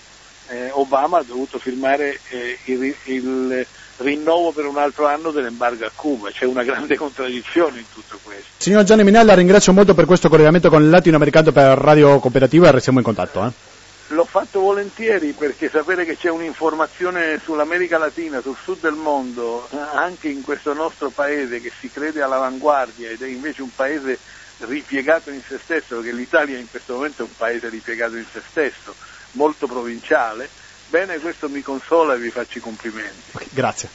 eh, 0.50 0.70
Obama 0.72 1.20
ha 1.20 1.24
dovuto 1.24 1.58
firmare 1.58 2.20
eh, 2.30 2.58
il, 2.66 2.96
il 3.06 3.66
rinnovo 3.98 4.52
per 4.52 4.66
un 4.66 4.78
altro 4.78 5.08
anno 5.08 5.32
dell'embargo 5.32 5.86
a 5.86 5.92
Cuba, 5.94 6.30
c'è 6.30 6.46
una 6.46 6.64
grande 6.64 6.96
contraddizione 6.98 7.80
in 7.80 7.86
tutto 7.92 8.20
questo. 8.22 8.46
Signor 8.58 8.84
Gianni 8.84 9.04
Minella, 9.04 9.34
ringrazio 9.34 9.74
molto 9.74 9.94
per 9.94 10.06
questo 10.06 10.30
collegamento 10.30 10.70
con 10.70 10.84
il 10.84 10.90
latinoamericano 10.90 11.52
per 11.52 11.78
Radio 11.78 12.20
Cooperativa 12.20 12.68
e 12.68 12.72
restiamo 12.72 13.00
in 13.00 13.06
contatto. 13.06 13.46
Eh. 13.46 13.73
L'ho 14.14 14.26
fatto 14.26 14.60
volentieri 14.60 15.34
perché 15.34 15.70
sapere 15.70 16.06
che 16.06 16.16
c'è 16.16 16.30
un'informazione 16.30 17.40
sull'America 17.44 17.98
Latina, 17.98 18.42
sul 18.42 18.56
sud 18.64 18.80
del 18.80 18.94
mondo, 18.94 19.68
anche 19.72 20.30
in 20.30 20.44
questo 20.44 20.72
nostro 20.74 21.10
paese 21.10 21.60
che 21.60 21.72
si 21.80 21.90
crede 21.90 22.22
all'avanguardia 22.22 23.10
ed 23.10 23.24
è 23.24 23.28
invece 23.28 23.64
un 23.64 23.72
paese 23.76 24.20
ripiegato 24.60 25.32
in 25.32 25.42
se 25.48 25.60
stesso, 25.64 25.96
perché 25.96 26.14
l'Italia 26.14 26.60
in 26.60 26.70
questo 26.70 26.94
momento 26.94 27.24
è 27.24 27.26
un 27.26 27.36
paese 27.36 27.70
ripiegato 27.70 28.16
in 28.16 28.26
se 28.32 28.42
stesso, 28.50 28.94
molto 29.32 29.66
provinciale, 29.66 30.48
bene 30.90 31.18
questo 31.18 31.50
mi 31.50 31.62
consola 31.62 32.14
e 32.14 32.20
vi 32.20 32.30
faccio 32.30 32.60
i 32.60 32.62
complimenti. 32.62 33.32
Grazie. 33.50 33.90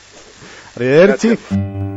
Arrivederci. 0.75 1.29
Grazie. 1.29 1.88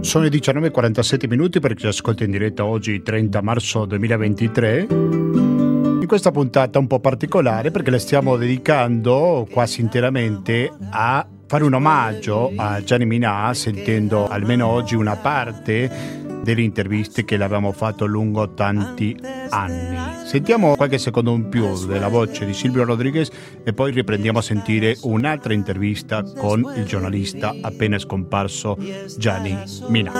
Sono 0.00 0.24
le 0.24 0.30
19.47 0.30 1.28
minuti 1.28 1.60
perché 1.60 1.80
ci 1.80 1.86
ascolta 1.86 2.24
in 2.24 2.30
diretta 2.30 2.64
oggi 2.64 3.02
30 3.02 3.42
marzo 3.42 3.84
2023. 3.84 4.86
In 4.90 6.04
questa 6.06 6.30
puntata 6.30 6.78
un 6.78 6.86
po' 6.86 7.00
particolare 7.00 7.70
perché 7.70 7.90
la 7.90 7.98
stiamo 7.98 8.36
dedicando 8.36 9.46
quasi 9.50 9.80
interamente 9.80 10.72
a 10.90 11.26
fare 11.48 11.64
un 11.64 11.72
omaggio 11.72 12.52
a 12.56 12.82
Gianni 12.84 13.06
Minà 13.06 13.54
sentendo 13.54 14.28
almeno 14.28 14.66
oggi 14.66 14.94
una 14.94 15.16
parte 15.16 16.36
delle 16.42 16.60
interviste 16.60 17.24
che 17.24 17.38
le 17.38 17.44
abbiamo 17.44 17.72
fatto 17.72 18.04
lungo 18.04 18.52
tanti 18.52 19.16
anni. 19.48 20.26
Sentiamo 20.26 20.76
qualche 20.76 20.98
secondo 20.98 21.34
in 21.34 21.48
più 21.48 21.86
della 21.86 22.08
voce 22.08 22.44
di 22.44 22.52
Silvio 22.52 22.84
Rodriguez 22.84 23.30
e 23.64 23.72
poi 23.72 23.92
riprendiamo 23.92 24.40
a 24.40 24.42
sentire 24.42 24.98
un'altra 25.02 25.54
intervista 25.54 26.22
con 26.22 26.70
il 26.76 26.84
giornalista 26.84 27.54
appena 27.62 27.98
scomparso 27.98 28.76
Gianni 29.16 29.56
Mina. 29.88 30.12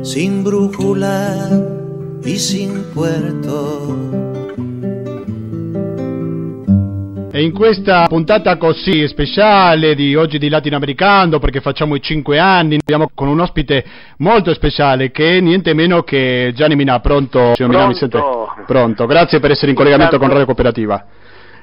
Sin 0.00 0.42
brújula 0.42 1.84
y 2.24 2.38
sin 2.38 2.82
puerto 2.94 4.45
E 7.36 7.42
in 7.42 7.52
questa 7.52 8.06
puntata 8.08 8.56
così 8.56 9.06
speciale 9.08 9.94
di 9.94 10.14
oggi 10.14 10.38
di 10.38 10.48
Latinoamericano, 10.48 11.38
perché 11.38 11.60
facciamo 11.60 11.94
i 11.94 12.00
cinque 12.00 12.38
anni, 12.38 12.78
abbiamo 12.80 13.10
con 13.14 13.28
un 13.28 13.40
ospite 13.40 13.84
molto 14.20 14.54
speciale 14.54 15.10
che 15.10 15.36
è 15.36 15.40
niente 15.40 15.74
meno 15.74 16.02
che 16.02 16.52
Gianni 16.54 16.76
Minà. 16.76 16.98
Pronto, 17.00 17.52
signor 17.54 17.72
Minà, 17.72 17.86
mi 17.88 17.94
sente? 17.94 18.18
Pronto, 18.66 19.04
grazie 19.04 19.38
per 19.38 19.50
essere 19.50 19.72
in 19.72 19.76
collegamento 19.76 20.14
Intanto- 20.14 20.34
con 20.34 20.44
Radio 20.44 20.46
Cooperativa. 20.46 21.06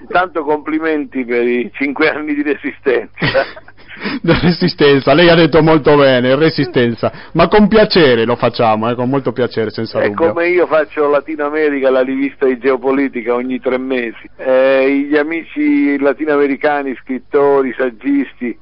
Intanto 0.02 0.44
complimenti 0.44 1.26
per 1.26 1.48
i 1.48 1.72
cinque 1.74 2.08
anni 2.08 2.36
di 2.36 2.44
resistenza. 2.44 3.18
Resistenza, 4.24 5.14
lei 5.14 5.30
ha 5.30 5.36
detto 5.36 5.62
molto 5.62 5.96
bene, 5.96 6.36
resistenza, 6.36 7.30
ma 7.34 7.48
con 7.48 7.68
piacere 7.68 8.26
lo 8.26 8.36
facciamo, 8.36 8.90
eh, 8.90 8.96
con 8.96 9.10
molto 9.10 9.32
piacere, 9.32 9.70
senza 9.70 10.00
È 10.00 10.10
dubbio. 10.10 10.30
come 10.30 10.48
io 10.50 10.66
faccio 10.68 11.10
Latino 11.10 11.46
America, 11.46 11.90
la 11.90 12.02
rivista 12.02 12.46
di 12.46 12.58
geopolitica 12.58 13.34
ogni 13.34 13.60
tre 13.60 13.78
mesi. 13.78 14.30
Eh, 14.38 15.08
gli 15.10 15.18
amici 15.18 16.00
latinoamericani, 16.00 16.96
scrittori, 17.02 17.74
saggisti 17.78 18.58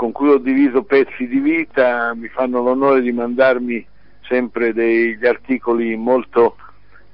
con 0.00 0.12
cui 0.12 0.30
ho 0.30 0.38
diviso 0.38 0.84
pezzi 0.84 1.28
di 1.28 1.40
vita 1.40 2.14
mi 2.14 2.28
fanno 2.28 2.62
l'onore 2.62 3.02
di 3.02 3.12
mandarmi 3.12 3.86
sempre 4.26 4.72
degli 4.72 5.26
articoli 5.26 5.94
molto, 5.94 6.56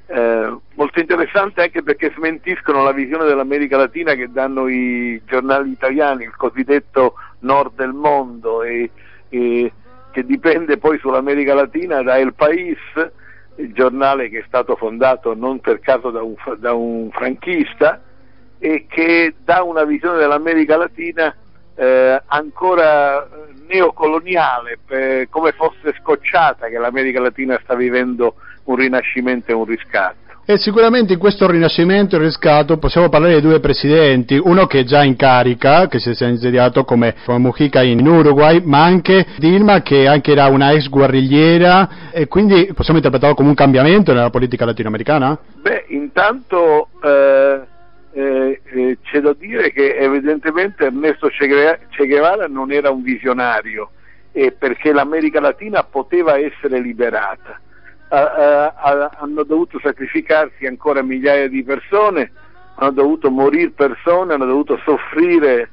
eh, 0.07 0.57
molto 0.75 1.01
interessanti 1.01 1.59
anche 1.59 1.83
perché 1.83 2.13
smentiscono 2.17 2.85
la 2.85 2.93
visione 2.93 3.25
dell'America 3.25 3.77
Latina 3.77 4.15
che 4.15 4.31
danno 4.31 4.69
i 4.69 5.21
giornali 5.27 5.73
italiani, 5.73 6.25
il 6.25 6.37
cosiddetto 6.37 7.15
nord 7.41 7.75
del 7.77 7.93
mondo 7.93 8.63
e, 8.63 8.91
e 9.29 9.73
che 10.11 10.25
dipende 10.25 10.79
poi 10.79 10.99
sull'America 10.99 11.55
Latina 11.55 12.03
da 12.03 12.19
El 12.19 12.35
País, 12.35 12.79
il 13.57 13.73
giornale 13.73 14.29
che 14.29 14.39
è 14.39 14.45
stato 14.47 14.77
fondato 14.77 15.35
non 15.35 15.61
per 15.61 15.81
caso 15.81 16.11
da 16.11 16.23
un, 16.23 16.35
da 16.59 16.73
un 16.73 17.11
franchista 17.11 18.01
e 18.59 18.87
che 18.89 19.35
dà 19.45 19.63
una 19.63 19.85
visione 19.85 20.19
dell'America 20.19 20.77
Latina 20.77 21.35
eh, 21.75 22.23
ancora 22.27 23.29
neocoloniale, 23.69 24.79
per- 24.85 25.29
come 25.29 25.53
fosse 25.53 25.95
scocciata 26.01 26.69
che 26.69 26.79
l'America 26.79 27.21
Latina 27.21 27.59
sta 27.63 27.75
vivendo 27.75 28.37
un 28.65 28.77
rinascimento 28.77 29.51
e 29.51 29.55
un 29.55 29.65
riscatto. 29.65 30.26
E 30.49 30.59
sicuramente 30.59 31.15
in 31.15 31.19
questo 31.19 31.51
rinascimento 31.51 32.15
e 32.15 32.21
riscatto 32.21 32.79
possiamo 32.79 33.09
parlare 33.09 33.35
di 33.35 33.41
due 33.41 33.59
presidenti, 33.59 34.39
uno 34.41 34.69
che 34.69 34.79
è 34.79 34.85
già 34.85 35.03
in 35.03 35.17
carica, 35.17 35.89
che 35.89 35.99
si 35.99 36.11
è 36.11 36.29
insediato 36.29 36.85
come, 36.85 37.17
come 37.25 37.39
Mujica 37.39 37.83
in 37.83 38.07
Uruguay, 38.07 38.61
ma 38.63 38.85
anche 38.85 39.27
Dilma 39.39 39.83
che 39.83 40.07
anche 40.07 40.31
era 40.31 40.47
una 40.47 40.71
ex 40.71 40.89
guerrigliera 40.89 42.13
e 42.13 42.29
quindi 42.29 42.71
possiamo 42.73 42.99
interpretarlo 42.99 43.35
come 43.35 43.49
un 43.49 43.57
cambiamento 43.57 44.13
nella 44.13 44.31
politica 44.31 44.65
latinoamericana? 44.65 45.37
Beh, 45.63 45.87
intanto 45.89 46.91
eh, 47.03 47.61
eh, 48.13 48.61
eh, 48.63 48.99
c'è 49.03 49.21
da 49.21 49.35
dire 49.37 49.73
che 49.73 49.97
evidentemente 49.97 50.85
Ernesto 50.85 51.27
Che 51.27 52.07
Guevara- 52.07 52.47
non 52.47 52.71
era 52.71 52.91
un 52.91 53.03
visionario 53.03 53.91
perché 54.57 54.93
l'America 54.93 55.41
Latina 55.41 55.83
poteva 55.83 56.39
essere 56.39 56.79
liberata. 56.79 57.59
Hanno 58.09 59.43
dovuto 59.43 59.79
sacrificarsi 59.81 60.67
ancora 60.67 61.03
migliaia 61.03 61.49
di 61.49 61.63
persone, 61.65 62.31
hanno 62.77 62.93
dovuto 62.93 63.31
morire 63.31 63.71
persone, 63.71 64.35
hanno 64.35 64.47
dovuto 64.47 64.79
soffrire 64.85 65.69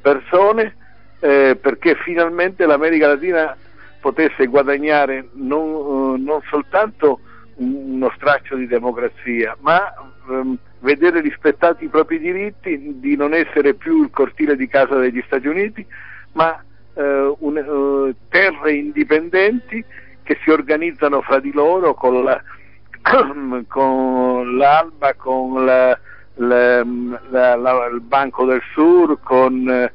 persone 0.00 0.76
eh, 1.20 1.56
perché 1.60 1.96
finalmente 1.96 2.66
l'America 2.66 3.08
Latina 3.08 3.56
potesse 4.00 4.46
guadagnare 4.46 5.28
non, 5.32 6.14
eh, 6.16 6.18
non 6.20 6.40
soltanto 6.48 7.20
uno 7.56 8.12
straccio 8.14 8.54
di 8.54 8.66
democrazia, 8.66 9.56
ma 9.60 9.92
ehm, 10.28 10.56
vedere 10.80 11.20
rispettati 11.20 11.84
i 11.84 11.88
propri 11.88 12.18
diritti, 12.20 12.98
di 13.00 13.16
non 13.16 13.34
essere 13.34 13.74
più 13.74 14.02
il 14.04 14.10
cortile 14.10 14.56
di 14.56 14.68
casa 14.68 14.96
degli 14.96 15.22
Stati 15.26 15.48
Uniti, 15.48 15.84
ma 16.32 16.62
eh, 16.94 17.34
un- 17.38 17.56
eh, 17.56 18.14
terre 18.28 18.72
indipendenti 18.72 19.84
che 20.28 20.38
si 20.42 20.50
organizzano 20.50 21.22
fra 21.22 21.38
di 21.40 21.50
loro 21.52 21.94
con, 21.94 22.22
la- 22.22 22.42
con 23.66 24.56
l'Alba, 24.58 25.14
con 25.14 25.64
la- 25.64 25.98
la- 26.34 26.82
il 26.82 28.00
Banco 28.02 28.44
del 28.44 28.60
Sur, 28.74 29.20
con 29.22 29.66
eh, 29.70 29.90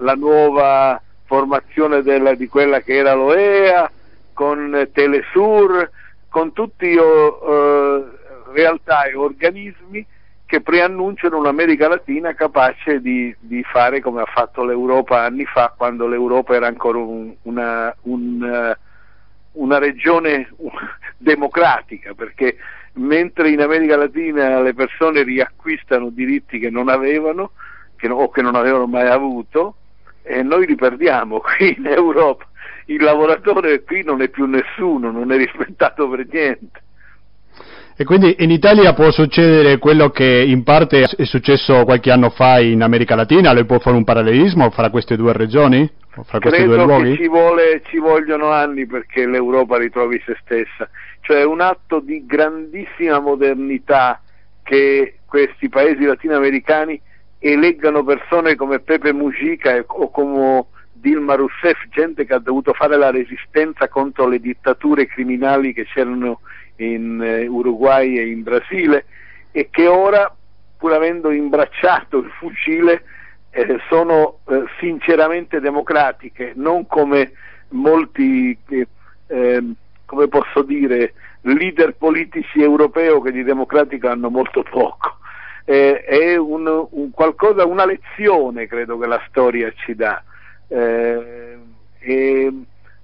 la, 0.00 0.14
nuova 0.14 0.98
formazione 1.26 2.00
della- 2.00 2.32
di 2.34 2.48
quella 2.48 2.80
che 2.80 2.94
era 2.96 3.12
l'OEA, 3.12 3.90
con 4.32 4.88
Telesur, 4.90 5.90
con 6.30 6.54
tutti 6.54 6.96
oh, 6.96 7.38
eh, 7.46 8.04
realtà 8.54 9.04
e 9.04 9.14
organismi 9.14 10.06
che 10.46 10.62
preannunciano 10.62 11.36
un'America 11.36 11.88
Latina 11.88 12.32
capace 12.32 13.02
di, 13.02 13.34
di 13.38 13.62
fare 13.64 14.00
come 14.00 14.22
ha 14.22 14.26
fatto 14.26 14.64
l'Europa 14.64 15.20
anni 15.20 15.44
fa, 15.44 15.74
quando 15.76 16.06
l'Europa 16.06 16.54
era 16.54 16.68
ancora 16.68 16.96
un- 16.98 17.34
una, 17.42 17.94
un, 18.02 18.42
eh, 18.42 18.78
una 19.52 19.78
regione 19.78 20.50
democratica, 21.18 22.14
perché 22.14 22.56
mentre 22.94 23.50
in 23.50 23.60
America 23.60 23.96
Latina 23.96 24.60
le 24.60 24.74
persone 24.74 25.22
riacquistano 25.22 26.10
diritti 26.10 26.58
che 26.58 26.70
non 26.70 26.88
avevano 26.88 27.52
che 28.02 28.08
no- 28.08 28.16
o 28.16 28.30
che 28.30 28.42
non 28.42 28.56
avevano 28.56 28.86
mai 28.86 29.06
avuto, 29.06 29.76
e 30.22 30.42
noi 30.42 30.66
li 30.66 30.74
perdiamo 30.74 31.38
qui 31.56 31.76
in 31.78 31.86
Europa. 31.86 32.44
Il 32.86 33.00
lavoratore 33.00 33.84
qui 33.84 34.02
non 34.02 34.20
è 34.22 34.28
più 34.28 34.46
nessuno, 34.46 35.12
non 35.12 35.30
è 35.30 35.36
rispettato 35.36 36.08
per 36.08 36.26
niente. 36.28 36.82
E 37.94 38.04
quindi 38.04 38.36
in 38.38 38.50
Italia 38.50 38.94
può 38.94 39.10
succedere 39.10 39.78
quello 39.78 40.08
che 40.08 40.44
in 40.46 40.62
parte 40.62 41.02
è 41.02 41.24
successo 41.24 41.84
qualche 41.84 42.10
anno 42.10 42.30
fa 42.30 42.58
in 42.58 42.82
America 42.82 43.14
Latina, 43.14 43.52
lei 43.52 43.66
può 43.66 43.78
fare 43.78 43.96
un 43.96 44.04
parallelismo 44.04 44.70
fra 44.70 44.88
queste 44.88 45.14
due 45.14 45.34
regioni, 45.34 45.88
fra 46.08 46.38
questi 46.38 46.64
due 46.64 46.76
Credo 46.76 46.76
che 46.76 46.84
luoghi? 46.84 47.16
ci, 47.16 47.28
vuole, 47.28 47.82
ci 47.86 47.98
vogliono 47.98 48.50
anni 48.50 48.86
perché 48.86 49.26
l'Europa 49.26 49.76
ritrovi 49.76 50.20
se 50.24 50.38
stessa, 50.40 50.88
cioè 51.20 51.44
un 51.44 51.60
atto 51.60 52.00
di 52.00 52.24
grandissima 52.24 53.20
modernità 53.20 54.22
che 54.62 55.16
questi 55.26 55.68
paesi 55.68 56.04
latinoamericani 56.04 56.98
eleggano 57.40 58.04
persone 58.04 58.54
come 58.54 58.80
Pepe 58.80 59.12
Mujica 59.12 59.84
o 59.86 60.10
come 60.10 60.64
Dilma 60.92 61.34
Rousseff, 61.34 61.78
gente 61.90 62.24
che 62.24 62.32
ha 62.32 62.38
dovuto 62.38 62.72
fare 62.72 62.96
la 62.96 63.10
resistenza 63.10 63.88
contro 63.88 64.28
le 64.28 64.38
dittature 64.38 65.06
criminali 65.06 65.74
che 65.74 65.84
c'erano 65.84 66.40
in 66.76 67.20
eh, 67.22 67.46
Uruguay 67.46 68.18
e 68.18 68.28
in 68.28 68.42
Brasile 68.42 69.04
e 69.50 69.68
che 69.70 69.86
ora, 69.86 70.34
pur 70.76 70.92
avendo 70.92 71.30
imbracciato 71.30 72.18
il 72.18 72.30
fucile, 72.38 73.04
eh, 73.50 73.78
sono 73.88 74.38
eh, 74.48 74.64
sinceramente 74.80 75.60
democratiche, 75.60 76.52
non 76.56 76.86
come 76.86 77.32
molti, 77.68 78.56
eh, 78.68 78.86
ehm, 79.26 79.74
come 80.06 80.28
posso 80.28 80.62
dire, 80.62 81.14
leader 81.42 81.94
politici 81.94 82.62
europei 82.62 83.20
che 83.22 83.32
di 83.32 83.42
democratico 83.42 84.08
hanno 84.08 84.30
molto 84.30 84.62
poco. 84.62 85.18
Eh, 85.64 86.02
è 86.02 86.36
un, 86.36 86.86
un 86.90 87.10
qualcosa, 87.10 87.66
una 87.66 87.84
lezione 87.84 88.66
credo 88.66 88.98
che 88.98 89.06
la 89.06 89.22
storia 89.28 89.72
ci 89.76 89.94
dà. 89.94 90.22
Eh, 90.68 91.56
e 91.98 92.52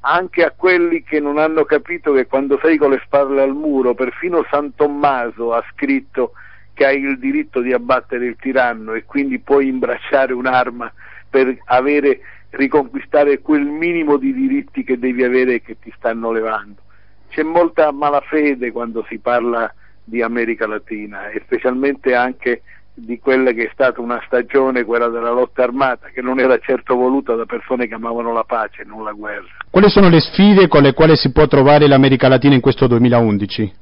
anche 0.00 0.44
a 0.44 0.52
quelli 0.52 1.02
che 1.02 1.20
non 1.20 1.38
hanno 1.38 1.64
capito 1.64 2.12
che 2.12 2.26
quando 2.26 2.58
sei 2.62 2.76
con 2.76 2.90
le 2.90 3.00
spalle 3.04 3.42
al 3.42 3.54
muro, 3.54 3.94
perfino 3.94 4.44
San 4.50 4.74
Tommaso 4.74 5.52
ha 5.52 5.64
scritto 5.72 6.32
che 6.72 6.87
hai 6.87 7.00
il 7.00 7.18
diritto 7.18 7.61
di 7.61 7.72
abbattere 7.72 8.26
il 8.26 8.37
tiranno 8.37 8.94
e 8.94 9.04
quindi 9.04 9.40
puoi 9.40 9.66
imbracciare 9.66 10.32
un'arma 10.32 10.92
per 11.28 11.56
avere, 11.64 12.20
riconquistare 12.50 13.40
quel 13.40 13.64
minimo 13.64 14.16
di 14.16 14.32
diritti 14.32 14.84
che 14.84 14.98
devi 14.98 15.24
avere 15.24 15.54
e 15.54 15.62
che 15.62 15.76
ti 15.80 15.92
stanno 15.96 16.30
levando. 16.30 16.80
C'è 17.30 17.42
molta 17.42 17.90
malafede 17.90 18.70
quando 18.70 19.04
si 19.08 19.18
parla 19.18 19.72
di 20.04 20.22
America 20.22 20.66
Latina 20.66 21.28
e 21.28 21.42
specialmente 21.44 22.14
anche 22.14 22.62
di 22.98 23.18
quella 23.18 23.52
che 23.52 23.64
è 23.64 23.70
stata 23.72 24.00
una 24.00 24.20
stagione, 24.26 24.84
quella 24.84 25.08
della 25.08 25.30
lotta 25.30 25.62
armata, 25.62 26.08
che 26.08 26.20
non 26.20 26.40
era 26.40 26.58
certo 26.58 26.94
voluta 26.96 27.34
da 27.34 27.44
persone 27.44 27.87
che 27.87 27.94
amavano 27.94 28.32
la 28.32 28.44
pace, 28.44 28.84
non 28.84 29.04
la 29.04 29.12
guerra. 29.12 29.48
Quali 29.70 29.88
sono 29.88 30.08
le 30.08 30.20
sfide 30.20 30.68
con 30.68 30.82
le 30.82 30.92
quali 30.92 31.16
si 31.16 31.30
può 31.32 31.46
trovare 31.46 31.87
l'America 31.87 32.28
Latina 32.28 32.54
in 32.54 32.61
questo 32.61 32.87
2011? 32.87 33.72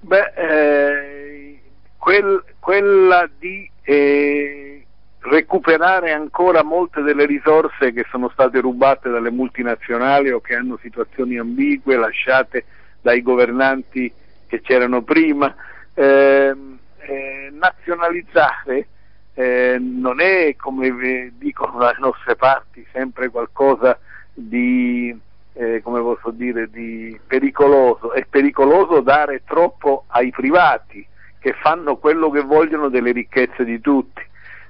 Beh, 0.00 0.32
eh, 0.36 1.60
quel- 1.98 2.44
quella 2.60 3.28
di 3.38 3.68
eh, 3.82 4.84
recuperare 5.20 6.12
ancora 6.12 6.62
molte 6.62 7.02
delle 7.02 7.26
risorse 7.26 7.92
che 7.92 8.04
sono 8.10 8.28
state 8.32 8.60
rubate 8.60 9.08
dalle 9.10 9.30
multinazionali 9.30 10.30
o 10.30 10.40
che 10.40 10.54
hanno 10.54 10.78
situazioni 10.80 11.38
ambigue 11.38 11.96
lasciate 11.96 12.64
dai 13.00 13.22
governanti 13.22 14.12
che 14.46 14.60
c'erano 14.60 15.02
prima. 15.02 15.54
Ehm, 15.94 16.78
eh, 17.06 17.50
nazionalizzare 17.52 18.88
eh, 19.34 19.76
non 19.78 20.20
è, 20.20 20.56
come 20.56 21.32
dicono 21.36 21.78
dalle 21.78 21.98
nostre 21.98 22.36
parti, 22.36 22.86
sempre 22.92 23.28
qualcosa 23.28 23.98
di, 24.32 25.16
eh, 25.52 25.80
come 25.82 26.00
posso 26.00 26.30
dire, 26.30 26.70
di 26.70 27.18
pericoloso. 27.26 28.12
È 28.12 28.24
pericoloso 28.28 29.00
dare 29.00 29.42
troppo 29.44 30.04
ai 30.08 30.30
privati 30.30 31.06
che 31.38 31.52
fanno 31.60 31.96
quello 31.96 32.30
che 32.30 32.40
vogliono 32.40 32.88
delle 32.88 33.12
ricchezze 33.12 33.64
di 33.64 33.80
tutti. 33.80 34.22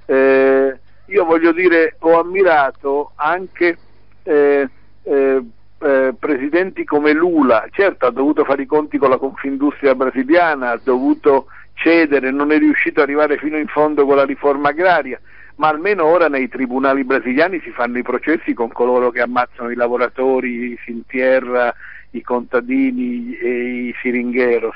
Eh, 0.05 0.79
io 1.05 1.25
voglio 1.25 1.53
dire, 1.53 1.95
ho 1.99 2.19
ammirato 2.19 3.11
anche 3.15 3.77
eh, 4.23 4.69
eh, 5.03 5.45
eh, 5.79 6.13
presidenti 6.19 6.83
come 6.83 7.13
Lula, 7.13 7.67
certo 7.71 8.05
ha 8.05 8.11
dovuto 8.11 8.43
fare 8.43 8.63
i 8.63 8.65
conti 8.65 8.97
con 8.97 9.09
la 9.09 9.17
Confindustria 9.17 9.95
brasiliana, 9.95 10.71
ha 10.71 10.79
dovuto 10.83 11.47
cedere, 11.77 12.31
non 12.31 12.51
è 12.51 12.57
riuscito 12.57 12.99
ad 12.99 13.07
arrivare 13.07 13.37
fino 13.37 13.57
in 13.57 13.67
fondo 13.67 14.05
con 14.05 14.17
la 14.17 14.25
riforma 14.25 14.69
agraria, 14.69 15.19
ma 15.55 15.69
almeno 15.69 16.05
ora 16.05 16.27
nei 16.27 16.49
tribunali 16.49 17.03
brasiliani 17.03 17.61
si 17.61 17.71
fanno 17.71 17.97
i 17.97 18.03
processi 18.03 18.53
con 18.53 18.69
coloro 18.69 19.09
che 19.09 19.21
ammazzano 19.21 19.69
i 19.69 19.75
lavoratori, 19.75 20.71
i 20.71 20.79
Sintierra, 20.83 21.73
i 22.11 22.21
contadini 22.21 23.35
e 23.37 23.49
i 23.87 23.95
siringheros. 24.01 24.75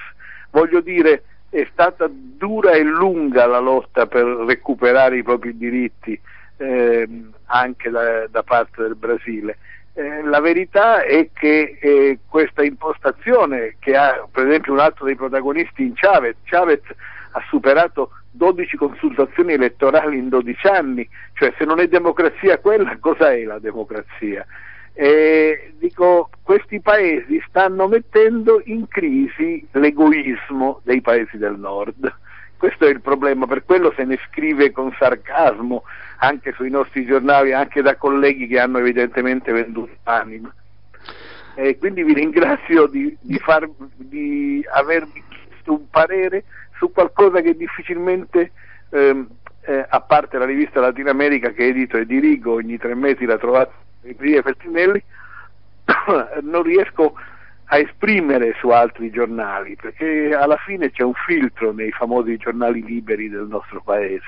Voglio 0.52 0.82
dire, 0.82 1.24
è 1.50 1.68
stata 1.72 2.10
dura 2.10 2.72
e 2.72 2.84
lunga 2.84 3.46
la 3.46 3.60
lotta 3.60 4.08
per 4.08 4.26
recuperare 4.26 5.18
i 5.18 5.24
propri 5.24 5.58
diritti 5.58 6.20
eh, 6.58 7.08
anche 7.46 7.90
da, 7.90 8.28
da, 8.28 8.44
parte 8.44 8.82
del 8.84 8.96
Brasile. 8.96 9.58
Eh, 9.94 10.24
la 10.24 10.40
verità 10.40 11.04
è 11.04 11.30
che 11.34 11.78
eh, 11.82 12.20
questa 12.28 12.64
impostazione 12.64 13.76
che 13.80 13.96
ha 13.96 14.26
per 14.32 14.48
esempio 14.48 14.72
un 14.72 14.80
altro 14.80 15.06
dei 15.06 15.16
protagonisti 15.16 15.84
in 15.84 15.94
Chavez, 15.96 16.36
Chavez 16.44 16.82
ha 17.32 17.44
superato 17.50 18.12
12 18.32 18.78
consultazioni 18.78 19.54
elettorali 19.54 20.18
in 20.18 20.30
12 20.30 20.68
anni, 20.68 21.08
cioè 21.34 21.54
se 21.58 21.66
non 21.66 21.80
è 21.80 21.88
democrazia 21.88 22.60
quella, 22.60 22.98
cosa 23.00 23.34
è 23.34 23.44
la 23.44 23.60
democrazia? 23.60 24.46
Eh, 24.94 25.74
dico, 25.78 26.30
questi 26.42 26.80
paesi 26.80 27.44
stanno 27.48 27.88
mettendo 27.88 28.62
in 28.66 28.88
crisi 28.88 29.66
l'egoismo 29.72 30.82
dei 30.84 31.02
paesi 31.02 31.38
del 31.38 31.58
nord. 31.58 32.14
Questo 32.58 32.86
è 32.86 32.90
il 32.90 33.02
problema, 33.02 33.48
per 33.48 33.66
quello 33.66 33.92
se 33.96 34.04
ne 34.04 34.20
scrive 34.30 34.72
con 34.72 34.94
sarcasmo 34.98 35.84
anche 36.24 36.54
sui 36.54 36.70
nostri 36.70 37.06
giornali, 37.06 37.52
anche 37.52 37.82
da 37.82 37.96
colleghi 37.96 38.48
che 38.48 38.60
hanno 38.60 38.78
evidentemente 38.78 39.52
venduto 39.52 39.92
anima. 40.04 40.54
E 41.56 41.78
quindi 41.78 42.04
vi 42.04 42.14
ringrazio 42.14 42.88
di, 42.88 43.16
di, 43.20 43.38
far, 43.40 43.68
di 43.96 44.64
avermi 44.72 45.24
chiesto 45.28 45.74
un 45.74 45.90
parere 45.90 46.44
su 46.78 46.92
qualcosa 46.92 47.42
che 47.42 47.56
difficilmente, 47.56 48.52
ehm, 48.90 49.28
eh, 49.62 49.86
a 49.88 50.02
parte 50.02 50.38
la 50.38 50.46
rivista 50.46 50.80
Latina 50.80 51.10
America 51.10 51.50
che 51.50 51.66
edito 51.68 51.98
e 51.98 52.06
dirigo, 52.06 52.54
ogni 52.54 52.78
tre 52.78 52.94
mesi 52.94 53.26
la 53.26 53.38
trovate 53.38 53.74
in 54.02 54.10
libreria 54.10 54.44
Feltrinelli, 54.44 55.04
non 56.44 56.62
riesco 56.62 57.14
a 57.16 57.31
esprimere 57.80 58.54
su 58.60 58.70
altri 58.70 59.10
giornali, 59.12 59.76
perché 59.82 60.36
alla 60.36 60.58
fine 60.58 60.92
c'è 60.92 61.04
un 61.04 61.14
filtro 61.26 61.72
nei 61.72 61.92
famosi 61.92 62.38
giornali 62.38 62.84
liberi 62.84 63.30
del 63.30 63.48
nostro 63.50 63.82
paese. 63.84 64.24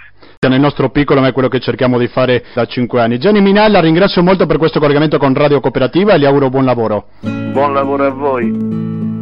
Nel 0.47 0.60
nostro 0.60 0.89
piccolo, 0.89 1.21
ma 1.21 1.27
è 1.27 1.34
quello 1.34 1.47
che 1.47 1.60
cerchiamo 1.60 1.97
di 1.97 2.08
fare 2.08 2.43
da 2.53 2.65
cinque 2.65 3.01
anni. 3.01 3.17
Gianni 3.17 3.41
Minalla, 3.41 3.79
ringrazio 3.79 4.23
molto 4.23 4.45
per 4.45 4.58
questo 4.58 4.79
collegamento 4.79 5.17
con 5.17 5.34
Radio 5.34 5.60
Cooperativa 5.60 6.13
e 6.13 6.19
gli 6.19 6.25
auguro 6.25 6.49
buon 6.49 6.65
lavoro. 6.65 7.08
Buon 7.21 7.73
lavoro 7.73 8.06
a 8.06 8.10
voi. 8.10 9.12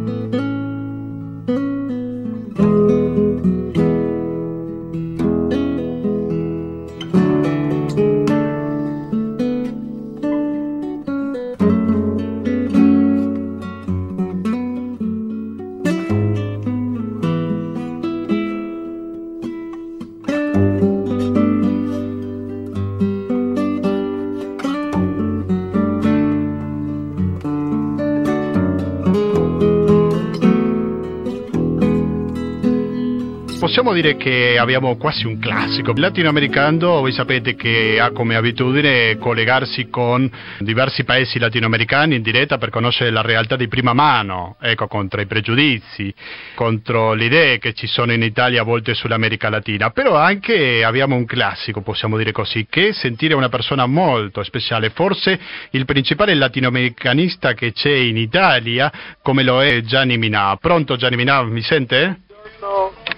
Possiamo 33.72 33.94
dire 33.94 34.18
che 34.18 34.58
abbiamo 34.58 34.98
quasi 34.98 35.24
un 35.24 35.38
classico. 35.38 35.92
Il 35.92 36.00
latinoamericano, 36.00 37.00
voi 37.00 37.10
sapete 37.10 37.54
che 37.54 37.98
ha 37.98 38.10
come 38.10 38.36
abitudine 38.36 39.16
collegarsi 39.16 39.88
con 39.88 40.30
diversi 40.58 41.04
paesi 41.04 41.38
latinoamericani 41.38 42.16
in 42.16 42.20
diretta 42.20 42.58
per 42.58 42.68
conoscere 42.68 43.08
la 43.08 43.22
realtà 43.22 43.56
di 43.56 43.68
prima 43.68 43.94
mano, 43.94 44.56
ecco, 44.60 44.88
contro 44.88 45.22
i 45.22 45.26
pregiudizi, 45.26 46.12
contro 46.54 47.14
le 47.14 47.24
idee 47.24 47.58
che 47.58 47.72
ci 47.72 47.86
sono 47.86 48.12
in 48.12 48.22
Italia 48.22 48.60
a 48.60 48.64
volte 48.64 48.92
sull'America 48.92 49.48
Latina. 49.48 49.88
Però 49.88 50.16
anche 50.18 50.84
abbiamo 50.84 51.16
un 51.16 51.24
classico, 51.24 51.80
possiamo 51.80 52.18
dire 52.18 52.30
così, 52.30 52.66
che 52.68 52.92
sentire 52.92 53.32
una 53.32 53.48
persona 53.48 53.86
molto 53.86 54.42
speciale, 54.42 54.90
forse 54.90 55.40
il 55.70 55.86
principale 55.86 56.34
latinoamericanista 56.34 57.54
che 57.54 57.72
c'è 57.72 57.94
in 57.94 58.18
Italia, 58.18 58.92
come 59.22 59.42
lo 59.42 59.62
è 59.62 59.80
Gianni 59.80 60.18
Minà. 60.18 60.58
Pronto 60.60 60.96
Gianni 60.96 61.16
Minà, 61.16 61.42
mi 61.44 61.62
sente? 61.62 62.18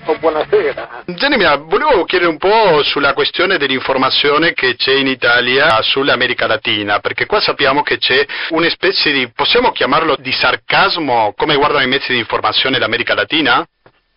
Oh, 0.07 0.18
buonasera. 0.18 1.05
Gianni, 1.07 1.37
volevo 1.66 2.05
chiedere 2.05 2.31
un 2.31 2.38
po' 2.38 2.83
sulla 2.83 3.12
questione 3.12 3.59
dell'informazione 3.59 4.53
che 4.53 4.77
c'è 4.77 4.92
in 4.92 5.07
Italia 5.07 5.81
sull'America 5.83 6.47
Latina, 6.47 7.01
perché 7.01 7.27
qua 7.27 7.40
sappiamo 7.40 7.83
che 7.83 7.99
c'è 7.99 8.25
una 8.51 8.68
specie 8.68 9.12
di, 9.12 9.31
possiamo 9.31 9.73
chiamarlo 9.73 10.16
di 10.16 10.33
sarcasmo, 10.33 11.33
come 11.37 11.57
guardano 11.57 11.85
i 11.85 11.88
mezzi 11.88 12.12
di 12.12 12.18
informazione 12.18 12.79
l'America 12.79 13.14
Latina? 13.14 13.66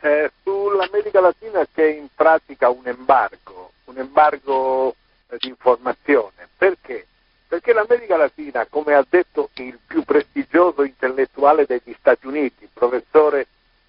Eh, 0.01 0.31
Sull'America 0.43 1.19
Latina 1.19 1.65
c'è 1.73 1.85
in 1.85 2.07
pratica 2.13 2.69
un 2.69 2.85
embargo, 2.85 3.71
un 3.85 3.97
embargo 3.97 4.95
eh, 5.29 5.37
di 5.39 5.47
informazione. 5.47 6.47
Perché? 6.57 7.05
Perché 7.47 7.73
l'America 7.73 8.17
Latina, 8.17 8.67
come 8.69 8.93
ha 8.93 9.05
detto 9.09 9.49
il 9.55 9.79
più 9.87 10.03
prestigioso 10.03 10.83
intellettuale 10.83 11.65
degli 11.65 11.95
Stati 11.97 12.27
Uniti, 12.27 12.69
professore 12.73 13.47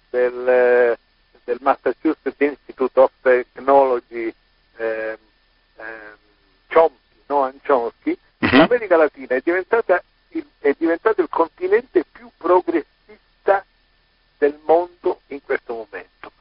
del 0.09 0.47
eh, 0.47 0.97
del 1.49 1.57
Massachusetts 1.61 2.39
Institute 2.39 2.99
of 2.99 3.11
Technology 3.23 4.31
eh, 4.77 5.17
eh, 5.77 5.83
Chomsky, 6.71 7.23
Noam 7.25 7.59
Chomsky, 7.65 8.15
uh-huh. 8.37 8.49
l'America 8.51 8.97
Latina 8.97 9.33
è, 9.33 9.41
il, 10.29 10.45
è 10.59 10.75
diventato 10.77 11.21
il 11.21 11.27
continente 11.27 12.05
più 12.11 12.29
progressista 12.37 13.65
del 14.37 14.59
mondo 14.63 15.21
in 15.27 15.41
questo 15.41 15.73
momento. 15.73 16.31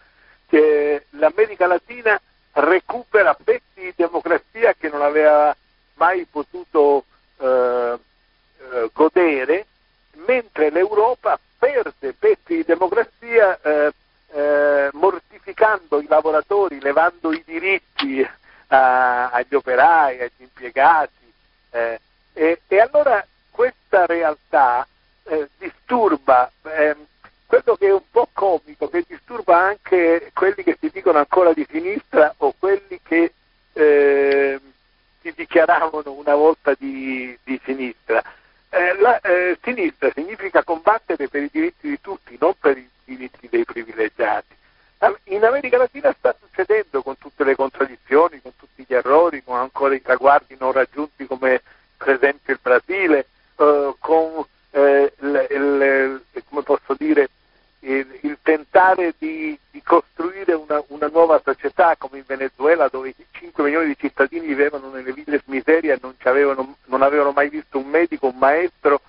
Che 0.46 1.06
L'America 1.10 1.66
Latina 1.66 2.20
recupera 2.52 3.32
pezzi 3.32 3.80
di 3.80 3.92
democrazia 3.96 4.74
che 4.74 4.90
non 4.90 5.00
aveva 5.00 5.56
mai 5.94 6.26
potuto 6.26 7.04
eh, 7.38 7.98
eh, 8.58 8.90
godere, 8.92 9.66
mentre 10.26 10.68
l'Europa 10.68 11.40
perde 11.58 12.12
pezzi 12.12 12.56
di 12.56 12.64
democrazia 12.64 13.58
eh, 13.62 13.92
eh, 14.32 14.90
mortificando 14.92 16.00
i 16.00 16.06
lavoratori, 16.08 16.80
levando 16.80 17.32
i 17.32 17.42
diritti 17.44 18.20
eh, 18.20 18.28
agli 18.68 19.54
operai, 19.54 20.20
agli 20.20 20.30
impiegati. 20.38 21.32
Eh, 21.70 22.00
e, 22.32 22.60
e, 22.66 22.80
allora 22.80 23.24
questa 23.50 24.06
realtà 24.06 24.86
eh, 25.24 25.48
disturba 25.58 26.50
ehm, 26.62 27.06
quello 27.46 27.76
che 27.76 27.86
è 27.86 27.92
un 27.92 28.02
po' 28.10 28.28
comico, 28.32 28.88
che 28.88 29.04
disturba 29.06 29.58
anche 29.58 30.30
quelli 30.34 30.62
che 30.62 30.76
si 30.78 30.90
dicono 30.92 31.18
ancora 31.18 31.52
di 31.52 31.66
sinistra 31.68 32.34
o 32.38 32.54
quelli 32.58 33.00
che 33.02 33.32
ehm, 33.72 34.60
si 35.22 35.32
dichiaravano 35.34 36.12
una 36.12 36.34
volta 36.34 36.74
di, 36.78 37.36
di 37.42 37.60
sinistra. 37.64 38.22
Eh, 38.70 38.94
la 39.00 39.18
eh, 39.20 39.58
sinistra 39.62 40.10
significa 40.14 40.62
combattere 40.62 41.28
per 41.28 41.42
i 41.42 41.48
diritti 41.50 41.88
di 41.88 42.00
tutti, 42.00 42.36
non 42.38 42.52
per 42.58 42.76
i 42.76 42.88
diritti 43.04 43.48
dei 43.48 43.64
privilegiati. 43.64 44.56
In 45.24 45.44
America 45.44 45.78
Latina 45.78 46.12
sta 46.18 46.34
succedendo 46.38 47.02
con 47.02 47.16
tutte 47.18 47.44
le 47.44 47.54
contraddizioni, 47.54 48.42
con 48.42 48.52
tutti 48.56 48.84
gli 48.86 48.94
errori, 48.94 49.44
con 49.44 49.56
ancora 49.56 49.94
i 49.94 50.02
traguardi 50.02 50.56
non 50.58 50.72
raggiunti 50.72 51.24
come 51.26 51.62
per 51.96 52.10
esempio 52.10 52.52
il 52.52 52.58
Brasile, 52.60 53.26
eh, 53.56 53.94
con 53.98 54.44
eh, 54.70 55.12
il, 55.20 55.46
il, 55.50 56.42
come 56.48 56.62
posso 56.62 56.94
dire, 56.96 57.30
il, 57.80 58.18
il 58.22 58.38
tentare 58.42 59.14
di, 59.18 59.56
di 59.70 59.82
costruire 59.82 60.52
una, 60.54 60.82
una, 60.88 61.08
nuova 61.08 61.40
società 61.44 61.94
come 61.96 62.18
in 62.18 62.24
Venezuela 62.26 62.88
dove 62.88 63.14
5 63.30 63.62
milioni 63.62 63.86
di 63.86 63.96
cittadini 63.98 64.46
vivevano 64.46 64.90
nelle 64.90 65.12
ville 65.12 65.40
miseria 65.46 65.94
e 65.94 65.98
non, 66.02 66.14
avevano, 66.22 66.76
non 66.86 67.02
avevano 67.02 67.32
mai 67.32 67.48
visto 67.48 67.78
un 67.78 67.86
medico, 67.86 68.26
un 68.26 68.38
maestro 68.38 69.00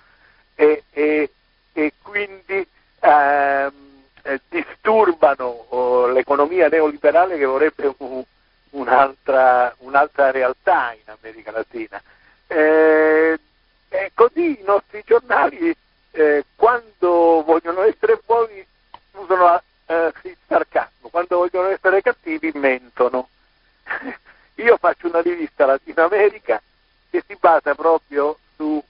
e, 0.54 0.84
e, 0.90 1.30
e 1.72 1.92
quindi 2.02 2.66
ehm, 3.00 3.72
eh, 4.22 4.40
disturbano 4.48 5.66
oh, 5.68 6.06
l'economia 6.08 6.68
neoliberale 6.68 7.38
che 7.38 7.44
vorrebbe 7.44 7.94
un, 7.98 8.22
un'altra, 8.70 9.74
un'altra, 9.78 10.30
realtà 10.30 10.92
in 10.92 11.12
America 11.18 11.50
Latina. 11.50 12.00
Eh, 12.46 13.38
così 14.14 14.60
i 14.60 14.64
nostri 14.64 15.02
giornali, 15.04 15.74
eh, 16.12 16.44
quando 16.56 17.42
vogliono 17.44 17.82
essere 17.82 18.20
buoni, 18.24 18.64
usano 19.12 19.62
eh, 19.86 20.12
il 20.22 20.36
sarcasmo, 20.46 21.08
quando 21.08 21.38
vogliono 21.38 21.68
essere 21.68 22.02
cattivi, 22.02 22.50
mentono. 22.54 23.28
io 24.54 24.76
faccio 24.76 25.06
una 25.06 25.20
rivista 25.20 25.66
Latino 25.66 26.04
America 26.04 26.60
che 27.10 27.24
si 27.26 27.36
basa 27.38 27.74
proprio 27.74 28.38
su, 28.56 28.82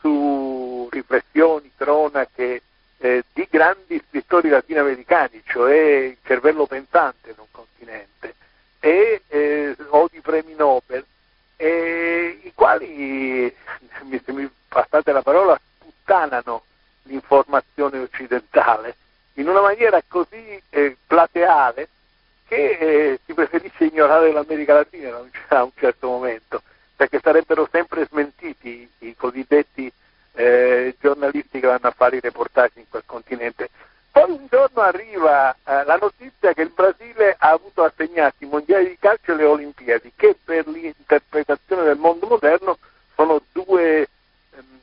su 0.00 0.88
riflessioni, 0.90 1.70
cronache 1.76 2.62
eh, 2.98 3.24
di 3.32 3.46
grandi 3.50 4.02
scrittori 4.08 4.48
latinoamericani, 4.48 5.42
cioè 5.44 5.76
il 5.76 6.18
cervello 6.22 6.66
pensante 6.66 7.30
in 7.30 7.36
un 7.38 7.46
continente, 7.50 8.34
e, 8.80 9.22
eh, 9.28 9.76
o 9.88 10.08
di 10.10 10.20
premi 10.20 10.54
Nobel, 10.54 11.04
e, 11.56 12.40
i 12.42 12.52
quali, 12.54 13.54
se 14.24 14.32
mi 14.32 14.50
passate 14.68 15.12
la 15.12 15.22
parola, 15.22 15.58
sputtanano 16.04 16.64
l'informazione 17.04 17.98
occidentale 17.98 18.96
in 19.34 19.48
una 19.48 19.62
maniera 19.62 20.02
così 20.06 20.62
eh, 20.70 20.96
plateale 21.06 21.88
che 22.46 22.56
eh, 22.78 23.20
si 23.24 23.32
preferisce 23.32 23.86
ignorare 23.86 24.30
l'America 24.30 24.74
Latina 24.74 25.18
a 25.48 25.64
un 25.64 25.70
certo 25.74 26.08
momento, 26.08 26.62
perché 26.94 27.18
sarebbero 27.20 27.66
sempre 27.70 28.06
smentiti 28.06 28.88
i, 29.00 29.08
i 29.08 29.16
cosiddetti 29.16 29.90
eh, 30.34 30.94
giornalisti 31.00 31.58
che 31.58 31.66
vanno 31.66 31.88
a 31.88 31.94
fare 31.96 32.16
i 32.16 32.20
reportage 32.20 32.80
in 32.80 32.88
quel 32.88 33.02
continente. 33.06 33.70
Poi 34.12 34.30
un 34.30 34.46
giorno 34.48 34.82
arriva 34.82 35.52
eh, 35.52 35.84
la 35.84 35.96
notizia 35.96 36.52
che 36.52 36.62
il 36.62 36.70
Brasile 36.72 37.34
ha 37.36 37.50
avuto 37.50 37.82
assegnati 37.82 38.44
i 38.44 38.48
mondiali 38.48 38.90
di 38.90 38.98
calcio 39.00 39.32
e 39.32 39.36
le 39.36 39.44
Olimpiadi, 39.44 40.12
che 40.14 40.36
per 40.44 40.68
l'interpretazione 40.68 41.82
del 41.82 41.96
mondo 41.96 42.28
moderno 42.28 42.78
sono 43.16 43.40
due 43.50 44.08
ehm, 44.50 44.80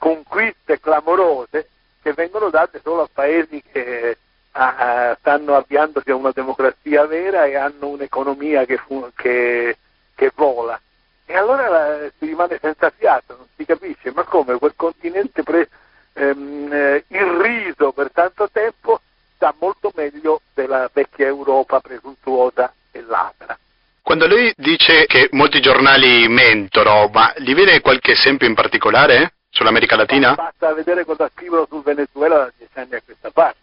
conquiste 0.00 0.80
clamorose 0.80 1.68
che 2.02 2.14
vengono 2.14 2.48
date 2.48 2.80
solo 2.82 3.02
a 3.02 3.08
paesi 3.12 3.62
che 3.70 4.16
a, 4.52 5.14
stanno 5.20 5.54
avviandosi 5.56 6.10
a 6.10 6.14
una 6.16 6.32
democrazia 6.32 7.06
vera 7.06 7.44
e 7.44 7.54
hanno 7.54 7.88
un'economia 7.88 8.64
che, 8.64 8.78
fu, 8.78 9.06
che, 9.14 9.76
che 10.14 10.32
vola. 10.34 10.80
E 11.26 11.36
allora 11.36 12.08
si 12.18 12.26
rimane 12.26 12.58
senza 12.60 12.90
fiato, 12.90 13.36
non 13.36 13.46
si 13.54 13.64
capisce, 13.64 14.10
ma 14.12 14.24
come 14.24 14.58
quel 14.58 14.72
continente 14.74 15.42
pre, 15.42 15.68
ehm, 16.14 16.72
eh, 16.72 17.04
irriso 17.08 17.92
per 17.92 18.10
tanto 18.10 18.48
tempo 18.50 19.00
sta 19.34 19.54
molto 19.60 19.92
meglio 19.94 20.40
della 20.54 20.90
vecchia 20.92 21.26
Europa 21.26 21.78
presuntuosa 21.80 22.72
e 22.90 23.02
ladra. 23.02 23.56
Quando 24.02 24.26
lei 24.26 24.52
dice 24.56 25.04
che 25.06 25.28
molti 25.32 25.60
giornali 25.60 26.26
mentono, 26.26 27.08
ma 27.12 27.32
gli 27.36 27.54
viene 27.54 27.80
qualche 27.80 28.12
esempio 28.12 28.48
in 28.48 28.54
particolare 28.54 29.34
sull'America 29.50 29.96
Latina? 29.96 30.34
Basta 30.34 30.72
vedere 30.72 31.04
cosa 31.04 31.30
scrivono 31.34 31.66
sul 31.68 31.82
Venezuela 31.82 32.36
da 32.36 32.52
dieci 32.56 32.78
anni 32.78 32.94
a 32.94 33.02
questa 33.04 33.30
parte. 33.30 33.58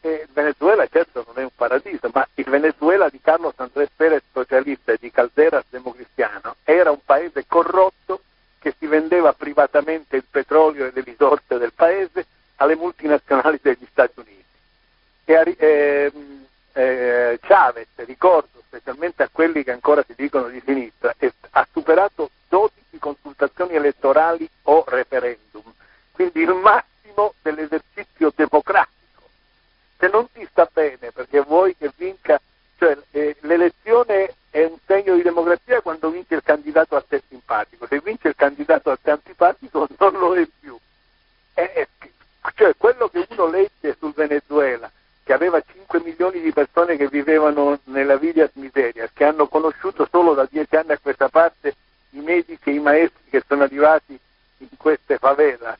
E 0.00 0.24
il 0.26 0.32
Venezuela 0.32 0.86
certo 0.86 1.24
non 1.26 1.38
è 1.38 1.42
un 1.42 1.54
paradiso, 1.54 2.10
ma 2.12 2.26
il 2.34 2.44
Venezuela 2.44 3.08
di 3.08 3.20
Carlos 3.22 3.54
Andrés 3.56 3.88
Pérez 3.96 4.22
socialista 4.32 4.92
e 4.92 4.98
di 5.00 5.10
Calderas 5.10 5.64
democristiano 5.70 6.56
era 6.62 6.90
un 6.90 7.00
paese 7.02 7.46
corrotto 7.46 8.20
che 8.58 8.74
si 8.78 8.86
vendeva 8.86 9.32
privatamente 9.32 10.16
il 10.16 10.24
petrolio 10.30 10.86
e 10.86 10.90
le 10.94 11.02
risorse 11.02 11.58
del 11.58 11.72
paese 11.74 12.26
alle 12.56 12.76
multinazionali 12.76 13.58
degli 13.62 13.86
Stati 13.90 14.20
Uniti. 14.20 14.44
E, 15.24 15.54
eh, 15.58 16.12
eh, 16.74 17.38
Chavez, 17.40 17.88
ricordo 17.96 18.62
specialmente 18.66 19.22
a 19.22 19.28
quelli 19.30 19.64
che 19.64 19.70
ancora 19.70 20.04
si 20.06 20.14
dicono 20.16 20.48
di 20.48 20.62
sinistra, 20.64 21.14
ha 21.50 21.66
superato 21.72 22.30
12 22.54 22.70
consultazioni 23.00 23.74
elettorali 23.74 24.48
o 24.62 24.84
referendum, 24.86 25.64
quindi 26.12 26.42
il 26.42 26.54
massimo 26.54 27.34
dell'esercizio 27.42 28.32
democratico. 28.32 29.22
Se 29.98 30.06
non 30.06 30.30
ti 30.30 30.46
sta 30.48 30.68
bene 30.72 31.10
perché 31.10 31.40
vuoi 31.40 31.74
che 31.76 31.90
vinca, 31.96 32.40
cioè 32.78 32.96
eh, 33.10 33.36
l'elezione 33.40 34.36
è 34.50 34.62
un 34.62 34.76
segno 34.86 35.16
di 35.16 35.22
democrazia 35.22 35.80
quando 35.80 36.10
vince 36.10 36.36
il 36.36 36.44
candidato 36.44 36.94
a 36.94 37.04
te 37.06 37.24
simpatico, 37.28 37.88
se 37.88 38.00
vince 38.04 38.28
il 38.28 38.36
candidato 38.36 38.92
a 38.92 38.98
te 39.02 39.10
antipatico 39.10 39.88
non 39.98 40.12
lo 40.12 40.36
è 40.36 40.46
più. 40.60 40.78
È, 41.54 41.60
è, 41.60 41.88
cioè 42.54 42.76
quello 42.76 43.08
che 43.08 43.26
uno 43.30 43.48
legge 43.48 43.96
sul 43.98 44.12
Venezuela, 44.12 44.88
che 45.24 45.32
aveva 45.32 45.60
5 45.60 46.00
milioni 46.04 46.40
di 46.40 46.52
persone 46.52 46.96
che 46.96 47.08
vivevano 47.08 47.80
nella 47.86 48.16
Vidias 48.16 48.50
Miserias, 48.52 49.10
che 49.12 49.24
hanno 49.24 49.48
conosciuto 49.48 50.06
solo 50.08 50.34
da 50.34 50.46
10 50.48 50.76
anni 50.76 50.92
a 50.92 50.98
questa 50.98 51.28
parte 51.28 51.74
i 52.14 52.20
medici 52.20 52.70
e 52.70 52.74
i 52.74 52.80
maestri 52.80 53.22
che 53.30 53.42
sono 53.46 53.64
arrivati 53.64 54.18
in 54.58 54.68
queste 54.76 55.18
favela. 55.18 55.76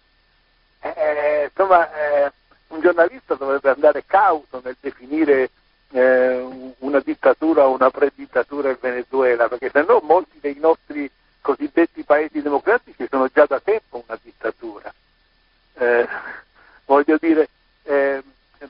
Eh, 0.81 1.45
insomma, 1.45 1.91
eh, 1.93 2.33
un 2.69 2.81
giornalista 2.81 3.35
dovrebbe 3.35 3.71
andare 3.71 4.05
cauto 4.07 4.61
nel 4.63 4.77
definire 4.81 5.51
eh, 5.93 6.73
una 6.79 7.01
dittatura 7.01 7.67
o 7.67 7.75
una 7.75 7.91
predittatura 7.91 8.71
in 8.71 8.79
Venezuela, 8.81 9.49
perché 9.49 9.71
se 9.71 9.83
no 9.83 10.01
molti 10.03 10.39
dei 10.41 10.57
nostri 10.59 11.11
cosiddetti 11.41 12.03
paesi 12.05 12.43
democratici 12.43 13.07
sono 13.09 13.29
già 13.33 13.47
da 13.47 13.61
tempo 13.61 14.03
una 14.07 14.19
dittatura. 14.21 14.93
Eh, 15.77 16.09
voglio 16.87 17.17
dire, 17.19 17.49
eh, 17.85 18.23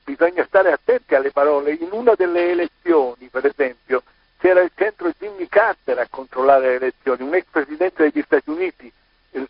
bisogna 0.03 0.45
stare 0.45 0.73
attenti 0.73 1.15
alle 1.15 1.31
parole. 1.31 1.73
In 1.73 1.89
una 1.93 2.15
delle 2.15 2.51
elezioni, 2.51 3.29
per 3.29 3.47
esempio, 3.47 4.03
c'era 4.39 4.61
il 4.61 4.71
centro 4.75 5.13
Jimmy 5.19 5.49
Carter 5.49 5.99
a 5.99 6.07
controllare 6.09 6.69
le 6.69 6.75
elezioni, 6.77 7.23
un 7.23 7.35
ex 7.35 7.45
presidente 7.51 8.03
degli 8.11 8.23
Stati 8.23 8.51
Uniti, 8.51 8.93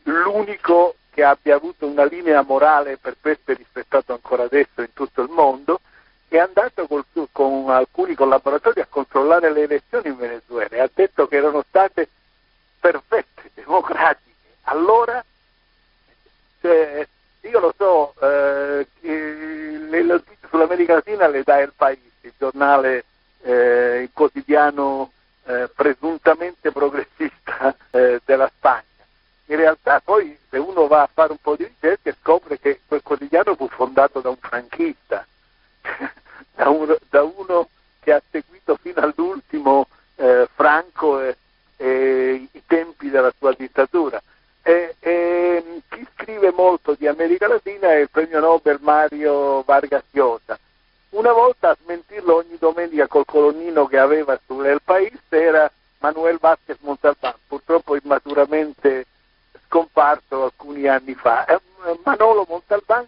l'unico 0.05 0.97
che 1.11 1.23
abbia 1.23 1.57
avuto 1.57 1.87
una 1.87 2.05
linea 2.05 2.43
morale 2.43 2.97
per 2.97 3.17
questo 3.21 3.53
e 3.53 3.55
rispettato 3.55 4.13
ancora 4.13 4.45
adesso 4.45 4.81
in 4.81 4.93
tutto 4.93 5.23
il 5.23 5.31
mondo, 5.31 5.81
è 6.29 6.39
andato 6.39 6.87
col, 6.87 7.05
con 7.31 7.71
alcuni 7.71 8.15
collaboratori 8.15 8.81
a 8.81 8.87
controllare 8.89 9.53
le 9.53 9.63
elezioni 9.63 10.09
in 10.09 10.17
Venezuela 10.17 10.75
e 10.75 10.81
ha 10.81 10.91
detto 10.93 11.29
che 11.29 11.37
erano 11.37 11.65
state 11.69 12.09
perfette, 12.81 13.51
democratiche. 13.55 14.33
Allora, 14.65 15.25
cioè, 16.61 17.07
io 17.43 17.61
lo 17.61 17.75
so, 17.77 18.15
eh, 18.21 18.87
le 19.01 20.03
notizie 20.03 20.49
sull'America 20.49 20.95
Latina 20.95 21.29
le 21.29 21.43
dà 21.43 21.61
il 21.61 21.73
Paese, 21.77 22.01
il 22.23 22.33
giornale, 22.37 23.05
eh, 23.45 24.03
il 24.03 24.11
quotidiano 24.13 25.13
eh, 25.45 25.71
presuntamente 25.75 26.73
progressista 26.73 27.77
eh, 27.91 28.21
della 28.25 28.51
Spagna 28.57 28.93
in 29.47 29.57
realtà 29.57 30.01
poi 30.01 30.37
se 30.49 30.57
uno 30.57 30.87
va 30.87 31.03
a 31.03 31.11
fare 31.13 31.33
un 31.33 31.39
po' 31.41 31.57
di 31.57 31.65
ricerca 31.65 32.15
scopre 32.21 32.59
che 32.59 32.81
quel 32.87 33.03
quotidiano 33.03 33.55
fu 33.55 33.69
fondato 33.69 34.21
da 34.21 34.31
un 34.31 34.37
franchista, 34.39 35.27
da, 36.55 36.69
uno, 36.71 36.97
da, 37.11 37.23
uno, 37.23 37.69
che 38.01 38.13
ha 38.13 38.23
seguito 38.31 38.79
fino 38.81 39.01
all'ultimo 39.01 39.89
eh, 40.17 40.49
Franco 40.55 41.21
e, 41.21 41.37
e, 41.77 42.49
i 42.51 42.63
tempi 42.67 43.11
della 43.11 43.33
sua 43.37 43.53
dittatura. 43.53 44.23
E, 44.63 44.97
e, 44.99 45.83
chi 45.91 46.07
scrive 46.15 46.51
molto 46.53 46.95
di 46.95 47.07
America 47.07 47.47
Latina 47.47 47.91
è 47.91 47.97
il 47.97 48.09
premio 48.09 48.41
Nobel 48.41 48.79
Mario 48.81 49.63
Vargas 49.63 50.05
Llosa. 50.13 50.59
Una 51.15 51.33
volta 51.33 51.71
a 51.71 51.77
smentirlo 51.81 52.35
ogni 52.35 52.57
domenica 52.59 53.07
col 53.07 53.25
colonnino 53.25 53.87
che 53.87 53.99
aveva 53.99 54.37
sul 54.47 54.81
País 54.83 55.17
era 55.29 55.71
Manuel 55.99 56.39
Vázquez 56.41 56.79
Montalbán, 56.81 57.35
purtroppo 57.47 57.95
immaturamente 57.95 59.07
scomparso 59.65 60.43
alcuni 60.43 60.89
anni 60.89 61.15
fa. 61.15 61.47
Manolo 62.03 62.45
Montalban 62.49 63.07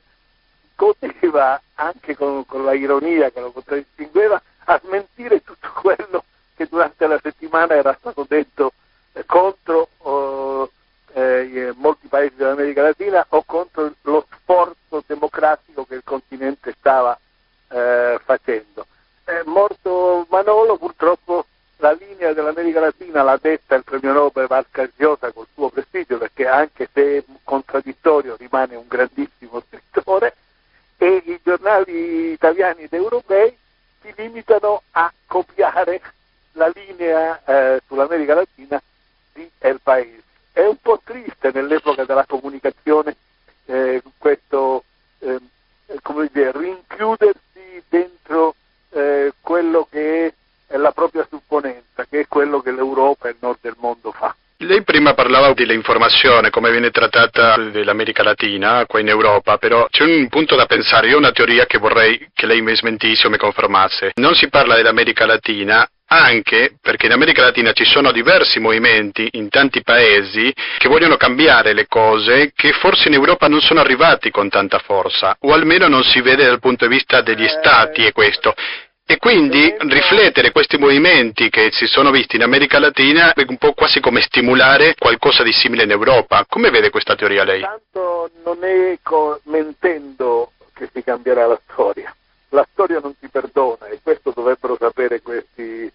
poteva, 0.76 1.60
anche 1.74 2.14
con, 2.14 2.46
con 2.46 2.64
la 2.64 2.74
ironia 2.74 3.30
che 3.30 3.40
lo 3.40 3.50
contraddistingueva, 3.50 4.40
a 4.66 4.80
smentire 4.84 5.42
tutto 5.42 5.68
quello 5.74 6.22
che 6.54 6.68
durante 6.70 7.08
la 7.08 7.18
settimana 7.20 7.74
era 7.74 7.96
stato 7.98 8.24
detto 8.28 8.72
eh, 9.14 9.24
contro 9.26 9.88
eh, 11.12 11.72
molti 11.74 12.06
paesi 12.06 12.36
dell'America 12.36 12.82
Latina 12.82 13.26
o 13.30 13.42
contro 13.44 13.92
lo 14.02 14.24
sforzo 14.30 15.02
democratico 15.04 15.84
che 15.84 15.96
il 15.96 16.04
continente 16.04 16.72
stava 16.78 17.18
eh, 17.68 18.18
facendo. 18.24 18.86
morto 19.44 20.26
Manolo 20.30 20.76
purtroppo 20.76 21.46
la 21.78 21.92
linea 21.92 22.32
dell'America 22.32 22.80
Latina 22.80 23.22
l'ha 23.22 23.38
detta 23.40 23.74
il 23.74 23.84
premio 23.84 24.12
Nobel 24.12 24.46
Vargas 24.46 24.90
Llosa 24.96 25.30
col 25.32 25.46
suo 25.52 25.68
prestigio 25.68 26.16
perché 26.16 26.46
anche 26.46 26.88
se 26.92 27.24
contraddittorio 27.42 28.36
rimane 28.36 28.76
un 28.76 28.86
grandissimo 28.86 29.62
scrittore 29.66 30.34
e 30.96 31.22
i 31.26 31.40
giornali 31.42 32.32
italiani 32.32 32.82
ed 32.82 32.94
europei 32.94 33.56
si 34.00 34.12
limitano 34.16 34.82
a 34.92 35.12
copiare 35.26 36.00
la 36.52 36.72
linea 36.74 37.42
eh, 37.44 37.82
sull'America 37.86 38.34
Latina 38.34 38.80
di 39.34 39.48
El 39.58 39.80
País. 39.82 40.22
È 40.52 40.64
un 40.64 40.76
po' 40.80 40.98
triste 41.04 41.50
nell'epoca 41.52 42.04
della 42.04 42.24
comunicazione 42.24 43.14
eh, 43.66 44.02
questo 44.16 44.84
eh, 45.18 45.38
come 46.02 46.30
dire, 46.32 46.52
rinchiudersi 46.52 47.40
dentro 47.88 48.54
eh, 48.90 49.32
quello 49.40 49.86
che 49.90 50.34
è 50.66 50.76
la 50.76 50.92
propria 50.92 51.26
supponenza, 51.28 52.04
che 52.08 52.20
è 52.20 52.26
quello 52.28 52.60
che 52.60 52.72
l'Europa 52.72 53.28
e 53.28 53.32
il 53.32 53.36
nord 53.40 53.58
del 53.60 53.76
mondo 53.78 54.12
fa. 54.12 54.34
Lei 54.60 54.82
prima 54.84 55.12
parlava 55.12 55.52
dell'informazione, 55.52 56.48
come 56.48 56.70
viene 56.70 56.90
trattata 56.90 57.58
dell'America 57.58 58.22
Latina 58.22 58.86
qua 58.86 59.00
in 59.00 59.08
Europa, 59.08 59.58
però 59.58 59.86
c'è 59.90 60.02
un 60.02 60.28
punto 60.28 60.56
da 60.56 60.64
pensare, 60.64 61.08
io 61.08 61.16
ho 61.16 61.18
una 61.18 61.32
teoria 61.32 61.66
che 61.66 61.76
vorrei 61.76 62.30
che 62.32 62.46
lei 62.46 62.62
mi 62.62 62.74
smentisse 62.74 63.26
o 63.26 63.30
mi 63.30 63.36
confermasse. 63.36 64.12
Non 64.14 64.34
si 64.34 64.48
parla 64.48 64.74
dell'America 64.74 65.26
Latina 65.26 65.86
anche 66.08 66.76
perché 66.80 67.06
in 67.06 67.12
America 67.12 67.42
Latina 67.42 67.72
ci 67.72 67.84
sono 67.84 68.12
diversi 68.12 68.60
movimenti 68.60 69.28
in 69.32 69.48
tanti 69.48 69.82
paesi 69.82 70.52
che 70.78 70.88
vogliono 70.88 71.16
cambiare 71.16 71.72
le 71.72 71.86
cose 71.86 72.52
che 72.54 72.72
forse 72.72 73.08
in 73.08 73.14
Europa 73.14 73.48
non 73.48 73.60
sono 73.60 73.80
arrivati 73.80 74.30
con 74.30 74.48
tanta 74.48 74.78
forza, 74.78 75.36
o 75.40 75.52
almeno 75.52 75.88
non 75.88 76.04
si 76.04 76.20
vede 76.20 76.44
dal 76.44 76.60
punto 76.60 76.86
di 76.86 76.94
vista 76.94 77.22
degli 77.22 77.48
stati 77.48 78.04
e 78.04 78.12
questo. 78.12 78.54
E 79.08 79.18
quindi 79.18 79.72
riflettere 79.78 80.50
questi 80.50 80.78
movimenti 80.78 81.48
che 81.48 81.68
si 81.70 81.86
sono 81.86 82.10
visti 82.10 82.34
in 82.34 82.42
America 82.42 82.80
Latina 82.80 83.34
è 83.34 83.44
un 83.46 83.56
po' 83.56 83.72
quasi 83.72 84.00
come 84.00 84.20
stimolare 84.20 84.96
qualcosa 84.98 85.44
di 85.44 85.52
simile 85.52 85.84
in 85.84 85.92
Europa. 85.92 86.44
Come 86.48 86.70
vede 86.70 86.90
questa 86.90 87.14
teoria 87.14 87.44
lei? 87.44 87.60
Tanto 87.60 88.30
non 88.44 88.64
è 88.64 88.98
mentendo 89.44 90.50
che 90.74 90.88
si 90.92 91.04
cambierà 91.04 91.46
la 91.46 91.60
storia. 91.68 92.12
La 92.48 92.66
storia 92.72 92.98
non 92.98 93.14
si 93.20 93.28
perdona 93.28 93.86
e 93.86 94.00
questo 94.02 94.32
dovrebbero 94.34 94.76
sapere 94.76 95.22
questi 95.22 95.92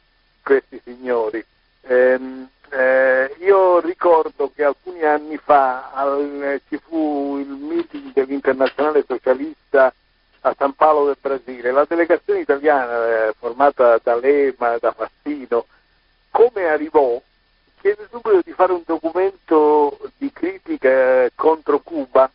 signori. 0.84 1.43
Ehm, 1.82 2.47
eh, 2.70 3.36
io 3.39 3.80
ricordo 3.80 4.51
che 4.55 4.64
alcuni 4.64 5.03
anni 5.03 5.38
fa 5.38 5.91
al, 5.91 6.62
ci 6.70 6.80
fu 6.88 7.38
il 7.39 7.47
meeting 7.47 8.14
dell'Internazionale 8.14 9.03
Socialista 9.05 9.93
a 10.41 10.55
San 10.57 10.74
Paolo 10.74 11.05
del 11.05 11.18
Brasile. 11.20 11.72
La 11.72 11.86
delegazione 11.88 12.39
italiana 12.39 13.28
eh, 13.28 13.34
formata 13.38 13.99
da 14.62 14.68
Lema, 14.68 14.78
da 14.78 14.91
Fassino, 14.91 15.66
come 16.30 16.66
arrivò, 16.66 17.22
chiese 17.80 18.07
subito 18.09 18.41
di 18.43 18.53
fare 18.53 18.74
un 18.74 18.84
documento 18.86 19.97
di 20.18 20.32
critica 20.32 21.30
contro 21.34 21.80
Cuba, 21.80 22.30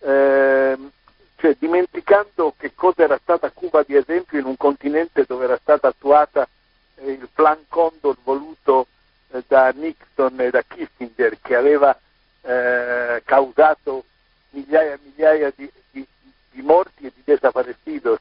eh, 0.00 0.76
cioè 1.36 1.56
dimenticando 1.58 2.54
che 2.56 2.72
cosa 2.74 3.02
era 3.02 3.18
stata 3.20 3.50
Cuba, 3.50 3.80
ad 3.80 3.90
esempio, 3.90 4.38
in 4.38 4.44
un 4.44 4.56
continente 4.56 5.24
dove 5.26 5.44
era 5.44 5.58
stata 5.60 5.88
attuata 5.88 6.46
eh, 6.96 7.12
il 7.12 7.28
plan 7.32 7.58
Condor 7.68 8.16
voluto 8.22 8.86
eh, 9.30 9.42
da 9.46 9.70
Nixon 9.70 10.40
e 10.40 10.50
da 10.50 10.62
Kissinger, 10.62 11.38
che 11.40 11.56
aveva 11.56 11.98
eh, 12.42 13.22
causato 13.24 14.04
migliaia 14.50 14.92
e 14.92 14.98
migliaia 15.02 15.52
di, 15.54 15.70
di 15.90 16.06
di 16.52 16.62
morti 16.62 17.06
e 17.06 17.12
di 17.14 17.22
desaparecidos 17.24 18.18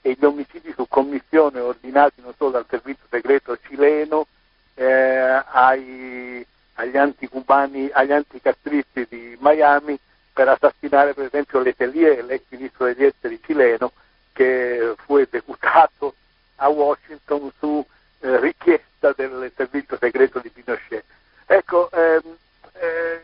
e 0.00 0.16
gli 0.18 0.24
omicidi 0.24 0.72
su 0.74 0.86
commissione 0.88 1.60
ordinati 1.60 2.20
non 2.20 2.34
solo 2.36 2.52
dal 2.52 2.66
servizio 2.68 3.04
segreto 3.10 3.58
cileno 3.66 4.26
eh, 4.74 4.84
ai, 4.84 6.44
agli 6.74 6.96
anticubani, 6.96 7.90
agli 7.92 8.12
anticastristi 8.12 9.06
di 9.08 9.36
Miami 9.40 9.98
per 10.32 10.48
assassinare 10.48 11.14
per 11.14 11.26
esempio 11.26 11.60
Letelier, 11.60 12.24
l'ex 12.24 12.42
ministro 12.48 12.86
degli 12.86 13.04
esteri 13.04 13.40
cileno, 13.44 13.92
che 14.32 14.94
fu 15.04 15.16
esecutato 15.16 16.14
a 16.56 16.68
Washington 16.68 17.50
su 17.58 17.84
eh, 18.20 18.40
richiesta 18.40 19.12
del 19.16 19.50
servizio 19.54 19.96
segreto 19.96 20.40
di 20.40 20.48
Pinochet. 20.50 21.04
Ecco, 21.46 21.88
ehm, 21.92 22.36
eh, 22.72 23.22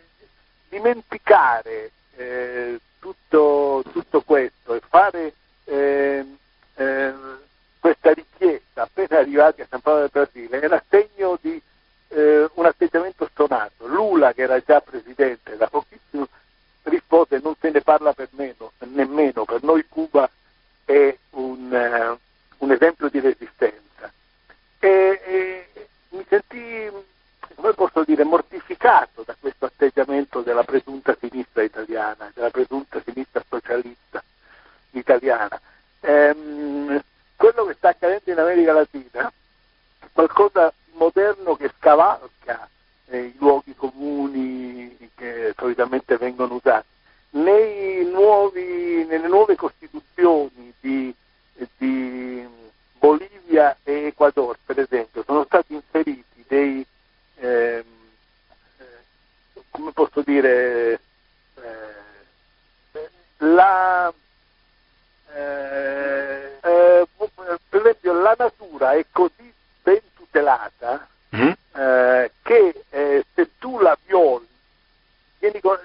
dimenticare 0.68 1.90
eh, 2.16 2.78
tutto, 3.00 3.82
tutto 3.90 4.20
questo 4.20 4.74
e 4.74 4.80
fare 4.88 5.32
eh, 5.64 6.24
eh, 6.74 7.14
questa 7.80 8.12
richiesta 8.12 8.82
appena 8.82 9.18
arrivati 9.18 9.62
a 9.62 9.66
San 9.68 9.80
Paolo 9.80 10.00
del 10.00 10.10
Brasile 10.12 10.60
era 10.60 10.82
segno 10.88 11.38
di 11.40 11.60
eh, 12.08 12.48
un 12.54 12.66
atteggiamento 12.66 13.28
stonato. 13.32 13.86
Lula, 13.86 14.32
che 14.32 14.42
era 14.42 14.60
già 14.60 14.80
presidente 14.80 15.56
da 15.56 15.66
pochissimo, 15.66 16.28
rispose 16.82 17.40
non 17.42 17.54
se 17.58 17.70
ne 17.70 17.80
parla 17.80 18.12
per 18.12 18.28
meno, 18.32 18.72
nemmeno, 18.78 19.44
per 19.44 19.62
noi 19.62 19.84
Cuba 19.88 20.28
è 20.84 21.16
un, 21.30 21.70
uh, 21.70 22.64
un 22.64 22.72
esempio 22.72 23.08
di 23.08 23.20
resistenza. 23.20 24.12
E, 24.78 25.20
e 25.24 25.68
mi 26.10 26.24
sentii 26.28 26.90
come 27.60 27.74
posso 27.74 28.02
dire, 28.04 28.24
mortificato 28.24 29.22
da 29.22 29.36
questo 29.38 29.66
atteggiamento 29.66 30.40
della 30.40 30.64
presunta 30.64 31.14
sinistra 31.20 31.62
italiana, 31.62 32.30
della 32.34 32.50
presunta 32.50 33.02
sinistra 33.04 33.44
socialista 33.46 34.22
italiana. 34.92 35.60
Ehm, 36.11 37.02
quello 37.36 37.64
che 37.66 37.74
sta 37.74 37.90
accadendo 37.90 38.30
in 38.30 38.38
America 38.38 38.72
Latina 38.72 39.32
è 39.98 40.06
qualcosa 40.12 40.72
di 40.84 40.92
moderno 40.96 41.54
che 41.54 41.70
scavalca 41.78 42.68
eh, 43.06 43.18
i 43.18 43.34
luoghi 43.38 43.74
comuni 43.76 45.08
che 45.14 45.54
solitamente 45.56 46.16
vengono 46.16 46.54
usati. 46.54 46.86
Nuovi, 47.30 49.04
nelle 49.06 49.28
nuove 49.28 49.54
costituzioni 49.54 50.72
di, 50.80 51.14
di 51.76 52.46
Bolivia 52.98 53.76
e 53.84 54.06
Ecuador, 54.06 54.58
per 54.64 54.80
esempio, 54.80 55.22
sono 55.24 55.44
stati 55.44 55.74
inseriti 55.74 56.44
dei 56.48 56.84
eh, 57.36 57.84
come 59.70 59.92
posso 59.92 60.22
dire, 60.22 61.00
eh, 61.54 63.08
la, 63.38 64.12
eh, 65.35 66.59
eh, 66.62 67.07
per 67.68 67.81
esempio 67.81 68.12
la 68.20 68.35
natura 68.39 68.93
è 68.93 69.05
così 69.11 69.53
ben 69.83 70.01
tutelata 70.14 71.07
mm-hmm. 71.35 71.53
che 72.43 72.74
se 73.35 73.51
tu 73.59 73.78
la 73.78 73.97
violi 74.05 74.47
vieni 75.39 75.61
con, 75.61 75.78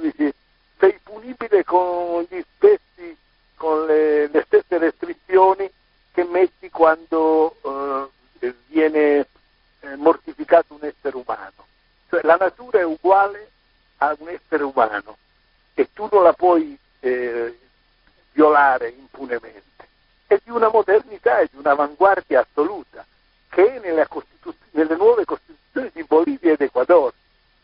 dici, 0.00 0.34
sei 0.78 0.98
punibile 1.02 1.64
con 1.64 2.26
gli 2.28 2.42
stessi 2.56 3.16
con 3.56 3.86
le, 3.86 4.28
le 4.28 4.42
stesse 4.46 4.78
restrizioni 4.78 5.70
che 6.12 6.24
metti 6.24 6.68
quando 6.70 7.56
viene 8.66 9.26
eh, 9.80 9.96
mortificato 9.96 10.74
un 10.74 10.84
essere 10.84 11.16
umano. 11.16 11.66
Cioè 12.08 12.22
la 12.22 12.36
natura 12.36 12.80
è 12.80 12.84
uguale 12.84 13.50
a 13.98 14.14
un 14.18 14.28
essere 14.28 14.64
umano 14.64 15.16
e 15.74 15.88
tu 15.92 16.08
non 16.10 16.22
la 16.22 16.32
puoi 16.32 16.76
eh, 17.00 17.58
violare 18.32 18.88
impunemente. 18.88 19.60
È 20.26 20.38
di 20.42 20.50
una 20.50 20.70
modernità 20.70 21.38
e 21.38 21.48
di 21.50 21.58
un'avanguardia 21.58 22.40
assoluta 22.40 23.04
che 23.48 23.74
è 23.74 23.78
nelle, 23.80 24.06
Costitu- 24.08 24.54
nelle 24.70 24.96
nuove 24.96 25.24
Costituzioni 25.24 25.90
di 25.92 26.04
Bolivia 26.04 26.52
ed 26.52 26.60
Ecuador, 26.60 27.12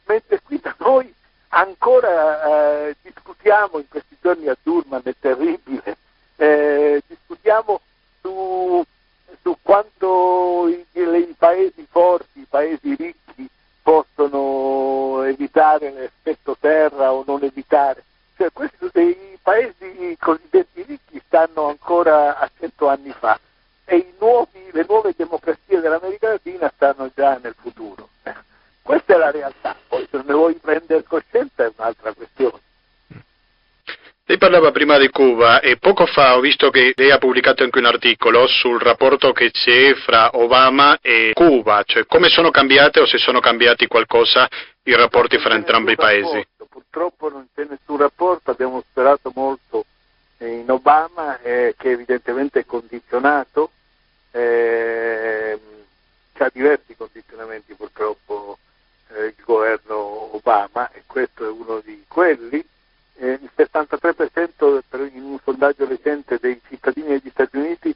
mentre 0.05 0.41
qui 0.43 0.61
da 0.61 0.75
noi 0.79 1.13
ancora 1.49 2.89
eh, 2.89 2.97
discutiamo 3.01 3.79
in 3.79 3.89
questi 3.89 4.17
giorni 4.21 4.49
a 4.49 4.57
Durman, 4.63 5.01
è 5.03 5.15
terribile, 5.19 5.97
eh, 6.37 7.03
discutiamo 7.07 7.81
su 8.21 8.85
su 9.43 9.57
quanto 9.63 10.69
i, 10.69 10.85
i, 10.93 11.35
paesi 11.37 11.87
forti, 11.89 12.41
i 12.41 12.47
paesi 12.49 12.95
ricchi 12.95 13.49
possono 13.83 15.23
evitare 15.23 15.91
l'effetto 15.91 16.57
terra 16.61 17.13
o 17.13 17.25
non 17.27 17.43
evitare. 17.43 18.05
Cioè, 18.39 18.53
questi, 18.53 18.85
I 18.95 19.39
paesi 19.43 20.17
cosiddetti 20.21 20.85
ricchi 20.87 21.21
stanno 21.27 21.67
ancora 21.71 22.39
a 22.39 22.49
cento 22.57 22.87
anni 22.87 23.13
fa 23.19 23.37
e 23.85 24.13
nuovi, 24.21 24.69
le 24.71 24.85
nuove 24.87 25.13
democrazie 25.17 25.81
dell'America 25.81 26.29
Latina 26.29 26.71
stanno 26.73 27.11
già 27.13 27.37
nel 27.43 27.57
futuro. 27.61 28.11
Questa 28.81 29.15
è 29.15 29.19
la 29.19 29.33
realtà, 29.33 29.75
poi 29.89 30.07
se 30.09 30.23
ne 30.25 30.33
vuoi 30.33 30.55
prendere 30.55 31.03
coscienza 31.03 31.65
è 31.65 31.73
un'altra 31.77 32.13
questione. 32.13 32.61
Lei 34.25 34.39
parlava 34.39 34.71
prima 34.71 34.99
di 34.99 35.09
Cuba 35.09 35.59
e 35.59 35.79
poco 35.79 36.07
fa 36.07 36.37
ho 36.37 36.41
visto 36.41 36.71
che 36.71 36.93
lei 36.95 37.11
ha 37.11 37.19
pubblicato 37.19 37.65
anche 37.65 37.79
un 37.79 37.87
articolo 37.87 38.47
sul 38.47 38.79
rapporto 38.79 39.33
che 39.33 39.51
c'è 39.51 39.95
fra 39.95 40.31
Obama 40.35 40.99
e 41.01 41.33
Cuba, 41.33 41.83
cioè 41.85 42.05
come 42.07 42.29
sono 42.29 42.51
cambiate 42.51 43.01
o 43.01 43.07
se 43.07 43.19
sono 43.19 43.41
cambiati 43.41 43.89
qualcosa 43.89 44.47
i 44.85 44.95
rapporti 44.95 45.39
fra 45.39 45.55
entrambi 45.55 45.93
i 45.93 45.97
paesi. 45.97 46.47
Purtroppo 46.79 47.29
non 47.29 47.49
c'è 47.53 47.67
nessun 47.69 47.97
rapporto, 47.97 48.53
abbiamo 48.53 48.81
sperato 48.89 49.33
molto 49.35 49.85
in 50.39 50.71
Obama 50.71 51.41
eh, 51.41 51.75
che 51.77 51.91
evidentemente 51.91 52.61
è 52.61 52.65
condizionato, 52.65 53.73
eh, 54.31 55.59
ha 56.35 56.51
diversi 56.53 56.95
condizionamenti 56.95 57.75
purtroppo 57.75 58.59
eh, 59.09 59.25
il 59.25 59.35
governo 59.45 60.37
Obama 60.37 60.89
e 60.93 61.03
questo 61.05 61.45
è 61.45 61.49
uno 61.51 61.81
di 61.81 62.05
quelli. 62.07 62.65
Eh, 63.17 63.41
il 63.43 63.51
73% 63.57 65.11
in 65.13 65.23
un 65.25 65.39
sondaggio 65.43 65.85
recente 65.85 66.39
dei 66.41 66.61
cittadini 66.69 67.09
degli 67.09 67.31
Stati 67.31 67.57
Uniti 67.57 67.93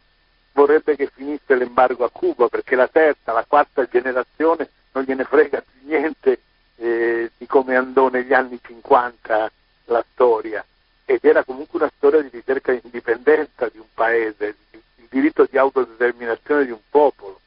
vorrebbe 0.54 0.96
che 0.96 1.08
finisse 1.14 1.54
l'embargo 1.54 2.04
a 2.04 2.10
Cuba 2.10 2.48
perché 2.48 2.74
la 2.74 2.88
terza, 2.88 3.30
la 3.30 3.44
quarta 3.46 3.86
generazione 3.86 4.68
non 4.90 5.04
gliene 5.04 5.22
frega 5.22 5.62
più 5.62 5.88
niente 5.88 6.40
eh, 6.76 7.30
di 7.36 7.46
come 7.46 7.76
andò 7.76 8.08
negli 8.08 8.32
anni 8.32 8.58
50 8.62 9.50
la 9.86 10.04
storia 10.12 10.64
ed 11.04 11.24
era 11.24 11.44
comunque 11.44 11.80
una 11.80 11.92
storia 11.96 12.22
di 12.22 12.28
ricerca 12.30 12.72
di 12.72 12.80
indipendenza 12.82 13.68
di 13.68 13.78
un 13.78 13.86
paese, 13.92 14.54
il 14.70 15.06
diritto 15.08 15.46
di 15.50 15.58
autodeterminazione 15.58 16.64
di 16.64 16.70
un 16.70 16.80
popolo. 16.88 17.40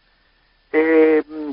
E, 0.70 1.24
mh, 1.26 1.52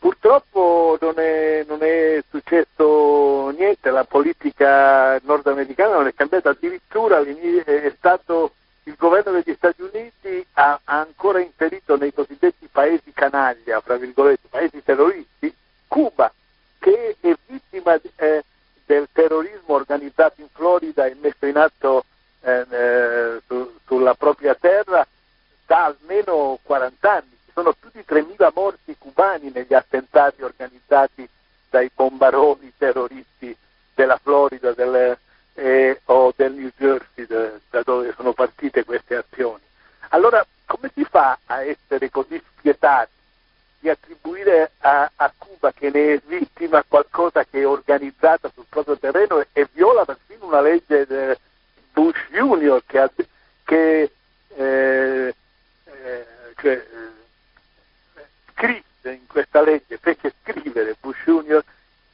Purtroppo 0.00 0.96
non 0.98 1.18
è, 1.18 1.62
non 1.68 1.82
è, 1.82 2.24
successo 2.30 3.50
niente, 3.50 3.90
la 3.90 4.04
politica 4.04 5.20
nordamericana 5.24 5.96
non 5.96 6.06
è 6.06 6.14
cambiata, 6.14 6.48
addirittura 6.48 7.20
è 7.20 7.92
stato 7.98 8.54
il 8.84 8.94
governo 8.96 9.32
degli 9.32 9.54
Stati 9.54 9.82
Uniti 9.82 10.42
ha, 10.54 10.80
ha, 10.84 11.00
ancora 11.00 11.40
inserito 11.40 11.98
nei 11.98 12.14
cosiddetti 12.14 12.66
paesi 12.72 13.12
canaglia, 13.12 13.82
fra 13.82 13.96
virgolette, 13.96 14.48
paesi 14.48 14.82
terroristi, 14.82 15.54
Cuba, 15.86 16.32
che 16.80 17.16
è 17.20 17.36
vittima 17.46 18.00
eh, 18.16 18.44
del 18.86 19.06
terrorismo 19.12 19.74
organizzato 19.74 20.40
in 20.40 20.48
Florida 20.52 21.06
e 21.06 21.16
messo 21.20 21.46
in 21.46 21.56
atto 21.56 22.04
eh, 22.40 22.66
eh, 22.68 23.40
su, 23.46 23.78
sulla 23.86 24.14
propria 24.14 24.54
terra 24.54 25.06
da 25.66 25.84
almeno 25.84 26.58
40 26.62 27.12
anni. 27.12 27.38
Ci 27.44 27.52
sono 27.54 27.72
più 27.78 27.90
di 27.92 28.04
3.000 28.04 28.50
morti 28.54 28.96
cubani 28.98 29.52
negli 29.54 29.74
attentati 29.74 30.42
organizzati 30.42 31.28
dai 31.68 31.88
bombaroni 31.94 32.72
terroristi 32.76 33.56
della 33.94 34.18
Florida 34.20 34.72
del, 34.72 35.16
eh, 35.54 36.00
o 36.06 36.32
del 36.34 36.52
New 36.54 36.70
Jersey, 36.76 37.26
de, 37.26 37.60
da 37.70 37.82
dove 37.82 38.12
sono 38.16 38.32
partite 38.32 38.84
queste 38.84 39.16
azioni. 39.16 39.62
Allora, 40.08 40.44
come 40.64 40.90
si 40.92 41.04
fa 41.04 41.38
a 41.46 41.62
essere 41.62 42.10
così 42.10 42.42
spietati 42.56 43.12
di 43.78 43.88
attribuire 43.88 44.69
a, 44.80 45.10
a, 45.14 45.32
Cuba 45.36 45.72
che 45.72 45.90
ne 45.90 46.14
è 46.14 46.20
vittima 46.24 46.82
qualcosa 46.86 47.44
che 47.44 47.60
è 47.60 47.66
organizzata 47.66 48.50
sul 48.54 48.64
proprio 48.68 48.98
terreno 48.98 49.40
e, 49.40 49.48
e 49.52 49.68
viola 49.72 50.04
persino 50.04 50.46
una 50.46 50.60
legge 50.60 51.06
di 51.06 51.36
Bush 51.92 52.18
Junior 52.30 52.82
che, 52.86 52.98
ha, 52.98 53.10
che 53.64 54.10
eh, 54.56 55.34
eh, 55.84 56.26
cioè, 56.56 56.72
eh, 56.72 58.26
scrisse 58.52 59.10
in 59.10 59.26
questa 59.26 59.62
legge, 59.62 59.98
fece 59.98 60.32
scrivere 60.42 60.96
Bush 61.00 61.22
Junior 61.24 61.62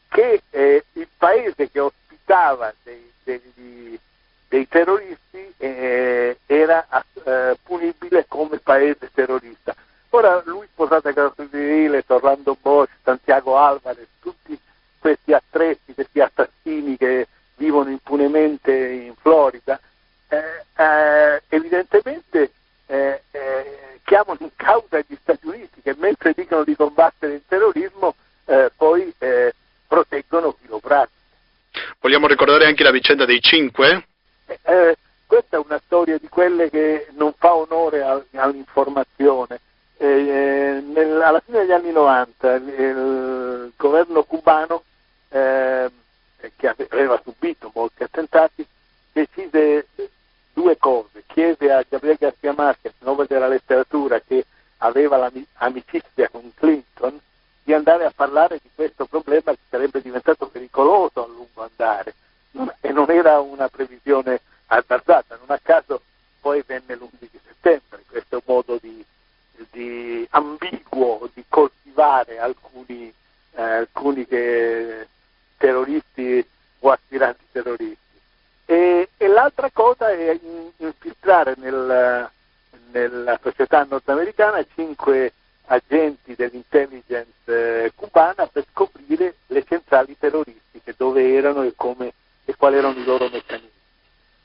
che 0.09 0.43
eh, 0.51 0.85
il 0.93 1.09
paese 1.17 1.71
che 1.71 1.81
ospitava 1.81 2.73
dei, 2.83 3.13
dei, 3.23 4.01
dei 4.49 4.69
terroristi 4.69 5.55
eh, 5.59 6.39
era 6.47 6.87
eh, 7.25 7.57
punibile 7.63 8.25
come 8.29 8.59
paese 8.59 9.11
terrorista. 9.13 9.75
Ora 10.11 10.41
lui 10.47 10.67
sposato 10.73 11.09
a 11.09 11.13
Casa 11.13 11.35
Civile, 11.51 12.05
Orlando 12.07 12.56
Santiago 13.47 13.57
Alvarez, 13.57 14.09
tutti 14.21 14.59
questi 14.99 15.33
attrezzi, 15.33 15.95
questi 15.95 16.21
assassini 16.21 16.97
che 16.97 17.29
vivono 17.57 17.91
impunemente 17.91 18.73
in 18.75 19.15
Florida, 19.15 19.79
eh, 20.29 20.65
eh, 20.77 21.43
evidentemente 21.49 22.51
eh, 22.87 23.23
eh, 23.31 24.01
chiamano 24.05 24.39
in 24.41 24.51
causa 24.57 24.99
gli 25.07 25.17
Stati 25.21 25.47
Uniti 25.47 25.81
che 25.81 25.95
mentre 25.97 26.33
dicono 26.35 26.65
di 26.65 26.75
combattere 26.75 27.35
il 27.35 27.43
terrorismo 27.47 28.17
eh, 28.47 28.71
poi 28.77 29.13
eh, 29.19 29.55
proteggono 29.87 30.53
chi 30.53 30.67
lo 30.67 30.81
pratica. 30.81 31.15
Vogliamo 32.01 32.27
ricordare 32.27 32.67
anche 32.67 32.83
la 32.83 32.91
vicenda 32.91 33.25
dei 33.25 33.41
cinque? 33.41 34.07
Eh, 34.47 34.97
questa 35.27 35.57
è 35.57 35.63
una 35.65 35.81
storia 35.85 36.19
di 36.19 36.29
quelle 36.29 36.69
che 36.71 37.09
non 37.13 37.33
fa 37.37 37.55
onore 37.55 38.03
al, 38.03 38.25
all'informazione. 38.35 39.61
Eh, 39.99 40.83
nel, 40.85 41.23
alla 41.23 41.41
fine 41.41 41.61
degli 41.61 41.73
anni 41.73 41.91
90 41.91 42.55
il, 42.55 42.69
il 42.69 43.73
governo 43.77 44.25
cubano, 44.25 44.83
eh, 45.29 45.91
che 46.57 46.69
aveva 46.69 47.21
subito 47.23 47.71
molti 47.75 48.03
attentati, 48.03 48.67
decise 49.13 49.87
due 50.53 50.77
cose. 50.79 51.25
Chiese 51.27 51.71
a 51.71 51.85
Gabriele 51.89 52.19
García 52.19 52.53
Márquez, 52.53 52.95
nome 53.01 53.27
della 53.27 53.49
letteratura, 53.49 54.21
che 54.21 54.47
aveva 54.79 55.17
l'amicizia 55.17 56.29
con 56.29 56.53
Clinton, 56.55 57.19
di 57.63 57.73
andare 57.73 58.05
a 58.05 58.13
parlare 58.15 58.59
di 58.63 58.71
questo 58.75 59.07
problema 59.07 59.53
che 59.53 59.59
sarebbe 59.69 60.01
diventato 60.01 60.47
pericoloso 60.47 61.25
a 61.25 61.27
lungo 61.27 61.63
andare. 61.63 62.15
e 62.81 62.93
non 62.93 63.11
era 63.11 63.41
una 63.41 63.69
previsione 63.69 64.41
azzardata, 64.67 65.37
non 65.37 65.51
a 65.51 65.61
caso 65.63 66.01
poi 66.41 66.63
venne 66.65 66.95
l'11 66.95 67.29
settembre, 67.45 68.03
questo 68.09 68.41
modo 68.47 68.79
di, 68.81 69.05
di 69.71 70.27
ambiguo 70.31 71.29
di 71.35 71.45
coltivare 71.49 72.39
alcuni, 72.39 73.13
eh, 73.53 73.63
alcuni 73.63 74.27
che, 74.27 75.07
terroristi 75.57 76.47
o 76.81 76.91
aspiranti 76.91 77.45
terroristi. 77.51 77.97
E, 78.67 79.09
e, 79.17 79.27
l'altra 79.29 79.71
cosa 79.71 80.11
è 80.11 80.39
infiltrare 80.79 81.55
nel, 81.57 82.31
nella 83.27 83.41
società 83.43 83.85
nordamericana 83.89 84.65
cinque 84.73 85.33
agenti 85.65 86.37
dell'intelligence 86.37 87.33
eh, 87.85 87.93
cubana 87.97 88.47
per 88.47 88.65
scoprire 88.71 89.35
le 89.49 89.65
centrali 89.65 90.17
terroristiche, 90.17 90.95
dove 90.97 91.35
erano 91.35 91.65
e, 91.65 91.73
come, 91.75 92.13
e 92.45 92.55
quali 92.55 92.77
erano 92.77 93.01
i 93.01 93.05
loro 93.05 93.29
meccanismi. 93.29 93.71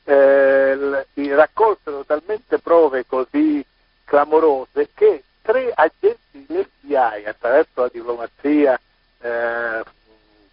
Eh, 0.04 1.06
raccolsero 1.36 2.04
talmente 2.06 2.58
prove 2.58 3.06
così 3.06 3.64
clamorose 4.04 4.90
che 4.96 5.24
tre 5.44 5.72
agenti 5.76 6.44
dell'FBI, 6.48 7.26
attraverso 7.26 7.82
la 7.82 7.90
diplomazia 7.92 8.80
eh, 9.20 9.84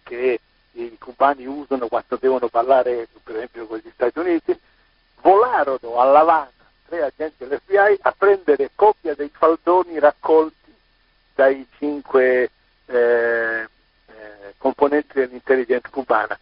che 0.03 0.39
i 0.73 0.97
cubani 0.99 1.47
usano 1.47 1.87
quando 1.87 2.17
devono 2.19 2.47
parlare, 2.47 3.07
per 3.23 3.37
esempio, 3.37 3.65
con 3.65 3.79
gli 3.79 3.89
Stati 3.91 4.19
Uniti, 4.19 4.57
volarono 5.21 5.97
a 5.97 6.03
Lavana, 6.05 6.58
tre 6.89 7.03
agenti 7.03 7.45
dell'FBI, 7.45 7.99
a 8.01 8.13
prendere 8.17 8.71
copia 8.73 9.13
dei 9.13 9.29
faldoni 9.31 9.99
raccolti 9.99 10.73
dai 11.35 11.65
cinque 11.77 12.49
eh, 12.87 12.97
eh, 12.97 14.53
componenti 14.57 15.13
dell'intelligence 15.13 15.89
cubana. 15.91 16.37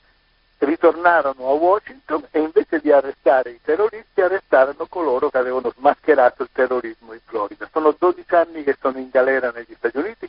Ritornarono 0.59 1.49
a 1.49 1.53
Washington 1.53 2.25
e 2.31 2.39
invece 2.39 2.79
di 2.79 2.91
arrestare 2.91 3.51
i 3.51 3.59
terroristi 3.61 4.21
arrestarono 4.21 4.87
coloro 4.87 5.29
che 5.29 5.37
avevano 5.37 5.71
smascherato 5.77 6.41
il 6.41 6.49
terrorismo 6.51 7.13
in 7.13 7.19
Florida. 7.25 7.69
Sono 7.71 7.95
12 7.95 8.33
anni 8.33 8.63
che 8.63 8.75
sono 8.79 8.97
in 8.97 9.09
galera 9.11 9.51
negli 9.51 9.75
Stati 9.77 9.97
Uniti 9.97 10.27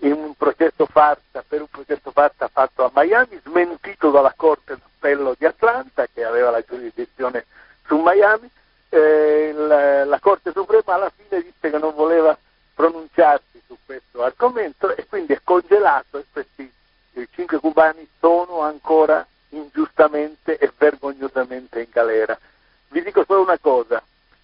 in 0.00 0.12
un 0.12 0.34
processo 0.34 0.86
farsa, 0.86 1.44
per 1.46 1.60
un 1.60 1.68
processo 1.68 2.10
farsa 2.10 2.48
fatto 2.48 2.84
a 2.84 2.90
Miami, 2.94 3.38
smentito 3.44 4.10
dalla 4.10 4.32
Corte 4.34 4.76
d'Appello 4.76 5.36
di 5.38 5.44
Atlanta 5.44 6.06
che 6.12 6.24
aveva 6.24 6.50
la 6.50 6.64
giurisdizione 6.66 7.44
su 7.86 8.00
Miami. 8.02 8.50
Eh, 8.90 9.52
la, 9.54 10.04
la 10.04 10.18
Corte 10.18 10.52
Suprema 10.52 10.94
alla 10.94 11.12
fine 11.14 11.42
disse 11.42 11.70
che 11.70 11.78
non 11.78 11.94
voleva 11.94 12.36
pronunciarsi 12.74 13.62
su 13.66 13.76
questo 13.86 14.22
argomento 14.22 14.94
e 14.94 15.06
quindi 15.06 15.32
è 15.32 15.40
congelato 15.42 16.18
e 16.18 16.24
questi 16.32 16.70
i 17.12 17.28
cinque 17.32 17.58
cubani 17.58 18.08
sono 18.18 18.60
ancora 18.60 19.26
ingiustamente 19.50 20.56
e 20.58 20.72
vergognosamente 20.76 21.80
in 21.80 21.88
galera. 21.90 22.38
Vi 22.88 23.02
dico 23.02 23.24
solo 23.24 23.42
una 23.42 23.58
cosa, 23.58 24.02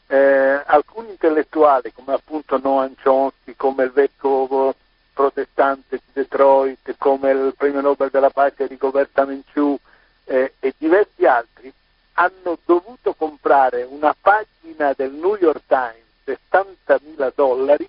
eh, 0.08 0.62
alcuni 0.66 1.10
intellettuali 1.10 1.92
come 1.92 2.14
appunto 2.14 2.58
Noam 2.58 2.94
Chomsky, 3.02 3.54
come 3.56 3.84
il 3.84 3.92
vecchio 3.92 4.74
protestante 5.12 5.96
di 5.96 6.12
Detroit, 6.12 6.94
come 6.98 7.30
il 7.30 7.54
premio 7.56 7.80
Nobel 7.80 8.10
della 8.10 8.30
pace 8.30 8.66
Rigoberta 8.66 9.24
Menciù 9.24 9.76
eh, 10.24 10.54
e 10.58 10.74
diversi 10.76 11.24
altri, 11.24 11.72
hanno 12.18 12.58
dovuto 12.64 13.14
comprare 13.14 13.82
una 13.82 14.14
pagina 14.18 14.92
del 14.94 15.12
New 15.12 15.36
York 15.36 15.62
Times, 15.66 16.04
60.000 16.24 17.32
dollari, 17.34 17.88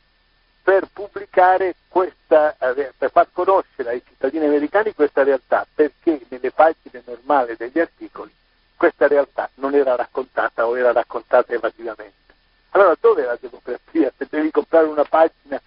per 0.61 0.87
pubblicare 0.91 1.75
questa, 1.87 2.55
eh, 2.57 2.91
per 2.97 3.11
far 3.11 3.29
conoscere 3.31 3.89
ai 3.89 4.03
cittadini 4.05 4.45
americani 4.45 4.93
questa 4.93 5.23
realtà, 5.23 5.65
perché 5.73 6.25
nelle 6.27 6.51
pagine 6.51 7.01
normali 7.05 7.55
degli 7.55 7.79
articoli 7.79 8.33
questa 8.75 9.07
realtà 9.07 9.49
non 9.55 9.73
era 9.73 9.95
raccontata 9.95 10.67
o 10.67 10.77
era 10.77 10.91
raccontata 10.91 11.53
evasivamente. 11.53 12.15
Allora 12.71 12.95
dove 12.99 13.23
è 13.23 13.25
la 13.25 13.37
democrazia 13.39 14.11
se 14.15 14.27
devi 14.29 14.51
comprare 14.51 14.87
una 14.87 15.05
pagina 15.05 15.59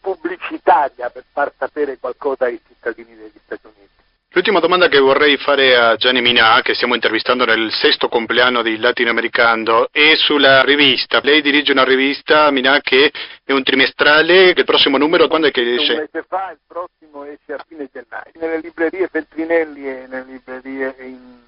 pubblicitaria 0.00 1.08
per 1.10 1.24
far 1.30 1.52
sapere 1.56 1.98
qualcosa 1.98 2.46
ai 2.46 2.60
cittadini 2.66 3.14
degli 3.14 3.40
Stati 3.44 3.66
Uniti? 3.66 3.99
L'ultima 4.32 4.60
domanda 4.60 4.86
che 4.86 5.00
vorrei 5.00 5.36
fare 5.38 5.74
a 5.74 5.96
Gianni 5.96 6.20
Minà, 6.20 6.60
che 6.62 6.74
stiamo 6.74 6.94
intervistando 6.94 7.44
nel 7.44 7.72
sesto 7.72 8.06
compleanno 8.08 8.62
di 8.62 8.78
Latinoamericano, 8.78 9.88
è 9.90 10.14
sulla 10.14 10.62
rivista. 10.62 11.18
Lei 11.20 11.42
dirige 11.42 11.72
una 11.72 11.82
rivista, 11.82 12.48
Minà, 12.52 12.80
che 12.80 13.10
è 13.42 13.50
un 13.50 13.64
trimestrale, 13.64 14.52
che 14.52 14.60
il 14.60 14.66
prossimo 14.66 14.98
numero 14.98 15.26
quando 15.26 15.48
è 15.48 15.50
che 15.50 15.74
esce? 15.74 15.94
Un 15.94 15.98
mese 15.98 16.24
fa, 16.28 16.52
il 16.52 16.60
prossimo 16.64 17.24
esce 17.24 17.54
a 17.54 17.64
fine 17.66 17.88
gennaio. 17.92 18.30
Nelle 18.34 18.60
librerie 18.60 19.08
Feltrinelli 19.08 19.88
e 19.88 20.06
nelle 20.08 20.24
librerie 20.30 20.94
in... 21.00 21.38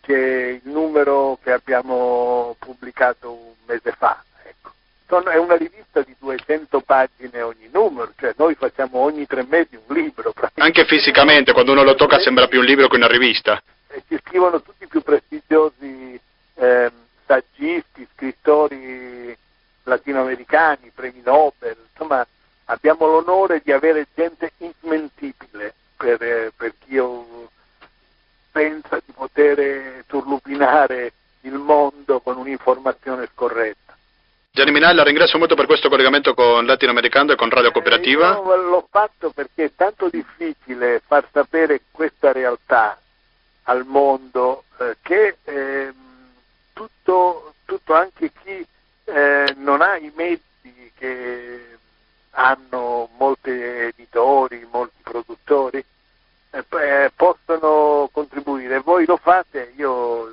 che 0.00 0.60
il 0.60 0.70
numero 0.72 1.38
che 1.40 1.52
abbiamo 1.52 2.56
pubblicato 2.58 3.30
un 3.30 3.54
mese 3.64 3.94
fa. 3.96 4.24
Sono, 5.08 5.30
è 5.30 5.38
una 5.38 5.56
rivista 5.56 6.02
di 6.02 6.14
200 6.18 6.80
pagine 6.82 7.40
ogni 7.40 7.68
numero, 7.72 8.12
cioè 8.18 8.34
noi 8.36 8.54
facciamo 8.54 8.98
ogni 8.98 9.26
tre 9.26 9.42
mesi 9.48 9.78
un 9.86 9.96
libro. 9.96 10.34
Anche 10.56 10.84
fisicamente, 10.84 11.52
quando 11.52 11.72
uno 11.72 11.82
lo 11.82 11.94
tocca 11.94 12.18
sembra 12.18 12.46
più 12.46 12.60
un 12.60 12.66
libro 12.66 12.88
che 12.88 12.96
una 12.96 13.06
rivista. 13.06 13.62
E 13.88 14.02
ci 14.06 14.20
scrivono 14.22 14.60
tutti 14.60 14.84
i 14.84 14.86
più 14.86 15.00
prestigiosi 15.00 16.20
eh, 16.56 16.90
saggisti, 17.24 18.06
scrittori 18.14 19.34
latinoamericani, 19.84 20.92
premi 20.94 21.22
Nobel, 21.24 21.76
insomma 21.90 22.26
abbiamo 22.66 23.06
l'onore 23.06 23.62
di 23.64 23.72
avere 23.72 24.06
gente 24.14 24.52
insmentibile 24.58 25.74
per, 25.96 26.22
eh, 26.22 26.52
per 26.54 26.74
chi 26.78 27.00
pensa 28.52 29.00
di 29.04 29.12
poter 29.12 30.04
turlupinare 30.06 31.12
il 31.42 31.54
mondo 31.54 32.20
con 32.20 32.36
un'informazione 32.36 33.28
scorretta. 33.32 33.87
Gianni 34.58 34.72
Minella, 34.72 35.04
ringrazio 35.04 35.38
molto 35.38 35.54
per 35.54 35.66
questo 35.66 35.88
collegamento 35.88 36.34
con 36.34 36.66
Latinoamericano 36.66 37.30
e 37.30 37.36
con 37.36 37.48
Radio 37.48 37.70
Cooperativa. 37.70 38.36
Eh, 38.36 38.42
l'ho 38.42 38.88
fatto 38.90 39.30
perché 39.30 39.66
è 39.66 39.72
tanto 39.76 40.08
difficile 40.08 41.00
far 41.06 41.28
sapere 41.30 41.82
questa 41.92 42.32
realtà 42.32 42.98
al 43.62 43.84
mondo 43.86 44.64
eh, 44.80 44.96
che 45.00 45.36
eh, 45.44 45.92
tutto, 46.72 47.54
tutto, 47.66 47.94
anche 47.94 48.32
chi 48.42 48.66
eh, 49.04 49.54
non 49.58 49.80
ha 49.80 49.96
i 49.96 50.10
mezzi 50.16 50.90
che 50.98 51.78
hanno 52.30 53.10
molti 53.16 53.50
editori, 53.50 54.66
molti 54.72 55.02
produttori, 55.04 55.84
eh, 56.50 56.64
eh, 56.68 57.12
possono 57.14 58.08
contribuire. 58.10 58.80
Voi 58.80 59.06
lo 59.06 59.18
fate, 59.18 59.72
io 59.76 60.28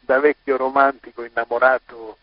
da 0.00 0.18
vecchio 0.18 0.56
romantico 0.56 1.24
innamorato 1.24 2.16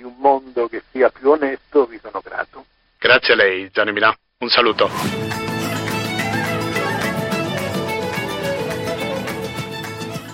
di 0.00 0.06
un 0.06 0.14
mondo 0.16 0.66
che 0.66 0.82
sia 0.90 1.10
più 1.10 1.30
onesto 1.30 1.84
vi 1.84 1.98
sono 2.00 2.20
grato. 2.24 2.64
Grazie 2.98 3.34
a 3.34 3.36
lei 3.36 3.70
Gianni 3.70 3.92
Milà, 3.92 4.14
un 4.38 4.48
saluto. 4.48 5.49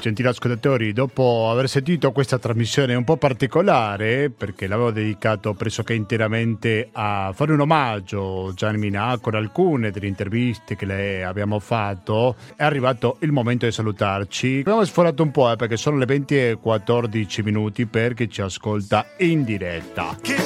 Gentili 0.07 0.29
ascoltatori, 0.29 0.93
dopo 0.93 1.51
aver 1.51 1.69
sentito 1.69 2.13
questa 2.13 2.39
trasmissione 2.39 2.95
un 2.95 3.03
po' 3.03 3.17
particolare, 3.17 4.31
perché 4.31 4.69
l'avevo 4.69 4.93
dedicato 4.93 5.53
pressoché 5.55 5.95
interamente 5.95 6.91
a 6.93 7.33
fare 7.35 7.53
un 7.53 7.59
omaggio 7.59 8.47
a 8.47 8.53
Gianni 8.55 8.79
Minà 8.79 9.19
con 9.21 9.35
alcune 9.35 9.91
delle 9.91 10.07
interviste 10.07 10.77
che 10.77 10.87
le 10.87 11.25
abbiamo 11.25 11.59
fatto, 11.59 12.37
è 12.55 12.63
arrivato 12.63 13.17
il 13.23 13.33
momento 13.33 13.67
di 13.67 13.73
salutarci. 13.73 14.59
Abbiamo 14.61 14.85
sforato 14.85 15.25
un 15.25 15.33
po' 15.33 15.51
eh, 15.51 15.57
perché 15.57 15.77
sono 15.77 15.97
le 15.97 16.07
20 16.07 16.39
e 16.39 16.59
14 16.61 17.43
minuti 17.43 17.87
per 17.87 18.15
chi 18.15 18.31
ci 18.31 18.43
ascolta 18.43 19.07
in 19.19 19.43
diretta. 19.43 20.17
Che 20.23 20.37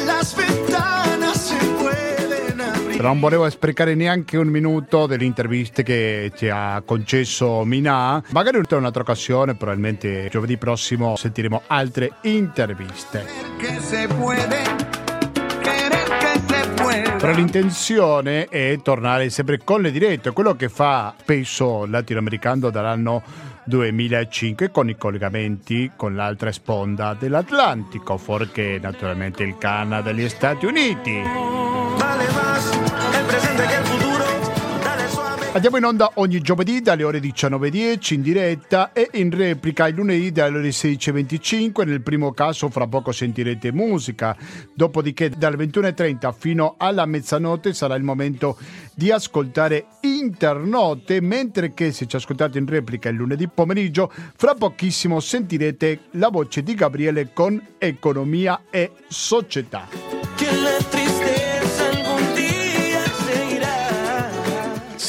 non 3.08 3.20
volevo 3.20 3.48
sprecare 3.48 3.94
neanche 3.94 4.36
un 4.36 4.48
minuto 4.48 5.06
delle 5.06 5.24
interviste 5.24 5.82
che 5.82 6.32
ci 6.34 6.48
ha 6.48 6.82
concesso 6.84 7.64
Minà. 7.64 8.22
Magari 8.30 8.58
in 8.58 8.64
un'altra 8.68 9.02
occasione, 9.02 9.54
probabilmente 9.54 10.28
giovedì 10.30 10.56
prossimo 10.58 11.16
sentiremo 11.16 11.62
altre 11.66 12.12
interviste. 12.22 13.24
Però 17.18 17.32
l'intenzione 17.32 18.46
è 18.46 18.78
tornare 18.82 19.30
sempre 19.30 19.58
con 19.62 19.82
le 19.82 19.90
dirette, 19.90 20.32
quello 20.32 20.56
che 20.56 20.68
fa 20.68 21.14
spesso 21.18 21.86
latinoamericano 21.86 22.70
dall'anno 22.70 23.22
2005 23.64 24.70
con 24.70 24.88
i 24.88 24.96
collegamenti 24.96 25.92
con 25.96 26.14
l'altra 26.14 26.50
sponda 26.50 27.14
dell'Atlantico, 27.14 28.16
fuorché 28.16 28.78
naturalmente 28.80 29.42
il 29.42 29.56
Canada 29.58 30.10
e 30.10 30.14
gli 30.14 30.28
Stati 30.28 30.66
Uniti. 30.66 32.49
Andiamo 35.52 35.78
in 35.78 35.84
onda 35.84 36.12
ogni 36.14 36.40
giovedì 36.40 36.80
dalle 36.80 37.02
ore 37.02 37.18
19.10 37.18 38.14
in 38.14 38.22
diretta 38.22 38.92
e 38.92 39.08
in 39.14 39.32
replica 39.32 39.88
il 39.88 39.96
lunedì 39.96 40.30
dalle 40.30 40.58
ore 40.58 40.68
16.25. 40.68 41.84
Nel 41.84 42.02
primo 42.02 42.30
caso 42.30 42.70
fra 42.70 42.86
poco 42.86 43.10
sentirete 43.10 43.72
musica, 43.72 44.36
dopodiché 44.72 45.28
dalle 45.28 45.56
21.30 45.56 46.32
fino 46.38 46.76
alla 46.78 47.04
mezzanotte 47.04 47.74
sarà 47.74 47.96
il 47.96 48.04
momento 48.04 48.56
di 48.94 49.10
ascoltare 49.10 49.86
internote, 50.02 51.20
mentre 51.20 51.74
che 51.74 51.90
se 51.90 52.06
ci 52.06 52.14
ascoltate 52.14 52.58
in 52.58 52.66
replica 52.66 53.08
il 53.08 53.16
lunedì 53.16 53.48
pomeriggio, 53.48 54.08
fra 54.36 54.54
pochissimo 54.54 55.18
sentirete 55.18 56.02
la 56.12 56.28
voce 56.28 56.62
di 56.62 56.76
Gabriele 56.76 57.32
con 57.32 57.60
Economia 57.76 58.66
e 58.70 58.92
Società. 59.08 59.88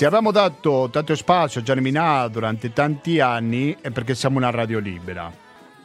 Se 0.01 0.07
abbiamo 0.07 0.31
dato 0.31 0.89
tanto 0.91 1.13
spazio 1.13 1.61
a 1.61 1.63
Gianni 1.63 1.81
Minà 1.81 2.27
durante 2.27 2.73
tanti 2.73 3.19
anni 3.19 3.77
è 3.81 3.91
perché 3.91 4.15
siamo 4.15 4.37
una 4.37 4.49
radio 4.49 4.79
libera. 4.79 5.31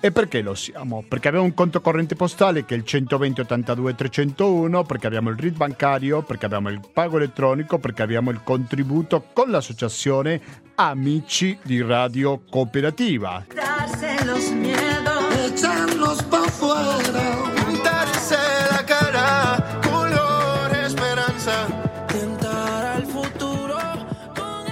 E 0.00 0.10
perché 0.10 0.40
lo 0.40 0.54
siamo? 0.54 1.04
Perché 1.06 1.28
abbiamo 1.28 1.44
un 1.44 1.52
conto 1.52 1.82
corrente 1.82 2.14
postale 2.14 2.64
che 2.64 2.74
è 2.74 2.78
il 2.78 2.86
120 2.86 3.42
82 3.42 3.94
301, 3.94 4.84
perché 4.84 5.06
abbiamo 5.06 5.28
il 5.28 5.36
RID 5.36 5.56
bancario, 5.56 6.22
perché 6.22 6.46
abbiamo 6.46 6.70
il 6.70 6.80
pago 6.90 7.18
elettronico, 7.18 7.76
perché 7.76 8.00
abbiamo 8.00 8.30
il 8.30 8.40
contributo 8.42 9.22
con 9.34 9.50
l'associazione 9.50 10.40
Amici 10.76 11.58
di 11.62 11.82
Radio 11.82 12.40
Cooperativa. 12.48 13.44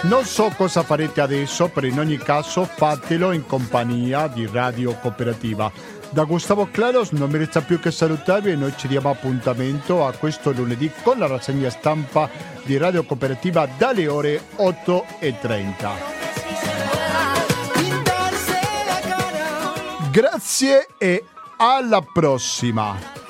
Non 0.08 0.24
so 0.24 0.52
cosa 0.56 0.84
farete 0.84 1.20
adesso, 1.20 1.68
però 1.68 1.84
in 1.84 1.98
ogni 1.98 2.16
caso 2.16 2.64
fatelo 2.64 3.32
in 3.32 3.44
compagnia 3.44 4.28
di 4.28 4.46
Radio 4.46 4.94
Cooperativa. 5.00 5.72
Da 6.10 6.22
Gustavo 6.22 6.68
Claros 6.70 7.10
non 7.10 7.28
mi 7.28 7.38
resta 7.38 7.60
più 7.60 7.80
che 7.80 7.90
salutarvi 7.90 8.52
e 8.52 8.56
noi 8.56 8.72
ci 8.76 8.86
diamo 8.86 9.10
appuntamento 9.10 10.06
a 10.06 10.12
questo 10.12 10.52
lunedì 10.52 10.92
con 11.02 11.18
la 11.18 11.26
rassegna 11.26 11.70
stampa 11.70 12.30
di 12.62 12.76
Radio 12.76 13.02
Cooperativa 13.02 13.66
dalle 13.76 14.06
ore 14.06 14.42
8.30. 14.56 15.88
Grazie 20.12 20.86
e 20.98 21.24
alla 21.56 22.00
prossima! 22.00 23.25